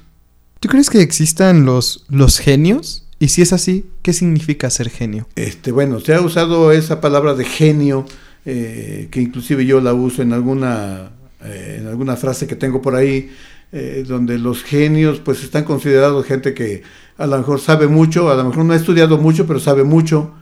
¿Tú 0.60 0.68
crees 0.68 0.90
que 0.90 1.02
existan 1.02 1.66
los, 1.66 2.04
los 2.10 2.38
genios? 2.38 3.06
Y 3.18 3.30
si 3.30 3.42
es 3.42 3.54
así, 3.54 3.86
¿qué 4.02 4.12
significa 4.12 4.70
ser 4.70 4.90
genio? 4.90 5.26
Este, 5.38 5.72
bueno, 5.72 6.02
se 6.02 6.14
ha 6.14 6.22
usado 6.22 6.74
esa 6.74 7.00
palabra 7.00 7.36
de 7.36 7.46
genio, 7.46 8.06
eh, 8.46 9.08
que 9.10 9.22
inclusive 9.22 9.66
yo 9.66 9.80
la 9.80 9.94
uso 9.94 10.22
en 10.22 10.34
alguna, 10.34 11.12
eh, 11.44 11.78
en 11.80 11.88
alguna 11.88 12.18
frase 12.18 12.46
que 12.46 12.58
tengo 12.58 12.82
por 12.82 12.96
ahí, 12.96 13.30
eh, 13.72 14.04
donde 14.06 14.38
los 14.38 14.64
genios 14.64 15.20
pues 15.20 15.44
están 15.44 15.64
considerados 15.64 16.26
gente 16.26 16.54
que 16.54 16.82
a 17.20 17.28
lo 17.28 17.38
mejor 17.38 17.60
sabe 17.60 17.88
mucho, 17.88 18.30
a 18.32 18.36
lo 18.36 18.46
mejor 18.46 18.66
no 18.66 18.74
ha 18.74 18.78
estudiado 18.78 19.18
mucho, 19.18 19.46
pero 19.46 19.60
sabe 19.60 19.84
mucho. 19.84 20.34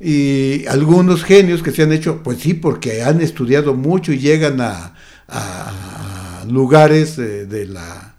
Y 0.00 0.66
algunos 0.66 1.24
genios 1.24 1.62
que 1.62 1.72
se 1.72 1.82
han 1.82 1.92
hecho, 1.92 2.22
pues 2.22 2.38
sí, 2.38 2.54
porque 2.54 3.02
han 3.02 3.20
estudiado 3.20 3.74
mucho 3.74 4.12
y 4.12 4.18
llegan 4.18 4.60
a, 4.60 4.94
lugares 6.48 7.16
de, 7.16 7.66
la, 7.66 8.14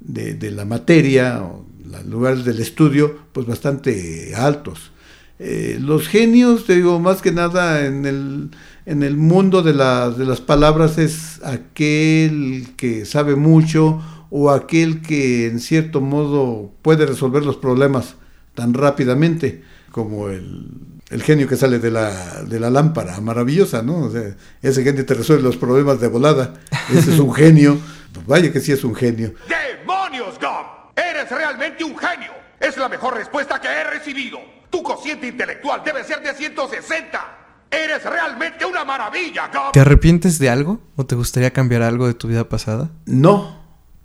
de, 0.00 0.50
la 0.50 0.64
materia, 0.64 1.42
o 1.42 1.66
lugares 2.08 2.44
del 2.44 2.60
estudio, 2.60 3.16
pues 3.32 3.46
bastante 3.46 4.34
altos. 4.34 4.90
Eh, 5.38 5.78
los 5.80 6.08
genios, 6.08 6.66
te 6.66 6.74
digo, 6.76 6.98
más 6.98 7.22
que 7.22 7.30
nada 7.30 7.86
en 7.86 8.04
el, 8.06 8.50
en 8.86 9.02
el 9.04 9.16
mundo 9.16 9.62
de, 9.62 9.72
la- 9.74 10.10
de 10.10 10.24
las 10.26 10.40
palabras 10.40 10.98
es 10.98 11.40
aquel 11.44 12.70
que 12.76 13.04
sabe 13.04 13.36
mucho 13.36 14.02
o 14.30 14.50
aquel 14.50 15.02
que 15.02 15.46
en 15.46 15.60
cierto 15.60 16.00
modo 16.00 16.72
puede 16.82 17.06
resolver 17.06 17.44
los 17.44 17.56
problemas 17.56 18.16
tan 18.54 18.74
rápidamente 18.74 19.62
como 19.90 20.28
el, 20.28 20.68
el 21.10 21.22
genio 21.22 21.48
que 21.48 21.56
sale 21.56 21.78
de 21.78 21.90
la, 21.90 22.42
de 22.42 22.60
la 22.60 22.70
lámpara, 22.70 23.20
maravillosa, 23.20 23.82
¿no? 23.82 24.04
O 24.04 24.10
sea, 24.10 24.34
ese 24.62 24.82
genio 24.82 25.06
te 25.06 25.14
resuelve 25.14 25.42
los 25.42 25.56
problemas 25.56 26.00
de 26.00 26.08
volada, 26.08 26.54
ese 26.90 27.12
es 27.12 27.18
un 27.18 27.32
genio, 27.34 27.78
pues 28.12 28.26
vaya 28.26 28.52
que 28.52 28.60
sí 28.60 28.72
es 28.72 28.84
un 28.84 28.94
genio. 28.94 29.32
¡Demonios, 29.48 30.38
Gob! 30.38 30.92
¡Eres 30.96 31.30
realmente 31.30 31.84
un 31.84 31.96
genio! 31.96 32.32
Es 32.60 32.76
la 32.76 32.88
mejor 32.88 33.14
respuesta 33.14 33.60
que 33.60 33.68
he 33.68 33.84
recibido. 33.84 34.38
Tu 34.68 34.82
cociente 34.82 35.28
intelectual 35.28 35.82
debe 35.84 36.04
ser 36.04 36.22
de 36.22 36.34
160. 36.34 37.38
Eres 37.70 38.04
realmente 38.04 38.64
una 38.66 38.84
maravilla, 38.84 39.48
Gob. 39.52 39.72
¿Te 39.72 39.80
arrepientes 39.80 40.38
de 40.38 40.50
algo? 40.50 40.80
¿O 40.96 41.06
te 41.06 41.14
gustaría 41.14 41.52
cambiar 41.52 41.82
algo 41.82 42.06
de 42.06 42.14
tu 42.14 42.28
vida 42.28 42.48
pasada? 42.48 42.90
No, 43.06 43.57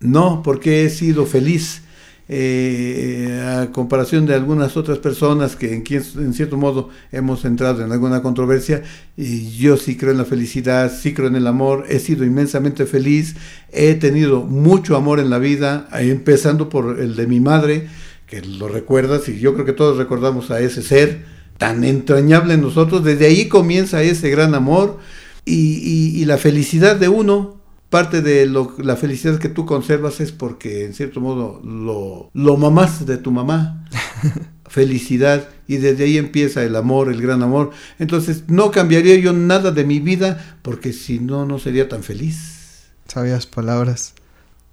no, 0.03 0.41
porque 0.43 0.85
he 0.85 0.89
sido 0.89 1.25
feliz. 1.25 1.81
eh, 2.29 3.43
a 3.45 3.71
comparación 3.71 4.25
de 4.25 4.33
algunas 4.33 4.77
otras 4.77 4.97
personas 4.99 5.57
que 5.57 5.73
en, 5.73 6.33
cierto 6.33 6.57
modo 6.57 6.89
hemos 7.11 7.43
entrado 7.43 7.83
en 7.83 7.91
alguna 7.91 8.21
controversia, 8.21 8.83
y 9.17 9.51
yo 9.57 9.77
sí 9.77 9.97
creo 9.97 10.11
en 10.11 10.17
la 10.17 10.25
felicidad, 10.25 10.91
sí 10.91 11.13
creo 11.13 11.27
en 11.27 11.35
el 11.35 11.47
amor, 11.47 11.85
he 11.89 11.99
sido 11.99 12.23
inmensamente 12.23 12.85
feliz, 12.85 13.35
he 13.71 13.95
tenido 13.95 14.41
mucho 14.43 14.95
amor 14.95 15.19
en 15.19 15.29
la 15.29 15.37
vida, 15.37 15.87
eh, 15.93 16.09
empezando 16.09 16.69
por 16.69 16.99
el 16.99 17.15
de 17.15 17.27
mi 17.27 17.39
madre, 17.39 17.87
que 18.27 18.41
lo 18.41 18.67
recuerdas, 18.69 19.27
y 19.27 19.39
yo 19.39 19.53
creo 19.53 19.65
que 19.65 19.73
todos 19.73 19.97
recordamos 19.97 20.49
a 20.49 20.61
ese 20.61 20.81
ser 20.81 21.25
tan 21.57 21.83
entrañable 21.83 22.53
en 22.53 22.61
nosotros, 22.61 23.03
desde 23.03 23.27
ahí 23.27 23.47
comienza 23.47 24.01
ese 24.01 24.29
gran 24.29 24.55
amor 24.55 24.97
y 25.45 26.23
la 26.25 26.37
felicidad 26.37 26.95
de 26.95 27.09
uno, 27.09 27.62
parte 27.93 28.21
de 28.23 28.47
lo- 28.47 28.75
la 28.79 28.95
felicidad 28.95 29.37
que 29.37 29.49
tú 29.49 29.65
conservas 29.67 30.19
es 30.19 30.31
porque 30.31 30.83
en 30.85 30.93
cierto 30.95 31.21
modo 31.21 31.61
lo, 31.63 32.31
lo 32.33 32.57
mamás 32.57 33.05
de 33.05 33.17
tu 33.17 33.31
mamá. 33.31 33.85
Felicidad 34.67 35.47
y 35.67 35.77
desde 35.77 36.05
ahí 36.05 36.17
empieza 36.17 36.63
el 36.63 36.75
amor, 36.75 37.11
el 37.11 37.21
gran 37.21 37.43
amor. 37.43 37.69
Entonces 37.99 38.45
no 38.47 38.71
cambiaría 38.71 39.15
yo 39.19 39.31
nada 39.31 39.69
de 39.71 39.83
mi 39.83 39.99
vida 39.99 40.57
porque 40.63 40.93
si 40.93 41.19
no, 41.19 41.45
no 41.45 41.59
sería 41.59 41.87
tan 41.87 42.01
feliz. 42.01 42.85
Sabias 43.07 43.45
palabras. 43.45 44.15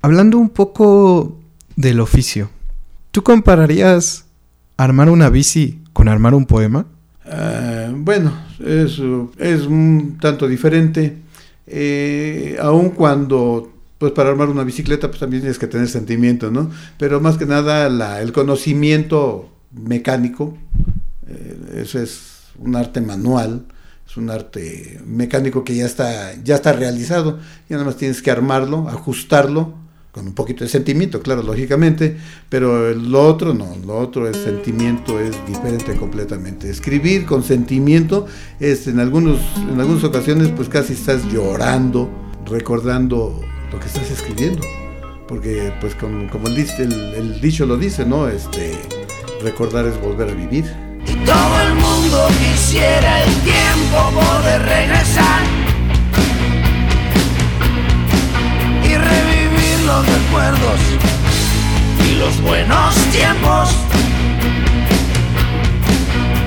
Hablando 0.00 0.38
un 0.38 0.48
poco 0.48 1.38
del 1.76 2.00
oficio, 2.00 2.48
¿tú 3.10 3.22
compararías 3.22 4.24
armar 4.78 5.10
una 5.10 5.28
bici 5.28 5.80
con 5.92 6.08
armar 6.08 6.32
un 6.34 6.46
poema? 6.46 6.86
Ah, 7.26 7.92
bueno, 7.94 8.32
es, 8.64 8.98
es 9.38 9.66
un 9.66 10.16
tanto 10.18 10.48
diferente. 10.48 11.18
Eh, 11.72 12.56
aun 12.60 12.90
cuando, 12.90 13.72
pues 13.98 14.10
para 14.12 14.30
armar 14.30 14.48
una 14.48 14.64
bicicleta, 14.64 15.08
pues 15.08 15.20
también 15.20 15.42
tienes 15.42 15.58
que 15.58 15.68
tener 15.68 15.86
sentimiento, 15.88 16.50
¿no? 16.50 16.70
Pero 16.98 17.20
más 17.20 17.36
que 17.38 17.46
nada 17.46 17.88
la- 17.88 18.20
el 18.20 18.32
conocimiento 18.32 19.48
mecánico, 19.72 20.56
eh, 21.28 21.82
eso 21.82 22.00
es 22.00 22.20
un 22.58 22.74
arte 22.74 23.00
manual, 23.00 23.66
es 24.08 24.16
un 24.16 24.30
arte 24.30 25.00
mecánico 25.06 25.62
que 25.62 25.76
ya 25.76 25.86
está, 25.86 26.34
ya 26.42 26.56
está 26.56 26.72
realizado, 26.72 27.38
y 27.68 27.72
nada 27.74 27.84
más 27.84 27.96
tienes 27.96 28.20
que 28.20 28.32
armarlo, 28.32 28.88
ajustarlo, 28.88 29.74
con 30.12 30.26
un 30.26 30.34
poquito 30.34 30.64
de 30.64 30.70
sentimiento, 30.70 31.20
claro, 31.22 31.42
lógicamente, 31.42 32.16
pero 32.48 32.92
lo 32.94 33.26
otro 33.26 33.54
no, 33.54 33.76
lo 33.86 33.98
otro 33.98 34.28
es 34.28 34.36
sentimiento, 34.36 35.20
es 35.20 35.34
diferente 35.46 35.94
completamente. 35.94 36.68
Escribir 36.68 37.26
con 37.26 37.44
sentimiento 37.44 38.26
es 38.58 38.86
en 38.88 38.98
algunos, 38.98 39.38
en 39.70 39.80
algunas 39.80 40.02
ocasiones 40.02 40.48
pues 40.48 40.68
casi 40.68 40.94
estás 40.94 41.24
llorando, 41.32 42.11
recordando 42.46 43.40
lo 43.70 43.78
que 43.78 43.86
estás 43.86 44.11
escribiendo, 44.11 44.62
porque 45.28 45.72
pues 45.80 45.94
como 45.94 46.18
el, 46.48 47.14
el 47.14 47.40
dicho 47.40 47.64
lo 47.66 47.76
dice, 47.76 48.04
¿no? 48.04 48.26
Este, 48.28 48.72
recordar 49.42 49.86
es 49.86 50.00
volver 50.00 50.30
a 50.30 50.34
vivir. 50.34 50.64
Y 51.06 51.14
todo 51.24 51.61
el 51.62 51.74
mundo 51.74 52.26
quisiera 52.38 53.22
el 53.22 53.34
tiempo 53.42 54.11
poder 54.12 54.62
regresar 54.62 55.69
los 59.91 60.07
recuerdos 60.07 60.80
y 62.09 62.14
los 62.14 62.41
buenos 62.43 62.95
tiempos. 63.11 63.76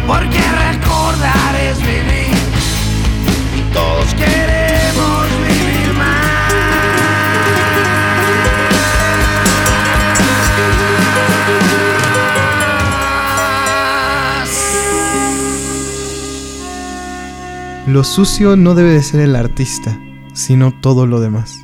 Porque 0.08 0.40
recordar 0.70 1.56
es 1.70 1.78
vivir 1.80 2.36
y 3.58 3.62
todos 3.74 4.14
queremos 4.14 5.28
vivir 5.46 5.94
más. 5.98 6.54
Lo 17.88 18.06
sucio 18.06 18.56
no 18.56 18.74
debe 18.74 18.92
de 18.92 19.04
ser 19.04 19.20
el 19.20 19.36
artista, 19.36 20.00
sino 20.34 20.72
todo 20.72 21.06
lo 21.06 21.20
demás. 21.20 21.63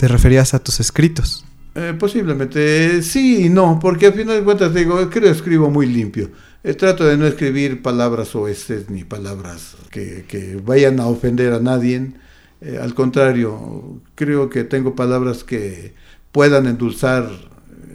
Te 0.00 0.08
referías 0.08 0.54
a 0.54 0.60
tus 0.60 0.80
escritos. 0.80 1.44
Eh, 1.74 1.94
posiblemente 1.98 3.02
sí 3.02 3.44
y 3.44 3.48
no, 3.50 3.78
porque 3.78 4.06
al 4.06 4.14
final 4.14 4.38
de 4.38 4.44
cuentas 4.44 4.72
digo, 4.72 4.96
creo 5.10 5.24
que 5.24 5.28
escribo 5.28 5.68
muy 5.68 5.84
limpio. 5.84 6.30
Eh, 6.64 6.72
trato 6.72 7.04
de 7.04 7.18
no 7.18 7.26
escribir 7.26 7.82
palabras 7.82 8.34
oestes 8.34 8.88
ni 8.88 9.04
palabras 9.04 9.76
que, 9.90 10.24
que 10.26 10.56
vayan 10.56 11.00
a 11.00 11.06
ofender 11.06 11.52
a 11.52 11.60
nadie. 11.60 12.12
Eh, 12.62 12.78
al 12.80 12.94
contrario, 12.94 14.00
creo 14.14 14.48
que 14.48 14.64
tengo 14.64 14.94
palabras 14.94 15.44
que 15.44 15.92
puedan 16.32 16.66
endulzar 16.66 17.28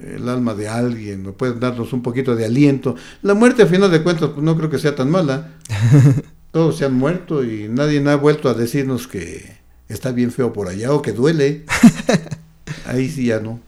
el 0.04 0.30
alma 0.30 0.54
de 0.54 0.68
alguien, 0.68 1.26
o 1.26 1.34
pueden 1.34 1.60
darnos 1.60 1.92
un 1.92 2.04
poquito 2.04 2.36
de 2.36 2.46
aliento. 2.46 2.96
La 3.24 3.34
muerte, 3.34 3.64
a 3.64 3.66
final 3.66 3.90
de 3.90 4.04
cuentas, 4.04 4.30
pues, 4.30 4.44
no 4.44 4.56
creo 4.56 4.70
que 4.70 4.78
sea 4.78 4.94
tan 4.94 5.10
mala. 5.10 5.56
Todos 6.52 6.78
se 6.78 6.86
han 6.86 6.94
muerto 6.94 7.44
y 7.44 7.68
nadie 7.68 8.08
ha 8.08 8.16
vuelto 8.16 8.48
a 8.48 8.54
decirnos 8.54 9.08
que 9.08 9.65
está 9.90 10.12
bien 10.12 10.32
feo 10.32 10.54
por 10.54 10.68
allá 10.68 10.92
o 10.94 11.02
que 11.02 11.12
duele. 11.12 11.66
Ahí 12.86 13.10
sí 13.10 13.26
ya 13.28 13.40
no. 13.40 13.60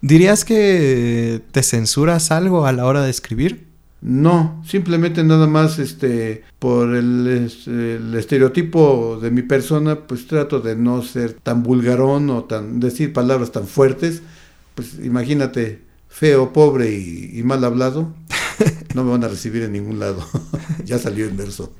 ¿Dirías 0.00 0.44
que 0.44 1.40
te 1.52 1.62
censuras 1.62 2.30
algo 2.30 2.66
a 2.66 2.72
la 2.72 2.84
hora 2.86 3.02
de 3.02 3.10
escribir? 3.10 3.66
No, 4.02 4.62
simplemente 4.66 5.24
nada 5.24 5.46
más 5.46 5.78
este 5.78 6.44
por 6.58 6.94
el, 6.94 7.26
es- 7.46 7.66
el 7.66 8.14
estereotipo 8.14 9.18
de 9.20 9.30
mi 9.30 9.42
persona, 9.42 10.06
pues 10.06 10.26
trato 10.28 10.60
de 10.60 10.76
no 10.76 11.02
ser 11.02 11.32
tan 11.32 11.62
vulgarón 11.62 12.28
o 12.30 12.44
tan 12.44 12.78
decir 12.78 13.12
palabras 13.12 13.50
tan 13.52 13.66
fuertes. 13.66 14.22
Pues 14.74 14.98
imagínate, 15.02 15.80
feo, 16.08 16.52
pobre 16.52 16.92
y, 16.92 17.30
y 17.38 17.42
mal 17.42 17.64
hablado. 17.64 18.14
No 18.96 19.04
me 19.04 19.10
van 19.12 19.22
a 19.24 19.28
recibir 19.28 19.62
en 19.62 19.72
ningún 19.72 19.98
lado. 20.00 20.26
ya 20.84 20.98
salió 20.98 21.26
en 21.26 21.36
verso. 21.36 21.72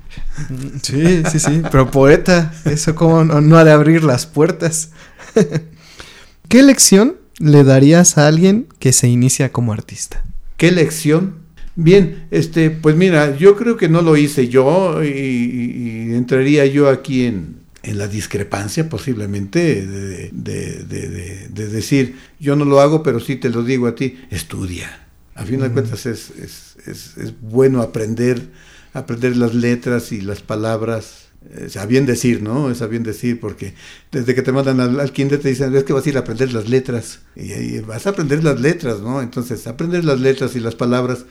Sí, 0.83 1.23
sí, 1.33 1.39
sí, 1.41 1.63
pero 1.73 1.91
poeta, 1.91 2.53
eso 2.67 2.95
como 2.95 3.25
no, 3.25 3.41
no 3.41 3.57
ha 3.59 3.65
de 3.65 3.73
abrir 3.73 4.05
las 4.05 4.27
puertas. 4.27 4.91
¿Qué 6.49 6.63
lección 6.63 7.17
le 7.39 7.65
darías 7.65 8.19
a 8.19 8.29
alguien 8.29 8.67
que 8.79 8.93
se 8.93 9.09
inicia 9.09 9.51
como 9.53 9.73
artista? 9.73 10.23
¿Qué 10.57 10.71
lección? 10.73 11.37
Bien, 11.75 12.27
este, 12.31 12.71
pues 12.71 12.97
mira, 12.97 13.37
yo 13.37 13.57
creo 13.57 13.77
que 13.77 13.89
no 13.89 14.01
lo 14.03 14.17
hice 14.17 14.49
yo 14.49 15.03
y, 15.05 16.13
entraría 16.15 16.65
yo 16.67 16.89
aquí 16.89 17.25
en, 17.27 17.57
en 17.83 17.99
la 17.99 18.09
discrepancia 18.09 18.89
posiblemente 18.89 19.85
de- 19.85 20.31
de- 20.33 21.49
de 21.49 21.69
decir, 21.69 22.17
yo 22.41 22.57
no 22.57 22.65
lo 22.65 22.81
hago, 22.81 23.03
pero 23.03 23.21
sí 23.21 23.37
te 23.37 23.51
lo 23.51 23.63
digo 23.63 23.87
a 23.89 23.95
ti, 23.95 24.19
estudia. 24.31 25.06
A 25.37 25.45
fin 25.45 25.61
de 25.61 25.71
cuentas 25.71 26.07
es, 26.07 26.31
es- 26.31 26.77
es- 26.87 27.17
es 27.19 27.35
bueno 27.41 27.83
aprender, 27.83 28.51
aprender 28.95 29.37
las 29.37 29.55
letras 29.55 30.13
y 30.13 30.21
las 30.23 30.41
palabras. 30.41 31.29
Es 31.57 31.77
a 31.77 31.87
bien 31.87 32.07
decir, 32.07 32.43
¿no? 32.43 32.71
Es 32.71 32.83
a 32.83 32.87
bien 32.89 33.05
decir, 33.05 33.39
porque 33.39 33.75
desde 34.11 34.35
que 34.35 34.43
te 34.43 34.51
mandan 34.51 34.81
al, 34.81 34.99
al 34.99 35.13
kinder 35.13 35.39
te 35.39 35.49
dicen, 35.51 35.75
es 35.77 35.85
que 35.85 35.93
vas 35.93 36.05
a 36.07 36.09
ir 36.09 36.17
a 36.17 36.21
aprender 36.21 36.53
las 36.53 36.69
letras. 36.69 37.21
Y, 37.37 37.79
vas 37.81 38.07
a 38.07 38.11
aprender 38.11 38.43
las 38.43 38.59
letras, 38.61 39.01
¿no? 39.01 39.21
Entonces, 39.23 39.67
aprender 39.69 40.05
las 40.05 40.21
letras 40.21 40.57
y 40.57 40.61
las 40.61 40.75
palabras, 40.75 41.25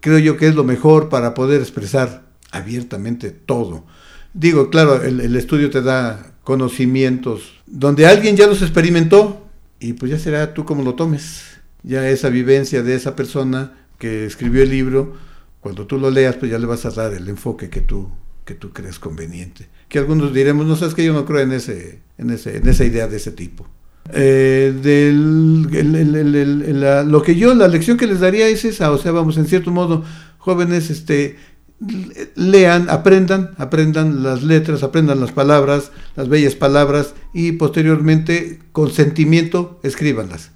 creo 0.00 0.18
yo 0.18 0.36
que 0.36 0.48
es 0.48 0.54
lo 0.54 0.64
mejor 0.64 1.08
para 1.08 1.32
poder 1.34 1.60
expresar 1.62 2.24
abiertamente 2.50 3.30
todo. 3.30 3.86
Digo, 4.34 4.68
claro, 4.70 5.02
el, 5.02 5.20
el 5.20 5.36
estudio 5.36 5.70
te 5.70 5.82
da 5.82 6.34
conocimientos 6.44 7.54
donde 7.66 8.06
alguien 8.06 8.36
ya 8.36 8.46
los 8.46 8.60
experimentó 8.62 9.46
y 9.80 9.92
pues 9.94 10.10
ya 10.10 10.18
será 10.18 10.52
tú 10.54 10.64
como 10.64 10.82
lo 10.82 10.94
tomes. 10.94 11.44
Ya 11.82 12.08
esa 12.08 12.28
vivencia 12.28 12.82
de 12.82 12.94
esa 12.94 13.16
persona 13.16 13.72
que 13.98 14.24
escribió 14.26 14.62
el 14.62 14.70
libro, 14.70 15.14
cuando 15.60 15.86
tú 15.86 15.98
lo 15.98 16.10
leas, 16.10 16.36
pues 16.36 16.50
ya 16.50 16.58
le 16.58 16.66
vas 16.66 16.84
a 16.86 16.90
dar 16.90 17.12
el 17.12 17.28
enfoque 17.28 17.70
que 17.70 17.80
tú, 17.80 18.08
que 18.44 18.54
tú 18.54 18.72
crees 18.72 18.98
conveniente. 18.98 19.68
Que 19.88 19.98
algunos 19.98 20.32
diremos, 20.34 20.66
no 20.66 20.76
sabes 20.76 20.94
que 20.94 21.04
yo 21.04 21.12
no 21.12 21.24
creo 21.24 21.40
en, 21.40 21.52
ese, 21.52 22.00
en, 22.18 22.30
ese, 22.30 22.56
en 22.56 22.68
esa 22.68 22.84
idea 22.84 23.06
de 23.06 23.16
ese 23.16 23.30
tipo. 23.32 23.68
Eh, 24.12 24.74
del, 24.82 25.68
el- 25.72 25.94
el- 25.94 26.14
el- 26.16 26.34
el- 26.64 26.80
la- 26.80 27.04
lo 27.04 27.22
que 27.22 27.36
yo, 27.36 27.54
la 27.54 27.68
lección 27.68 27.96
que 27.96 28.06
les 28.08 28.18
daría 28.20 28.48
es 28.48 28.64
esa, 28.64 28.90
o 28.90 28.98
sea, 28.98 29.12
vamos, 29.12 29.36
en 29.36 29.46
cierto 29.46 29.70
modo, 29.70 30.04
jóvenes, 30.38 30.90
este, 30.90 31.36
le- 31.78 32.30
lean, 32.34 32.90
aprendan, 32.90 33.50
aprendan 33.58 34.24
las 34.24 34.42
letras, 34.42 34.82
aprendan 34.82 35.20
las 35.20 35.30
palabras, 35.30 35.92
las 36.16 36.28
bellas 36.28 36.56
palabras, 36.56 37.14
y 37.32 37.52
posteriormente, 37.52 38.58
con 38.72 38.90
sentimiento, 38.90 39.78
escríbanlas. 39.84 40.50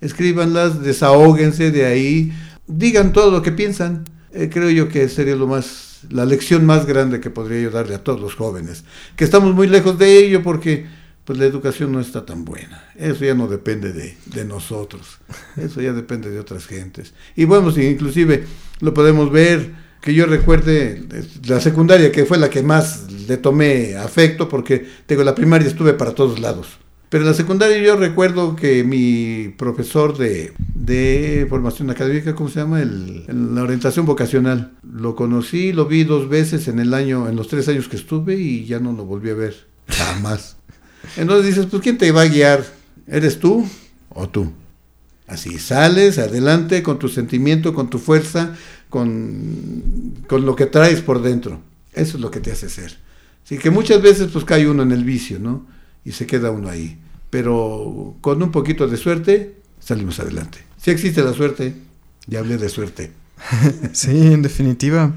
Escríbanlas, 0.00 0.82
desahóguense 0.82 1.70
de 1.70 1.86
ahí, 1.86 2.32
digan 2.66 3.12
todo 3.12 3.30
lo 3.30 3.42
que 3.42 3.52
piensan. 3.52 4.04
Eh, 4.32 4.50
creo 4.52 4.70
yo 4.70 4.88
que 4.88 5.08
sería 5.08 5.36
lo 5.36 5.46
más, 5.46 6.00
la 6.10 6.24
lección 6.24 6.64
más 6.66 6.86
grande 6.86 7.20
que 7.20 7.30
podría 7.30 7.62
yo 7.62 7.70
darle 7.70 7.94
a 7.94 8.04
todos 8.04 8.20
los 8.20 8.34
jóvenes, 8.34 8.84
que 9.16 9.24
estamos 9.24 9.54
muy 9.54 9.66
lejos 9.66 9.98
de 9.98 10.18
ello 10.18 10.42
porque 10.42 10.86
pues 11.24 11.38
la 11.38 11.44
educación 11.44 11.92
no 11.92 12.00
está 12.00 12.24
tan 12.24 12.44
buena. 12.44 12.88
Eso 12.96 13.24
ya 13.24 13.34
no 13.34 13.48
depende 13.48 13.92
de, 13.92 14.16
de 14.26 14.44
nosotros, 14.44 15.18
eso 15.56 15.80
ya 15.80 15.92
depende 15.92 16.30
de 16.30 16.38
otras 16.38 16.66
gentes. 16.66 17.14
Y 17.36 17.44
bueno, 17.44 17.70
si 17.70 17.82
inclusive 17.86 18.44
lo 18.80 18.94
podemos 18.94 19.30
ver, 19.30 19.88
que 20.00 20.14
yo 20.14 20.26
recuerde 20.26 21.02
la 21.46 21.60
secundaria, 21.60 22.12
que 22.12 22.24
fue 22.24 22.38
la 22.38 22.50
que 22.50 22.62
más 22.62 23.10
le 23.10 23.36
tomé 23.36 23.96
afecto, 23.96 24.48
porque 24.48 24.86
tengo 25.06 25.24
la 25.24 25.34
primaria 25.34 25.68
estuve 25.68 25.92
para 25.92 26.14
todos 26.14 26.38
lados. 26.38 26.78
Pero 27.08 27.24
en 27.24 27.30
la 27.30 27.34
secundaria 27.34 27.78
yo 27.78 27.96
recuerdo 27.96 28.54
que 28.54 28.84
mi 28.84 29.54
profesor 29.56 30.18
de, 30.18 30.52
de 30.74 31.46
formación 31.48 31.88
académica, 31.88 32.34
¿cómo 32.34 32.50
se 32.50 32.60
llama? 32.60 32.82
El, 32.82 33.24
la 33.54 33.62
orientación 33.62 34.04
vocacional. 34.04 34.72
Lo 34.82 35.16
conocí, 35.16 35.72
lo 35.72 35.86
vi 35.86 36.04
dos 36.04 36.28
veces 36.28 36.68
en 36.68 36.78
el 36.78 36.92
año, 36.92 37.28
en 37.28 37.36
los 37.36 37.48
tres 37.48 37.66
años 37.68 37.88
que 37.88 37.96
estuve 37.96 38.36
y 38.36 38.66
ya 38.66 38.78
no 38.78 38.92
lo 38.92 39.06
volví 39.06 39.30
a 39.30 39.34
ver. 39.34 39.66
Jamás. 39.88 40.56
Entonces 41.16 41.46
dices, 41.46 41.66
pues 41.70 41.82
¿quién 41.82 41.96
te 41.96 42.12
va 42.12 42.22
a 42.22 42.28
guiar? 42.28 42.64
¿Eres 43.06 43.38
tú 43.38 43.66
o 44.10 44.28
tú? 44.28 44.52
Así 45.26 45.58
sales 45.58 46.18
adelante 46.18 46.82
con 46.82 46.98
tu 46.98 47.08
sentimiento, 47.08 47.72
con 47.72 47.88
tu 47.88 47.98
fuerza, 47.98 48.54
con, 48.90 50.14
con 50.26 50.44
lo 50.44 50.56
que 50.56 50.66
traes 50.66 51.00
por 51.00 51.22
dentro. 51.22 51.60
Eso 51.94 52.16
es 52.18 52.22
lo 52.22 52.30
que 52.30 52.40
te 52.40 52.52
hace 52.52 52.68
ser. 52.68 52.98
Así 53.44 53.56
que 53.56 53.70
muchas 53.70 54.02
veces 54.02 54.28
pues 54.30 54.44
cae 54.44 54.68
uno 54.68 54.82
en 54.82 54.92
el 54.92 55.04
vicio, 55.04 55.38
¿no? 55.38 55.77
Y 56.08 56.12
se 56.12 56.26
queda 56.26 56.50
uno 56.50 56.70
ahí. 56.70 56.96
Pero 57.28 58.16
con 58.22 58.42
un 58.42 58.50
poquito 58.50 58.88
de 58.88 58.96
suerte 58.96 59.56
salimos 59.78 60.18
adelante. 60.20 60.58
Si 60.80 60.90
existe 60.90 61.22
la 61.22 61.34
suerte, 61.34 61.74
ya 62.26 62.38
hablé 62.38 62.56
de 62.56 62.68
suerte. 62.70 63.12
Sí, 63.92 64.10
en 64.32 64.40
definitiva. 64.42 65.12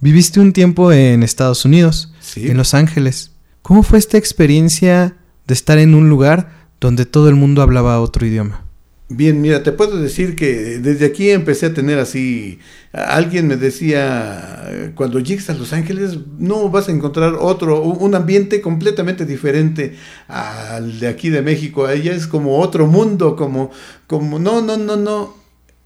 Viviste 0.00 0.38
un 0.38 0.52
tiempo 0.52 0.92
en 0.92 1.24
Estados 1.24 1.64
Unidos, 1.64 2.12
Sí. 2.20 2.48
en 2.48 2.56
Los 2.56 2.72
Ángeles. 2.74 3.32
¿Cómo 3.62 3.82
fue 3.82 3.98
esta 3.98 4.16
experiencia 4.16 5.16
de 5.48 5.54
estar 5.54 5.78
en 5.78 5.94
un 5.96 6.08
lugar 6.08 6.52
donde 6.80 7.04
todo 7.04 7.28
el 7.28 7.34
mundo 7.34 7.60
hablaba 7.62 8.00
otro 8.00 8.24
idioma? 8.24 8.64
Bien, 9.10 9.40
mira, 9.40 9.62
te 9.62 9.72
puedo 9.72 9.98
decir 9.98 10.36
que 10.36 10.78
desde 10.80 11.06
aquí 11.06 11.30
empecé 11.30 11.64
a 11.66 11.72
tener 11.74 11.98
así, 11.98 12.58
alguien 12.92 13.46
me 13.46 13.56
decía, 13.56 14.92
cuando 14.94 15.18
llegues 15.18 15.48
a 15.48 15.54
Los 15.54 15.72
Ángeles 15.72 16.18
no 16.38 16.68
vas 16.68 16.90
a 16.90 16.92
encontrar 16.92 17.34
otro, 17.40 17.80
un 17.82 18.14
ambiente 18.14 18.60
completamente 18.60 19.24
diferente 19.24 19.96
al 20.26 21.00
de 21.00 21.08
aquí 21.08 21.30
de 21.30 21.40
México, 21.40 21.86
allá 21.86 22.12
es 22.12 22.26
como 22.26 22.58
otro 22.58 22.86
mundo, 22.86 23.34
como, 23.34 23.70
como, 24.06 24.38
no, 24.38 24.60
no, 24.60 24.76
no, 24.76 24.96
no, 24.96 25.34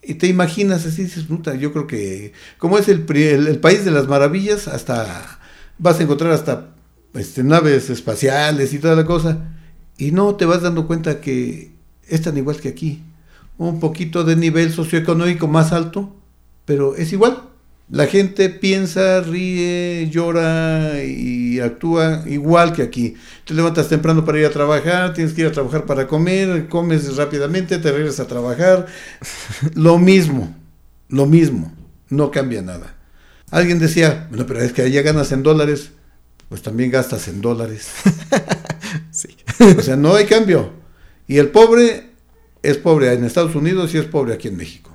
y 0.02 0.14
te 0.14 0.26
imaginas 0.26 0.84
así, 0.84 1.04
dices, 1.04 1.22
puta, 1.22 1.54
yo 1.54 1.72
creo 1.72 1.86
que 1.86 2.32
como 2.58 2.76
es 2.76 2.88
el, 2.88 3.06
el, 3.08 3.46
el 3.46 3.60
país 3.60 3.84
de 3.84 3.92
las 3.92 4.08
maravillas, 4.08 4.66
hasta 4.66 5.38
vas 5.78 6.00
a 6.00 6.02
encontrar 6.02 6.32
hasta 6.32 6.74
este, 7.14 7.44
naves 7.44 7.88
espaciales 7.88 8.72
y 8.74 8.80
toda 8.80 8.96
la 8.96 9.06
cosa, 9.06 9.52
y 9.96 10.10
no 10.10 10.34
te 10.34 10.44
vas 10.44 10.62
dando 10.62 10.88
cuenta 10.88 11.20
que 11.20 11.70
es 12.08 12.20
tan 12.22 12.36
igual 12.36 12.56
que 12.60 12.68
aquí, 12.68 13.04
un 13.58 13.80
poquito 13.80 14.24
de 14.24 14.36
nivel 14.36 14.72
socioeconómico 14.72 15.48
más 15.48 15.72
alto, 15.72 16.16
pero 16.64 16.96
es 16.96 17.12
igual. 17.12 17.48
La 17.90 18.06
gente 18.06 18.48
piensa, 18.48 19.20
ríe, 19.20 20.08
llora 20.10 21.04
y 21.04 21.60
actúa 21.60 22.22
igual 22.26 22.72
que 22.72 22.82
aquí. 22.82 23.16
Te 23.44 23.52
levantas 23.52 23.88
temprano 23.88 24.24
para 24.24 24.38
ir 24.38 24.46
a 24.46 24.50
trabajar, 24.50 25.12
tienes 25.12 25.34
que 25.34 25.42
ir 25.42 25.48
a 25.48 25.52
trabajar 25.52 25.84
para 25.84 26.06
comer, 26.06 26.68
comes 26.68 27.16
rápidamente, 27.16 27.78
te 27.78 27.92
regresas 27.92 28.20
a 28.20 28.28
trabajar. 28.28 28.86
Lo 29.74 29.98
mismo, 29.98 30.56
lo 31.08 31.26
mismo, 31.26 31.70
no 32.08 32.30
cambia 32.30 32.62
nada. 32.62 32.94
Alguien 33.50 33.78
decía, 33.78 34.26
bueno, 34.30 34.46
pero 34.46 34.62
es 34.62 34.72
que 34.72 34.80
allá 34.80 35.02
ganas 35.02 35.30
en 35.30 35.42
dólares, 35.42 35.90
pues 36.48 36.62
también 36.62 36.90
gastas 36.90 37.28
en 37.28 37.40
dólares. 37.40 37.90
O 39.78 39.80
sea, 39.80 39.96
no 39.96 40.14
hay 40.14 40.26
cambio. 40.26 40.72
Y 41.28 41.38
el 41.38 41.48
pobre 41.48 42.11
es 42.62 42.78
pobre 42.78 43.12
en 43.12 43.24
Estados 43.24 43.54
Unidos 43.54 43.94
y 43.94 43.98
es 43.98 44.04
pobre 44.04 44.34
aquí 44.34 44.48
en 44.48 44.56
México. 44.56 44.90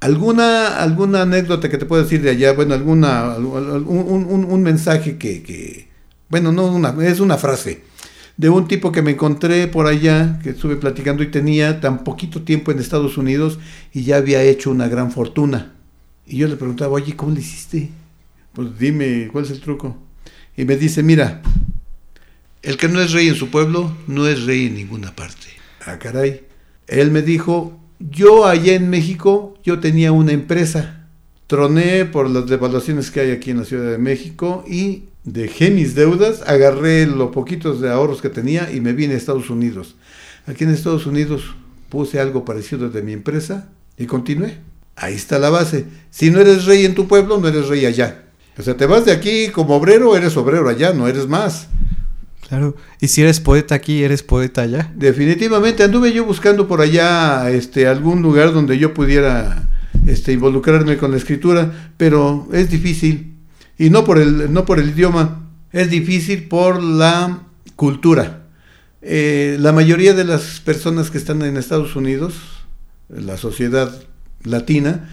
¿Alguna, 0.00 0.78
alguna 0.82 1.22
anécdota 1.22 1.68
que 1.68 1.78
te 1.78 1.86
puedo 1.86 2.02
decir 2.02 2.22
de 2.22 2.30
allá? 2.30 2.52
Bueno, 2.54 2.74
alguna, 2.74 3.36
un, 3.36 4.26
un- 4.28 4.44
un- 4.44 4.62
mensaje 4.62 5.16
que, 5.16 5.42
que- 5.42 5.88
bueno, 6.28 6.50
no 6.50 6.66
una, 6.74 6.94
es 7.06 7.20
una 7.20 7.36
frase 7.38 7.84
de 8.36 8.48
un 8.48 8.66
tipo 8.66 8.90
que 8.90 9.02
me 9.02 9.12
encontré 9.12 9.68
por 9.68 9.86
allá, 9.86 10.40
que 10.42 10.50
estuve 10.50 10.76
platicando 10.76 11.22
y 11.22 11.30
tenía 11.30 11.80
tan 11.80 12.02
poquito 12.02 12.42
tiempo 12.42 12.72
en 12.72 12.80
Estados 12.80 13.16
Unidos 13.16 13.58
y 13.92 14.02
ya 14.02 14.16
había 14.16 14.42
hecho 14.42 14.70
una 14.70 14.88
gran 14.88 15.12
fortuna. 15.12 15.74
Y 16.26 16.38
yo 16.38 16.48
le 16.48 16.56
preguntaba, 16.56 16.92
oye, 16.92 17.14
¿cómo 17.14 17.32
le 17.32 17.40
hiciste? 17.40 17.90
Pues 18.54 18.76
dime, 18.78 19.28
¿cuál 19.30 19.44
es 19.44 19.50
el 19.50 19.60
truco? 19.60 19.96
Y 20.56 20.64
me 20.64 20.76
dice, 20.76 21.02
mira, 21.02 21.42
el 22.62 22.76
que 22.76 22.88
no 22.88 23.00
es 23.00 23.12
rey 23.12 23.28
en 23.28 23.34
su 23.36 23.50
pueblo, 23.50 23.94
no 24.08 24.26
es 24.26 24.44
rey 24.46 24.66
en 24.66 24.74
ninguna 24.74 25.14
parte. 25.14 25.46
Ah, 25.86 25.98
caray. 25.98 26.42
Él 26.86 27.10
me 27.10 27.22
dijo, 27.22 27.78
yo 27.98 28.46
allá 28.46 28.74
en 28.74 28.90
México, 28.90 29.54
yo 29.62 29.80
tenía 29.80 30.12
una 30.12 30.32
empresa. 30.32 31.08
Troné 31.46 32.04
por 32.06 32.30
las 32.30 32.46
devaluaciones 32.46 33.10
que 33.10 33.20
hay 33.20 33.30
aquí 33.30 33.50
en 33.50 33.58
la 33.58 33.64
Ciudad 33.64 33.90
de 33.90 33.98
México 33.98 34.64
y 34.68 35.04
dejé 35.24 35.70
mis 35.70 35.94
deudas, 35.94 36.42
agarré 36.46 37.06
los 37.06 37.30
poquitos 37.30 37.80
de 37.80 37.90
ahorros 37.90 38.22
que 38.22 38.28
tenía 38.28 38.72
y 38.72 38.80
me 38.80 38.92
vine 38.92 39.14
a 39.14 39.16
Estados 39.18 39.50
Unidos. 39.50 39.96
Aquí 40.46 40.64
en 40.64 40.70
Estados 40.70 41.06
Unidos 41.06 41.54
puse 41.88 42.18
algo 42.18 42.44
parecido 42.44 42.88
de 42.88 43.02
mi 43.02 43.12
empresa 43.12 43.68
y 43.98 44.06
continué. 44.06 44.58
Ahí 44.96 45.14
está 45.14 45.38
la 45.38 45.50
base. 45.50 45.86
Si 46.10 46.30
no 46.30 46.40
eres 46.40 46.64
rey 46.64 46.84
en 46.84 46.94
tu 46.94 47.06
pueblo, 47.06 47.38
no 47.38 47.48
eres 47.48 47.68
rey 47.68 47.86
allá. 47.86 48.24
O 48.58 48.62
sea, 48.62 48.76
te 48.76 48.86
vas 48.86 49.04
de 49.04 49.12
aquí 49.12 49.48
como 49.48 49.76
obrero, 49.76 50.16
eres 50.16 50.36
obrero 50.36 50.68
allá, 50.68 50.92
no 50.92 51.08
eres 51.08 51.26
más. 51.26 51.68
Claro. 52.52 52.76
Y 53.00 53.08
si 53.08 53.22
eres 53.22 53.40
poeta 53.40 53.74
aquí, 53.74 54.02
eres 54.02 54.22
poeta 54.22 54.60
allá. 54.60 54.92
Definitivamente 54.94 55.84
anduve 55.84 56.12
yo 56.12 56.26
buscando 56.26 56.68
por 56.68 56.82
allá 56.82 57.48
este 57.50 57.86
algún 57.86 58.20
lugar 58.20 58.52
donde 58.52 58.76
yo 58.76 58.92
pudiera 58.92 59.70
este 60.06 60.34
involucrarme 60.34 60.98
con 60.98 61.12
la 61.12 61.16
escritura, 61.16 61.94
pero 61.96 62.46
es 62.52 62.68
difícil 62.68 63.38
y 63.78 63.88
no 63.88 64.04
por 64.04 64.18
el 64.18 64.52
no 64.52 64.66
por 64.66 64.78
el 64.80 64.90
idioma, 64.90 65.48
es 65.72 65.88
difícil 65.88 66.46
por 66.46 66.82
la 66.82 67.44
cultura. 67.74 68.42
Eh, 69.00 69.56
la 69.58 69.72
mayoría 69.72 70.12
de 70.12 70.24
las 70.24 70.60
personas 70.60 71.10
que 71.10 71.16
están 71.16 71.40
en 71.40 71.56
Estados 71.56 71.96
Unidos, 71.96 72.34
la 73.08 73.38
sociedad 73.38 73.98
latina, 74.44 75.08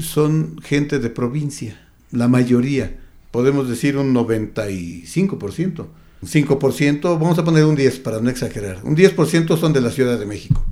son 0.00 0.58
gente 0.60 0.98
de 0.98 1.10
provincia, 1.10 1.80
la 2.10 2.26
mayoría, 2.26 2.98
podemos 3.30 3.68
decir 3.68 3.96
un 3.96 4.12
95%. 4.12 5.86
5%, 6.22 7.18
vamos 7.18 7.38
a 7.38 7.44
poner 7.44 7.64
un 7.64 7.76
10 7.76 8.00
para 8.00 8.20
no 8.20 8.30
exagerar. 8.30 8.80
Un 8.84 8.96
10% 8.96 9.56
son 9.58 9.72
de 9.72 9.80
la 9.80 9.90
Ciudad 9.90 10.18
de 10.18 10.26
México. 10.26 10.64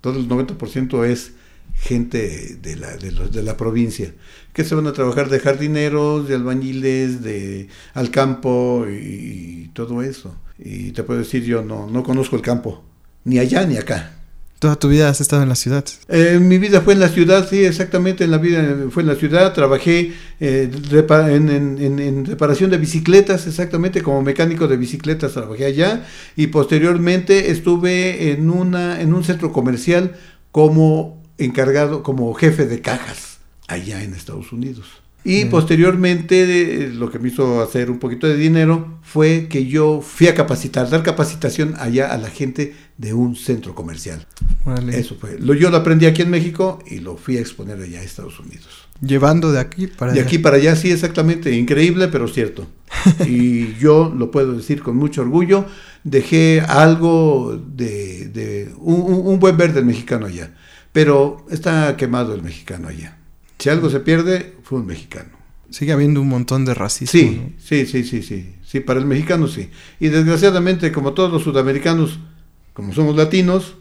Todo 0.00 0.18
el 0.18 0.28
90% 0.28 1.04
es 1.04 1.32
gente 1.74 2.56
de 2.62 2.76
la, 2.76 2.96
de, 2.96 3.12
los- 3.12 3.30
de 3.32 3.42
la 3.42 3.56
provincia, 3.56 4.14
que 4.54 4.64
se 4.64 4.74
van 4.74 4.86
a 4.86 4.92
trabajar 4.94 5.28
de 5.28 5.40
jardineros, 5.40 6.28
de 6.28 6.34
albañiles, 6.34 7.22
de 7.22 7.68
al 7.92 8.10
campo 8.10 8.86
y, 8.88 9.64
y 9.64 9.70
todo 9.74 10.02
eso. 10.02 10.34
Y 10.58 10.92
te 10.92 11.02
puedo 11.02 11.20
decir, 11.20 11.44
yo 11.44 11.62
no, 11.62 11.86
no 11.90 12.02
conozco 12.02 12.36
el 12.36 12.42
campo, 12.42 12.82
ni 13.24 13.38
allá 13.38 13.66
ni 13.66 13.76
acá. 13.76 14.15
Toda 14.58 14.76
tu 14.76 14.88
vida 14.88 15.10
has 15.10 15.20
estado 15.20 15.42
en 15.42 15.50
la 15.50 15.54
ciudad. 15.54 15.84
Eh, 16.08 16.38
mi 16.40 16.56
vida 16.58 16.80
fue 16.80 16.94
en 16.94 17.00
la 17.00 17.10
ciudad, 17.10 17.46
sí, 17.48 17.62
exactamente, 17.64 18.24
en 18.24 18.30
la 18.30 18.38
vida 18.38 18.86
fue 18.90 19.02
en 19.02 19.08
la 19.08 19.14
ciudad, 19.14 19.52
trabajé 19.52 20.14
eh, 20.40 20.70
repa- 20.90 21.30
en, 21.30 21.50
en- 21.50 21.78
en- 21.78 21.98
en 21.98 22.24
reparación 22.24 22.70
de 22.70 22.78
bicicletas, 22.78 23.46
exactamente, 23.46 24.00
como 24.02 24.22
mecánico 24.22 24.66
de 24.66 24.78
bicicletas 24.78 25.32
trabajé 25.34 25.66
allá, 25.66 26.06
y 26.36 26.46
posteriormente 26.46 27.50
estuve 27.50 28.32
en, 28.32 28.48
una, 28.48 29.00
en 29.02 29.12
un 29.12 29.24
centro 29.24 29.52
comercial 29.52 30.16
como 30.52 31.22
encargado, 31.36 32.02
como 32.02 32.32
jefe 32.32 32.66
de 32.66 32.80
cajas, 32.80 33.38
allá 33.68 34.02
en 34.02 34.14
Estados 34.14 34.52
Unidos. 34.52 34.86
Y 35.28 35.46
posteriormente 35.46 36.84
eh, 36.84 36.88
lo 36.94 37.10
que 37.10 37.18
me 37.18 37.28
hizo 37.28 37.60
hacer 37.60 37.90
un 37.90 37.98
poquito 37.98 38.28
de 38.28 38.36
dinero 38.36 39.00
fue 39.02 39.48
que 39.48 39.66
yo 39.66 40.00
fui 40.00 40.28
a 40.28 40.34
capacitar, 40.36 40.88
dar 40.88 41.02
capacitación 41.02 41.74
allá 41.78 42.12
a 42.12 42.16
la 42.16 42.30
gente 42.30 42.74
de 42.98 43.12
un 43.12 43.36
centro 43.36 43.74
comercial. 43.74 44.26
Eso 44.92 45.16
fue. 45.20 45.38
Lo, 45.38 45.54
yo 45.54 45.70
lo 45.70 45.76
aprendí 45.76 46.06
aquí 46.06 46.22
en 46.22 46.30
México 46.30 46.78
y 46.86 46.98
lo 46.98 47.16
fui 47.16 47.36
a 47.36 47.40
exponer 47.40 47.80
allá 47.80 48.00
a 48.00 48.02
Estados 48.02 48.40
Unidos. 48.40 48.88
Llevando 49.00 49.52
de 49.52 49.60
aquí 49.60 49.86
para 49.86 50.12
De 50.12 50.20
allá. 50.20 50.26
aquí 50.26 50.38
para 50.38 50.56
allá, 50.56 50.74
sí, 50.74 50.90
exactamente. 50.90 51.54
Increíble, 51.54 52.08
pero 52.08 52.28
cierto. 52.28 52.66
Y 53.26 53.74
yo 53.74 54.12
lo 54.16 54.30
puedo 54.30 54.54
decir 54.54 54.82
con 54.82 54.96
mucho 54.96 55.22
orgullo. 55.22 55.66
Dejé 56.04 56.60
algo 56.60 57.60
de, 57.74 58.28
de 58.28 58.72
un, 58.78 59.38
buen 59.38 59.56
verde 59.56 59.82
mexicano 59.82 60.26
allá. 60.26 60.54
Pero 60.92 61.44
está 61.50 61.96
quemado 61.96 62.34
el 62.34 62.42
mexicano 62.42 62.88
allá. 62.88 63.18
Si 63.58 63.68
algo 63.68 63.90
se 63.90 64.00
pierde, 64.00 64.54
fue 64.62 64.78
un 64.78 64.86
mexicano. 64.86 65.30
Sigue 65.68 65.92
habiendo 65.92 66.22
un 66.22 66.28
montón 66.28 66.64
de 66.64 66.74
racismo. 66.74 67.10
Sí, 67.10 67.40
¿no? 67.42 67.52
sí, 67.58 67.86
sí, 67.86 68.04
sí, 68.04 68.22
sí. 68.22 68.54
Sí, 68.64 68.80
para 68.80 69.00
el 69.00 69.06
mexicano 69.06 69.46
sí. 69.46 69.68
Y 70.00 70.08
desgraciadamente, 70.08 70.92
como 70.92 71.12
todos 71.12 71.30
los 71.30 71.42
sudamericanos, 71.42 72.18
como 72.76 72.92
somos 72.92 73.16
latinos, 73.16 73.74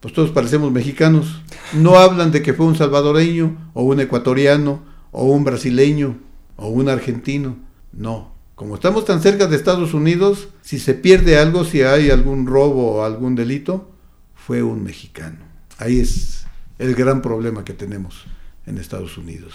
pues 0.00 0.14
todos 0.14 0.30
parecemos 0.30 0.72
mexicanos. 0.72 1.42
No 1.74 1.98
hablan 1.98 2.30
de 2.30 2.40
que 2.40 2.54
fue 2.54 2.64
un 2.64 2.76
salvadoreño, 2.76 3.72
o 3.74 3.82
un 3.82 4.00
ecuatoriano, 4.00 4.80
o 5.12 5.26
un 5.26 5.44
brasileño, 5.44 6.16
o 6.56 6.68
un 6.68 6.88
argentino. 6.88 7.58
No. 7.92 8.32
Como 8.54 8.76
estamos 8.76 9.04
tan 9.04 9.20
cerca 9.20 9.48
de 9.48 9.56
Estados 9.56 9.92
Unidos, 9.92 10.48
si 10.62 10.78
se 10.78 10.94
pierde 10.94 11.38
algo, 11.38 11.64
si 11.64 11.82
hay 11.82 12.08
algún 12.08 12.46
robo 12.46 12.92
o 12.92 13.04
algún 13.04 13.34
delito, 13.34 13.90
fue 14.34 14.62
un 14.62 14.82
mexicano. 14.82 15.40
Ahí 15.76 16.00
es 16.00 16.46
el 16.78 16.94
gran 16.94 17.20
problema 17.20 17.66
que 17.66 17.74
tenemos 17.74 18.24
en 18.64 18.78
Estados 18.78 19.18
Unidos. 19.18 19.52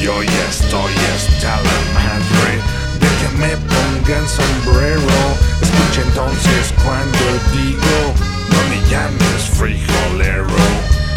Yo 0.00 0.22
ya 0.22 0.48
estoy 0.48 0.92
la 1.42 1.56
madre 1.92 2.78
pongan 4.08 4.28
sombrero. 4.28 5.02
Escucha 5.60 6.02
entonces 6.02 6.72
cuando 6.82 7.18
digo, 7.52 8.14
no 8.50 8.60
me 8.70 8.90
llames 8.90 9.42
frijolero. 9.54 10.46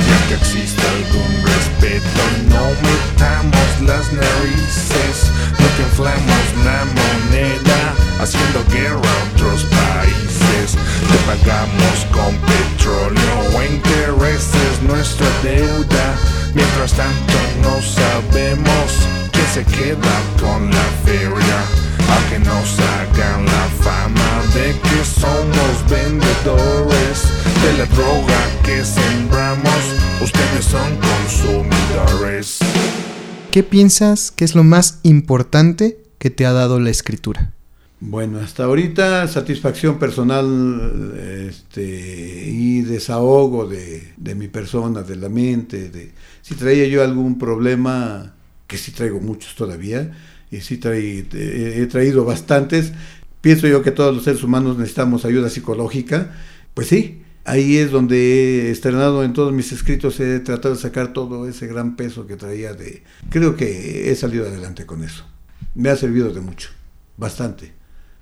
Ya 0.07 0.27
que 0.27 0.33
existe 0.35 0.81
algún 0.81 1.43
respeto, 1.43 2.21
no 2.49 2.65
metamos 2.81 3.81
las 3.81 4.11
narices. 4.11 5.31
No 5.59 5.67
que 5.75 5.83
inflamos 5.83 6.45
la 6.65 6.85
moneda, 6.85 7.93
haciendo 8.19 8.63
guerra 8.71 8.97
a 8.97 9.35
otros 9.35 9.63
países. 9.65 10.77
Te 11.09 11.17
pagamos 11.27 12.05
con 12.11 12.35
petróleo 12.37 13.57
o 13.57 13.63
intereses 13.63 14.81
nuestra 14.85 15.27
deuda. 15.43 16.15
Mientras 16.53 16.93
tanto 16.93 17.33
no 17.63 17.81
sabemos 17.81 19.07
quién 19.31 19.47
se 19.47 19.63
queda 19.63 20.15
con 20.41 20.69
la 20.69 20.85
feria. 21.05 21.90
Aunque 22.13 22.39
nos 22.39 22.79
hagan 22.79 23.45
la 23.45 23.67
fama 23.79 24.43
de 24.53 24.73
que 24.81 25.03
somos 25.05 25.89
vendedores 25.89 27.23
de 27.63 27.77
la 27.77 27.85
droga 27.85 28.39
que 28.63 28.83
sembramos, 28.83 29.81
ustedes 30.21 30.65
son 30.65 30.97
consumidores. 30.97 32.59
¿Qué 33.51 33.63
piensas 33.63 34.31
que 34.31 34.45
es 34.45 34.55
lo 34.55 34.63
más 34.63 34.99
importante 35.03 35.99
que 36.17 36.29
te 36.29 36.45
ha 36.45 36.51
dado 36.51 36.79
la 36.79 36.89
escritura? 36.89 37.53
Bueno, 37.99 38.39
hasta 38.39 38.63
ahorita 38.63 39.27
satisfacción 39.27 39.99
personal 39.99 41.13
este, 41.47 42.49
y 42.49 42.81
desahogo 42.81 43.67
de, 43.67 44.13
de 44.17 44.35
mi 44.35 44.47
persona, 44.47 45.03
de 45.03 45.15
la 45.15 45.29
mente, 45.29 45.89
de 45.89 46.11
si 46.41 46.55
traía 46.55 46.87
yo 46.87 47.03
algún 47.03 47.37
problema, 47.37 48.33
que 48.65 48.77
sí 48.77 48.91
traigo 48.91 49.19
muchos 49.19 49.53
todavía, 49.55 50.11
y 50.51 50.61
sí 50.61 50.77
traí- 50.77 51.25
eh, 51.33 51.79
he 51.81 51.85
traído 51.87 52.25
bastantes, 52.25 52.91
pienso 53.41 53.67
yo 53.67 53.81
que 53.81 53.91
todos 53.91 54.13
los 54.13 54.23
seres 54.25 54.43
humanos 54.43 54.77
necesitamos 54.77 55.25
ayuda 55.25 55.49
psicológica, 55.49 56.31
pues 56.73 56.87
sí, 56.87 57.21
ahí 57.45 57.77
es 57.77 57.89
donde 57.91 58.67
he 58.67 58.71
estrenado 58.71 59.23
en 59.23 59.33
todos 59.33 59.51
mis 59.53 59.71
escritos, 59.71 60.19
he 60.19 60.39
tratado 60.41 60.75
de 60.75 60.81
sacar 60.81 61.13
todo 61.13 61.47
ese 61.47 61.65
gran 61.67 61.95
peso 61.95 62.27
que 62.27 62.35
traía 62.35 62.73
de... 62.73 63.03
Creo 63.29 63.55
que 63.55 64.11
he 64.11 64.15
salido 64.15 64.45
adelante 64.45 64.85
con 64.85 65.03
eso, 65.03 65.25
me 65.73 65.89
ha 65.89 65.95
servido 65.95 66.31
de 66.33 66.41
mucho, 66.41 66.69
bastante. 67.17 67.73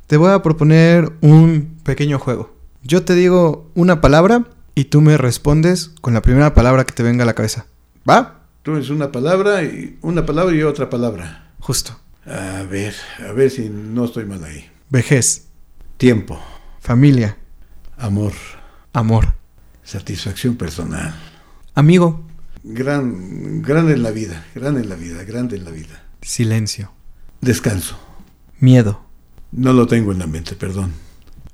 Te 0.08 0.18
voy 0.18 0.32
a 0.32 0.42
proponer 0.42 1.12
un 1.22 1.78
pequeño 1.84 2.18
juego. 2.18 2.56
Yo 2.82 3.04
te 3.04 3.14
digo 3.14 3.70
una 3.76 4.02
palabra 4.02 4.46
y 4.74 4.86
tú 4.86 5.02
me 5.02 5.18
respondes 5.18 5.92
con 6.02 6.14
la 6.14 6.22
primera 6.22 6.54
palabra 6.54 6.86
que 6.86 6.94
te 6.94 7.04
venga 7.04 7.24
a 7.24 7.26
la 7.28 7.34
cabeza. 7.36 7.66
¿Va? 8.10 8.40
Tú 8.64 8.78
es 8.78 8.90
una 8.90 9.12
palabra 9.12 9.64
y 9.64 9.98
una 10.02 10.26
palabra 10.26 10.56
y 10.56 10.64
otra 10.64 10.90
palabra. 10.90 11.52
Justo. 11.60 12.00
A 12.26 12.64
ver, 12.64 12.94
a 13.28 13.32
ver 13.32 13.50
si 13.50 13.70
no 13.70 14.06
estoy 14.06 14.26
mal 14.26 14.44
ahí. 14.44 14.70
Vejez, 14.90 15.46
Tiempo, 15.98 16.40
familia, 16.80 17.38
amor, 17.98 18.32
amor, 18.94 19.34
satisfacción 19.84 20.56
personal. 20.56 21.14
amigo, 21.76 22.26
Gran, 22.64 23.62
gran 23.62 23.90
en 23.90 24.04
la 24.04 24.12
vida, 24.12 24.46
gran 24.56 24.78
en 24.78 24.90
la 24.90 24.96
vida, 24.96 25.24
grande 25.24 25.56
en 25.58 25.64
la 25.66 25.72
vida. 25.72 26.04
silencio, 26.22 26.92
Descanso. 27.42 27.98
miedo, 28.60 29.04
No 29.52 29.74
lo 29.74 29.88
tengo 29.88 30.12
en 30.14 30.20
la 30.20 30.28
mente, 30.28 30.56
perdón. 30.56 30.94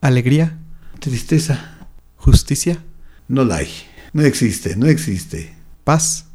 alegría, 0.02 0.58
Tristeza. 1.00 1.88
justicia, 2.18 2.84
No 3.28 3.44
la 3.46 3.58
hay. 3.58 3.70
No 4.14 4.22
existe, 4.24 4.76
no 4.76 4.86
existe. 4.88 5.56
paz 5.84 6.26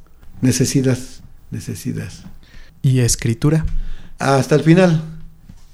Necesidad, 0.40 0.98
necesidad. 1.50 2.10
y 2.82 3.00
escritura. 3.00 3.64
Hasta 4.20 4.54
el 4.54 4.62
final. 4.62 5.02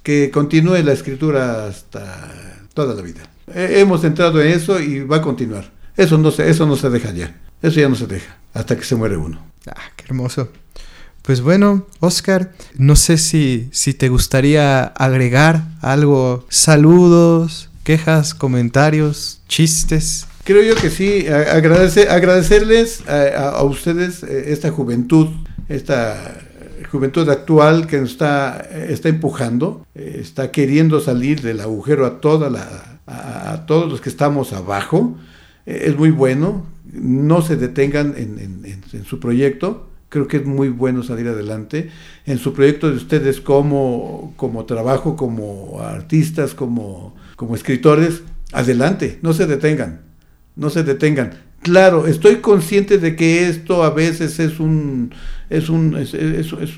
Que 0.03 0.31
continúe 0.31 0.83
la 0.83 0.93
escritura 0.93 1.67
hasta 1.67 2.59
toda 2.75 2.95
la 2.95 3.03
vida. 3.03 3.23
Eh, 3.55 3.77
hemos 3.81 4.05
entrado 4.05 4.41
en 4.41 4.49
eso 4.53 4.81
y 4.81 5.01
va 5.01 5.17
a 5.19 5.23
continuar. 5.23 5.71
Eso 5.97 6.17
no 6.19 6.31
se, 6.31 6.49
eso 6.49 6.65
no 6.67 6.77
se 6.77 6.89
deja 6.91 7.11
ya. 7.13 7.37
Eso 7.61 7.81
ya 7.81 7.89
no 7.89 7.97
se 7.97 8.07
deja. 8.07 8.37
Hasta 8.55 8.77
que 8.77 8.85
se 8.85 8.95
muere 8.97 9.17
uno. 9.17 9.45
Ah, 9.67 9.75
qué 9.97 10.05
hermoso. 10.07 10.49
Pues 11.23 11.41
bueno, 11.41 11.87
Oscar, 11.99 12.53
no 12.79 12.95
sé 12.95 13.19
si, 13.19 13.69
si 13.73 13.95
te 13.95 14.09
gustaría 14.09 14.85
agregar 14.85 15.65
algo, 15.81 16.47
saludos, 16.51 17.69
quejas, 17.83 18.33
comentarios, 18.35 19.41
chistes. 19.49 20.27
Creo 20.45 20.63
yo 20.63 20.77
que 20.81 20.91
sí, 20.91 21.27
a- 21.27 21.57
agradece- 21.57 22.09
agradecerles 22.09 23.03
a, 23.09 23.23
a- 23.23 23.49
a 23.59 23.63
ustedes 23.65 24.23
eh, 24.23 24.53
esta 24.53 24.71
juventud, 24.71 25.27
esta 25.69 26.39
juventud 26.97 27.29
actual 27.29 27.87
que 27.87 28.01
nos 28.01 28.13
está, 28.13 28.67
eh, 28.71 28.89
está 28.91 29.09
empujando, 29.09 29.87
eh, 29.95 30.19
está 30.21 30.51
queriendo 30.51 31.01
salir 31.01 31.41
del 31.43 31.61
agujero 31.61 32.07
a 32.07 32.21
toda 32.21 32.51
la, 32.51 33.01
a, 33.07 33.67
todos 33.67 33.91
los 33.91 34.01
que 34.01 34.09
estamos 34.09 34.53
abajo. 34.53 35.17
Eh, 35.67 35.85
es 35.87 35.97
muy 35.97 36.11
bueno, 36.11 36.65
no 36.93 37.43
se 37.43 37.57
detengan 37.57 38.15
en, 38.17 38.39
en- 38.39 38.65
en- 38.65 38.83
en 38.93 39.05
su 39.05 39.21
proyecto. 39.21 39.89
Creo 40.09 40.29
que 40.29 40.37
es 40.39 40.47
muy 40.47 40.69
bueno 40.69 41.03
salir 41.03 41.27
adelante. 41.29 41.91
En 42.27 42.39
su 42.39 42.53
proyecto 42.53 42.89
de 42.91 42.97
ustedes 42.97 43.41
como, 43.41 44.33
como 44.37 44.65
trabajo, 44.65 45.17
como 45.17 45.81
artistas, 45.81 46.55
como, 46.55 47.15
como 47.37 47.55
escritores, 47.55 48.23
adelante, 48.53 49.19
no 49.23 49.33
se 49.33 49.47
detengan 49.47 50.03
no 50.57 50.71
se 50.71 50.83
detengan. 50.85 51.33
Claro, 51.67 52.07
estoy 52.07 52.37
consciente 52.37 52.99
de 52.99 53.17
que 53.17 53.49
esto 53.49 53.83
a 53.83 53.91
veces 53.91 54.39
es 54.39 54.61
un 54.61 55.13
es 55.51 55.69
un 55.69 55.97
es, 55.97 56.15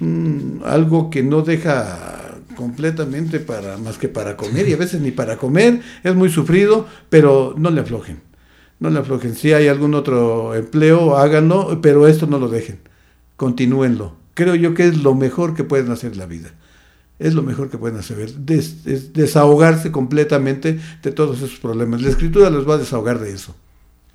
un 0.00 0.62
algo 0.64 1.10
que 1.10 1.22
no 1.22 1.42
deja 1.42 2.38
completamente 2.56 3.38
para 3.38 3.76
más 3.76 3.98
que 3.98 4.08
para 4.08 4.34
comer 4.38 4.66
y 4.66 4.72
a 4.72 4.78
veces 4.78 5.02
ni 5.02 5.10
para 5.10 5.36
comer, 5.36 5.82
es 6.02 6.14
muy 6.14 6.30
sufrido, 6.30 6.86
pero 7.10 7.54
no 7.58 7.68
le 7.70 7.82
aflojen. 7.82 8.20
No 8.80 8.88
le 8.88 8.98
aflojen. 9.00 9.34
Si 9.34 9.52
hay 9.52 9.68
algún 9.68 9.92
otro 9.94 10.54
empleo, 10.54 11.18
háganlo, 11.18 11.80
pero 11.82 12.08
esto 12.08 12.26
no 12.26 12.38
lo 12.38 12.48
dejen. 12.48 12.78
Continúenlo. 13.36 14.16
Creo 14.32 14.54
yo 14.54 14.72
que 14.72 14.86
es 14.88 14.96
lo 15.02 15.14
mejor 15.14 15.54
que 15.54 15.64
pueden 15.64 15.90
hacer 15.92 16.12
en 16.12 16.18
la 16.18 16.26
vida. 16.26 16.48
Es 17.18 17.34
lo 17.34 17.42
mejor 17.42 17.68
que 17.68 17.76
pueden 17.76 17.98
hacer. 17.98 18.32
Des- 18.36 19.12
desahogarse 19.12 19.92
completamente 19.92 20.80
de 21.02 21.12
todos 21.12 21.42
esos 21.42 21.58
problemas. 21.60 22.00
La 22.00 22.08
escritura 22.08 22.48
los 22.48 22.66
va 22.66 22.76
a 22.76 22.78
desahogar 22.78 23.18
de 23.18 23.32
eso. 23.34 23.54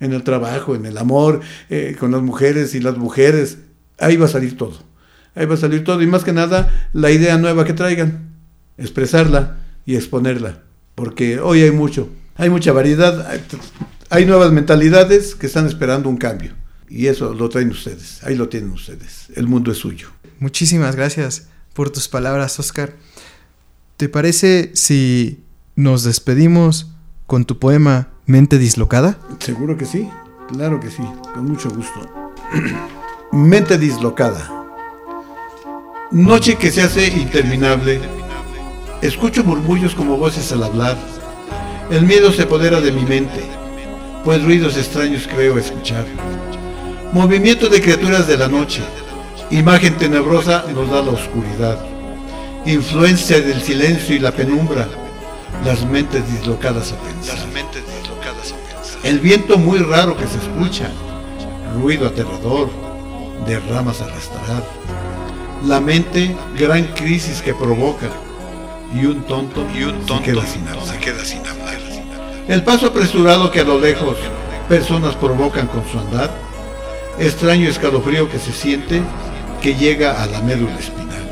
En 0.00 0.12
el 0.12 0.22
trabajo, 0.22 0.74
en 0.74 0.86
el 0.86 0.98
amor, 0.98 1.40
eh, 1.70 1.96
con 1.98 2.10
las 2.12 2.22
mujeres 2.22 2.74
y 2.74 2.80
las 2.80 2.96
mujeres. 2.96 3.58
Ahí 3.98 4.16
va 4.16 4.26
a 4.26 4.28
salir 4.28 4.56
todo. 4.56 4.78
Ahí 5.34 5.46
va 5.46 5.54
a 5.54 5.58
salir 5.58 5.84
todo. 5.84 6.02
Y 6.02 6.06
más 6.06 6.24
que 6.24 6.32
nada, 6.32 6.88
la 6.92 7.10
idea 7.10 7.38
nueva 7.38 7.64
que 7.64 7.72
traigan. 7.72 8.34
Expresarla 8.76 9.58
y 9.86 9.96
exponerla. 9.96 10.62
Porque 10.94 11.40
hoy 11.40 11.62
hay 11.62 11.70
mucho. 11.70 12.08
Hay 12.36 12.50
mucha 12.50 12.72
variedad. 12.72 13.26
Hay, 13.28 13.40
hay 14.10 14.26
nuevas 14.26 14.52
mentalidades 14.52 15.34
que 15.34 15.46
están 15.46 15.66
esperando 15.66 16.08
un 16.08 16.16
cambio. 16.16 16.52
Y 16.88 17.06
eso 17.06 17.34
lo 17.34 17.48
traen 17.48 17.70
ustedes. 17.70 18.22
Ahí 18.24 18.34
lo 18.34 18.48
tienen 18.48 18.70
ustedes. 18.70 19.28
El 19.34 19.46
mundo 19.46 19.72
es 19.72 19.78
suyo. 19.78 20.08
Muchísimas 20.38 20.96
gracias 20.96 21.48
por 21.72 21.90
tus 21.90 22.08
palabras, 22.08 22.58
Oscar. 22.58 22.94
¿Te 23.96 24.08
parece 24.08 24.70
si 24.74 25.44
nos 25.76 26.04
despedimos 26.04 26.88
con 27.26 27.44
tu 27.44 27.58
poema 27.58 28.08
Mente 28.26 28.56
dislocada? 28.56 29.18
Seguro 29.38 29.76
que 29.76 29.84
sí, 29.84 30.08
claro 30.48 30.80
que 30.80 30.90
sí, 30.90 31.02
con 31.34 31.44
mucho 31.44 31.68
gusto. 31.68 32.00
Mente 33.32 33.76
dislocada. 33.76 34.50
Noche 36.10 36.56
que 36.56 36.70
se 36.70 36.80
hace 36.80 37.06
interminable. 37.08 38.00
Escucho 39.02 39.44
murmullos 39.44 39.94
como 39.94 40.16
voces 40.16 40.50
al 40.52 40.62
hablar. 40.62 40.96
El 41.90 42.06
miedo 42.06 42.32
se 42.32 42.44
apodera 42.44 42.80
de 42.80 42.92
mi 42.92 43.02
mente, 43.02 43.42
pues 44.24 44.42
ruidos 44.42 44.78
extraños 44.78 45.28
creo 45.28 45.58
escuchar. 45.58 46.06
Movimiento 47.12 47.68
de 47.68 47.82
criaturas 47.82 48.26
de 48.26 48.38
la 48.38 48.48
noche. 48.48 48.80
Imagen 49.50 49.98
tenebrosa 49.98 50.64
nos 50.74 50.90
da 50.90 51.02
la 51.02 51.10
oscuridad. 51.10 51.78
Influencia 52.64 53.42
del 53.42 53.60
silencio 53.60 54.16
y 54.16 54.18
la 54.18 54.32
penumbra. 54.32 54.88
Las 55.62 55.84
mentes 55.84 56.26
dislocadas 56.32 56.92
a 56.92 56.96
pensar. 56.96 58.13
El 59.04 59.20
viento 59.20 59.58
muy 59.58 59.80
raro 59.80 60.16
que 60.16 60.26
se 60.26 60.38
escucha, 60.38 60.90
ruido 61.78 62.06
aterrador, 62.06 62.70
de 63.46 63.60
ramas 63.60 64.00
arrastrar. 64.00 64.64
La 65.66 65.78
mente, 65.78 66.34
gran 66.58 66.84
crisis 66.94 67.42
que 67.42 67.52
provoca, 67.52 68.08
y 68.94 69.04
un 69.04 69.22
tonto, 69.24 69.66
y 69.74 69.82
un 69.84 70.06
tonto 70.06 70.16
se, 70.16 70.22
queda 70.22 70.46
sin 70.46 70.68
hablar. 70.68 70.86
se 70.86 70.98
queda 70.98 71.24
sin 71.24 71.46
hablar. 71.46 71.78
El 72.48 72.62
paso 72.62 72.86
apresurado 72.86 73.50
que 73.50 73.60
a 73.60 73.64
lo 73.64 73.78
lejos 73.78 74.16
personas 74.70 75.14
provocan 75.16 75.66
con 75.66 75.82
su 75.86 75.98
andar, 75.98 76.30
extraño 77.18 77.68
escalofrío 77.68 78.30
que 78.30 78.38
se 78.38 78.52
siente, 78.52 79.02
que 79.60 79.74
llega 79.74 80.22
a 80.22 80.26
la 80.26 80.40
médula 80.40 80.78
espinal. 80.78 81.24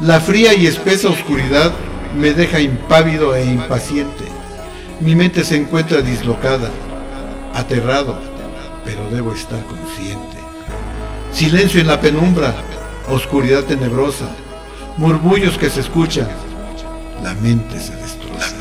La 0.00 0.18
fría 0.18 0.52
y 0.54 0.66
espesa 0.66 1.10
oscuridad 1.10 1.70
me 2.18 2.32
deja 2.32 2.58
impávido 2.58 3.36
e 3.36 3.44
impaciente. 3.44 4.31
Mi 5.02 5.16
mente 5.16 5.42
se 5.42 5.56
encuentra 5.56 6.00
dislocada, 6.00 6.70
aterrado, 7.54 8.16
pero 8.84 9.10
debo 9.10 9.34
estar 9.34 9.60
consciente. 9.64 10.36
Silencio 11.32 11.80
en 11.80 11.88
la 11.88 12.00
penumbra, 12.00 12.54
oscuridad 13.08 13.64
tenebrosa, 13.64 14.28
murmullos 14.98 15.58
que 15.58 15.70
se 15.70 15.80
escuchan. 15.80 16.28
La 17.20 17.34
mente 17.34 17.80
se 17.80 17.96
destroza. 17.96 18.54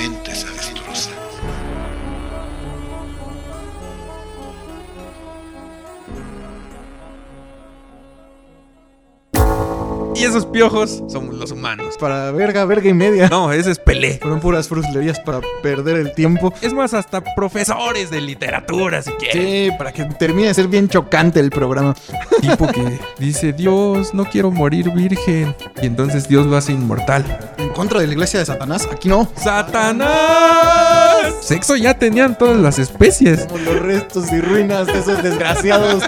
Y 10.22 10.24
esos 10.24 10.46
piojos 10.46 11.02
somos 11.08 11.34
los 11.34 11.50
humanos. 11.50 11.96
Para 12.00 12.30
verga, 12.30 12.64
verga 12.66 12.88
y 12.88 12.94
media. 12.94 13.28
No, 13.28 13.52
ese 13.52 13.72
es 13.72 13.80
Pelé. 13.80 14.20
Fueron 14.22 14.40
puras 14.40 14.68
fruslerías 14.68 15.20
para 15.20 15.42
perder 15.64 15.98
el 15.98 16.14
tiempo. 16.14 16.54
Es 16.62 16.74
más, 16.74 16.94
hasta 16.94 17.24
profesores 17.34 18.12
de 18.12 18.22
literatura, 18.22 19.02
si 19.02 19.10
quieres. 19.14 19.42
Sí, 19.42 19.72
para 19.80 19.92
que 19.92 20.06
termine 20.06 20.50
de 20.50 20.54
ser 20.54 20.68
bien 20.68 20.88
chocante 20.90 21.40
el 21.40 21.50
programa. 21.50 21.96
Tipo 22.40 22.68
que 22.68 23.00
dice, 23.18 23.52
Dios, 23.52 24.14
no 24.14 24.26
quiero 24.26 24.52
morir 24.52 24.92
virgen. 24.92 25.56
Y 25.82 25.88
entonces 25.88 26.28
Dios 26.28 26.46
lo 26.46 26.56
hace 26.56 26.72
inmortal. 26.72 27.26
En 27.58 27.70
contra 27.70 28.00
de 28.00 28.06
la 28.06 28.14
iglesia 28.14 28.42
de 28.42 28.46
Satanás, 28.46 28.88
aquí 28.92 29.10
no. 29.10 29.28
¡Satanás! 29.36 31.34
Sexo 31.42 31.76
ya 31.76 31.98
tenían 31.98 32.38
todas 32.38 32.58
las 32.58 32.78
especies. 32.78 33.48
Como 33.48 33.58
los 33.58 33.80
restos 33.80 34.32
y 34.32 34.40
ruinas 34.40 34.86
de 34.86 35.00
esos 35.00 35.24
desgraciados 35.24 36.04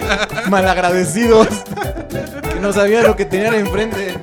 malagradecidos 0.52 1.48
no 2.64 2.72
sabían 2.72 3.04
lo 3.04 3.16
que 3.18 3.26
tenían 3.26 3.56
enfrente. 3.56 4.18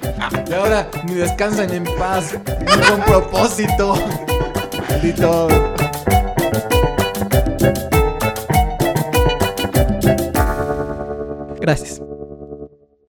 Y 0.48 0.52
ahora 0.54 0.90
ni 1.04 1.12
descansan 1.14 1.72
en 1.74 1.84
paz, 1.98 2.32
ni 2.60 2.82
con 2.88 3.02
propósito. 3.02 3.94
Maldito. 4.88 5.48
Gracias. 11.60 12.09